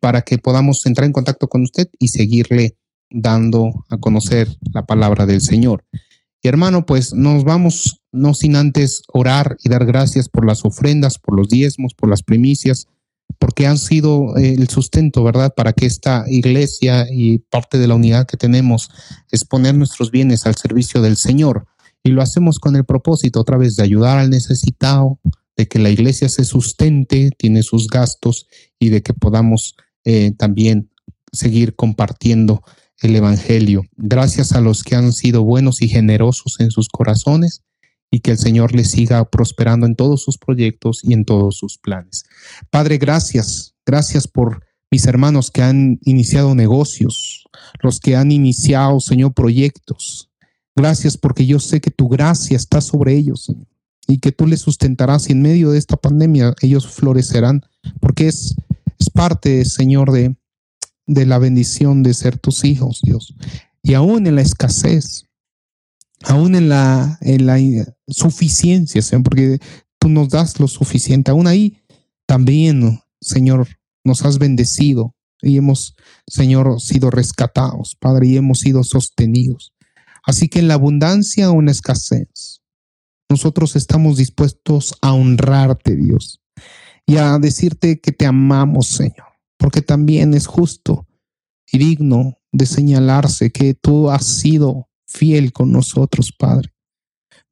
para 0.00 0.22
que 0.22 0.38
podamos 0.38 0.86
entrar 0.86 1.04
en 1.04 1.12
contacto 1.12 1.48
con 1.48 1.62
usted 1.62 1.88
y 1.98 2.08
seguirle 2.08 2.78
dando 3.10 3.84
a 3.90 3.98
conocer 3.98 4.48
la 4.72 4.86
palabra 4.86 5.26
del 5.26 5.42
Señor. 5.42 5.84
Y 6.40 6.48
hermano, 6.48 6.86
pues 6.86 7.12
nos 7.12 7.44
vamos 7.44 8.00
no 8.10 8.32
sin 8.32 8.56
antes 8.56 9.02
orar 9.12 9.58
y 9.62 9.68
dar 9.68 9.84
gracias 9.84 10.30
por 10.30 10.46
las 10.46 10.64
ofrendas, 10.64 11.18
por 11.18 11.36
los 11.36 11.50
diezmos, 11.50 11.92
por 11.92 12.08
las 12.08 12.22
primicias 12.22 12.86
porque 13.38 13.66
han 13.66 13.78
sido 13.78 14.36
eh, 14.36 14.54
el 14.54 14.68
sustento, 14.68 15.22
¿verdad? 15.22 15.52
Para 15.54 15.72
que 15.72 15.86
esta 15.86 16.24
iglesia 16.28 17.06
y 17.10 17.38
parte 17.38 17.78
de 17.78 17.86
la 17.86 17.94
unidad 17.94 18.26
que 18.26 18.36
tenemos 18.36 18.90
es 19.30 19.44
poner 19.44 19.74
nuestros 19.74 20.10
bienes 20.10 20.46
al 20.46 20.56
servicio 20.56 21.02
del 21.02 21.16
Señor. 21.16 21.66
Y 22.02 22.10
lo 22.10 22.22
hacemos 22.22 22.58
con 22.58 22.76
el 22.76 22.84
propósito 22.84 23.40
otra 23.40 23.56
vez 23.56 23.76
de 23.76 23.82
ayudar 23.82 24.18
al 24.18 24.30
necesitado, 24.30 25.18
de 25.56 25.68
que 25.68 25.78
la 25.78 25.90
iglesia 25.90 26.28
se 26.28 26.44
sustente, 26.44 27.30
tiene 27.36 27.62
sus 27.62 27.88
gastos 27.88 28.46
y 28.78 28.88
de 28.88 29.02
que 29.02 29.12
podamos 29.12 29.76
eh, 30.04 30.32
también 30.38 30.90
seguir 31.32 31.74
compartiendo 31.74 32.62
el 33.00 33.14
Evangelio. 33.14 33.82
Gracias 33.96 34.52
a 34.52 34.60
los 34.60 34.82
que 34.82 34.96
han 34.96 35.12
sido 35.12 35.44
buenos 35.44 35.82
y 35.82 35.88
generosos 35.88 36.60
en 36.60 36.70
sus 36.70 36.88
corazones 36.88 37.62
y 38.10 38.20
que 38.20 38.32
el 38.32 38.38
Señor 38.38 38.74
le 38.74 38.84
siga 38.84 39.24
prosperando 39.28 39.86
en 39.86 39.94
todos 39.94 40.22
sus 40.22 40.38
proyectos 40.38 41.00
y 41.02 41.12
en 41.12 41.24
todos 41.24 41.58
sus 41.58 41.78
planes. 41.78 42.24
Padre, 42.70 42.98
gracias, 42.98 43.74
gracias 43.84 44.26
por 44.26 44.64
mis 44.90 45.06
hermanos 45.06 45.50
que 45.50 45.62
han 45.62 45.98
iniciado 46.02 46.54
negocios, 46.54 47.44
los 47.82 48.00
que 48.00 48.16
han 48.16 48.32
iniciado, 48.32 49.00
Señor, 49.00 49.34
proyectos. 49.34 50.30
Gracias 50.74 51.16
porque 51.18 51.46
yo 51.46 51.58
sé 51.58 51.80
que 51.80 51.90
tu 51.90 52.08
gracia 52.08 52.56
está 52.56 52.80
sobre 52.80 53.14
ellos, 53.14 53.44
Señor, 53.44 53.66
y 54.06 54.18
que 54.18 54.32
tú 54.32 54.46
les 54.46 54.60
sustentarás 54.60 55.28
y 55.28 55.32
en 55.32 55.42
medio 55.42 55.70
de 55.70 55.78
esta 55.78 55.96
pandemia 55.96 56.54
ellos 56.62 56.86
florecerán, 56.86 57.62
porque 58.00 58.28
es, 58.28 58.54
es 58.98 59.10
parte, 59.10 59.64
Señor, 59.64 60.12
de, 60.12 60.36
de 61.06 61.26
la 61.26 61.38
bendición 61.38 62.02
de 62.02 62.14
ser 62.14 62.38
tus 62.38 62.64
hijos, 62.64 63.00
Dios. 63.02 63.34
Y 63.82 63.94
aún 63.94 64.26
en 64.26 64.36
la 64.36 64.42
escasez, 64.42 65.26
aún 66.24 66.54
en 66.54 66.68
la, 66.68 67.18
en 67.20 67.46
la 67.46 67.58
suficiencia, 68.08 69.02
Señor, 69.02 69.24
porque 69.24 69.58
tú 69.98 70.08
nos 70.08 70.28
das 70.28 70.58
lo 70.60 70.68
suficiente. 70.68 71.30
Aún 71.30 71.46
ahí 71.46 71.78
también, 72.26 73.00
Señor, 73.20 73.68
nos 74.04 74.24
has 74.24 74.38
bendecido 74.38 75.14
y 75.40 75.56
hemos, 75.56 75.94
Señor, 76.26 76.80
sido 76.80 77.10
rescatados, 77.10 77.96
Padre, 77.98 78.28
y 78.28 78.36
hemos 78.36 78.60
sido 78.60 78.82
sostenidos. 78.84 79.72
Así 80.24 80.48
que 80.48 80.58
en 80.58 80.68
la 80.68 80.74
abundancia 80.74 81.50
o 81.50 81.60
en 81.60 81.66
la 81.66 81.72
escasez, 81.72 82.60
nosotros 83.28 83.76
estamos 83.76 84.16
dispuestos 84.16 84.94
a 85.00 85.12
honrarte, 85.12 85.96
Dios, 85.96 86.40
y 87.06 87.16
a 87.16 87.38
decirte 87.38 88.00
que 88.00 88.12
te 88.12 88.26
amamos, 88.26 88.88
Señor, 88.88 89.26
porque 89.58 89.82
también 89.82 90.34
es 90.34 90.46
justo 90.46 91.06
y 91.70 91.78
digno 91.78 92.38
de 92.52 92.66
señalarse 92.66 93.50
que 93.50 93.74
tú 93.74 94.10
has 94.10 94.26
sido 94.26 94.88
fiel 95.06 95.52
con 95.52 95.72
nosotros, 95.72 96.32
Padre. 96.36 96.72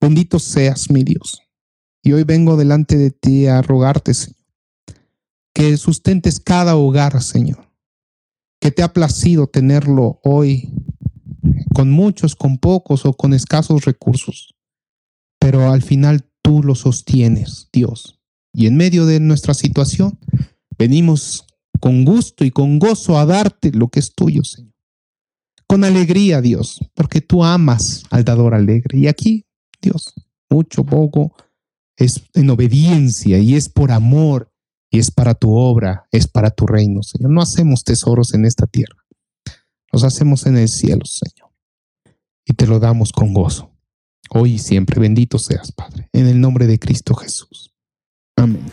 Bendito 0.01 0.38
seas, 0.38 0.90
mi 0.90 1.05
Dios. 1.05 1.42
Y 2.03 2.12
hoy 2.12 2.24
vengo 2.24 2.57
delante 2.57 2.97
de 2.97 3.11
ti 3.11 3.47
a 3.47 3.62
rogarte, 3.62 4.14
Señor, 4.14 4.36
que 5.55 5.76
sustentes 5.76 6.38
cada 6.38 6.76
hogar, 6.76 7.22
Señor, 7.22 7.70
que 8.61 8.70
te 8.70 8.82
ha 8.82 8.92
placido 8.92 9.47
tenerlo 9.47 10.20
hoy, 10.22 10.72
con 11.74 11.90
muchos, 11.90 12.36
con 12.36 12.59
pocos 12.59 13.07
o 13.07 13.12
con 13.14 13.32
escasos 13.32 13.84
recursos, 13.84 14.55
pero 15.40 15.70
al 15.70 15.82
final 15.82 16.30
tú 16.42 16.62
lo 16.62 16.74
sostienes, 16.74 17.68
Dios. 17.72 18.20
Y 18.53 18.66
en 18.66 18.76
medio 18.76 19.07
de 19.07 19.20
nuestra 19.20 19.55
situación, 19.55 20.18
venimos 20.78 21.47
con 21.80 22.05
gusto 22.05 22.44
y 22.44 22.51
con 22.51 22.78
gozo 22.78 23.18
a 23.18 23.26
darte 23.26 23.72
lo 23.72 23.88
que 23.88 24.01
es 24.01 24.14
tuyo, 24.14 24.44
Señor. 24.44 24.74
Con 25.66 25.84
alegría, 25.84 26.40
Dios, 26.40 26.80
porque 26.94 27.20
tú 27.20 27.44
amas 27.44 28.05
al 28.11 28.24
dador 28.24 28.55
alegre. 28.55 28.99
Y 28.99 29.09
aquí, 29.09 29.45
Mucho, 30.49 30.84
poco, 30.84 31.34
es 31.97 32.22
en 32.34 32.51
obediencia 32.51 33.39
y 33.39 33.55
es 33.55 33.68
por 33.68 33.91
amor 33.91 34.53
y 34.91 34.99
es 34.99 35.11
para 35.11 35.34
tu 35.34 35.55
obra, 35.55 36.07
es 36.12 36.28
para 36.28 36.51
tu 36.51 36.66
reino, 36.66 37.03
Señor. 37.03 37.30
No 37.30 37.43
hacemos 37.43 37.84
tesoros 37.84 38.34
en 38.34 38.45
esta 38.45 38.66
tierra, 38.66 38.97
los 39.93 40.05
hacemos 40.05 40.47
en 40.47 40.57
el 40.57 40.68
cielo, 40.68 41.05
Señor. 41.05 41.51
Y 42.45 42.55
te 42.55 42.66
lo 42.66 42.78
damos 42.78 43.12
con 43.12 43.34
gozo. 43.34 43.72
Hoy 44.30 44.55
y 44.55 44.59
siempre, 44.59 45.01
bendito 45.01 45.39
seas, 45.39 45.72
Padre, 45.72 46.09
en 46.12 46.26
el 46.26 46.41
nombre 46.41 46.66
de 46.66 46.78
Cristo 46.78 47.14
Jesús. 47.14 47.74
Amén. 48.37 48.64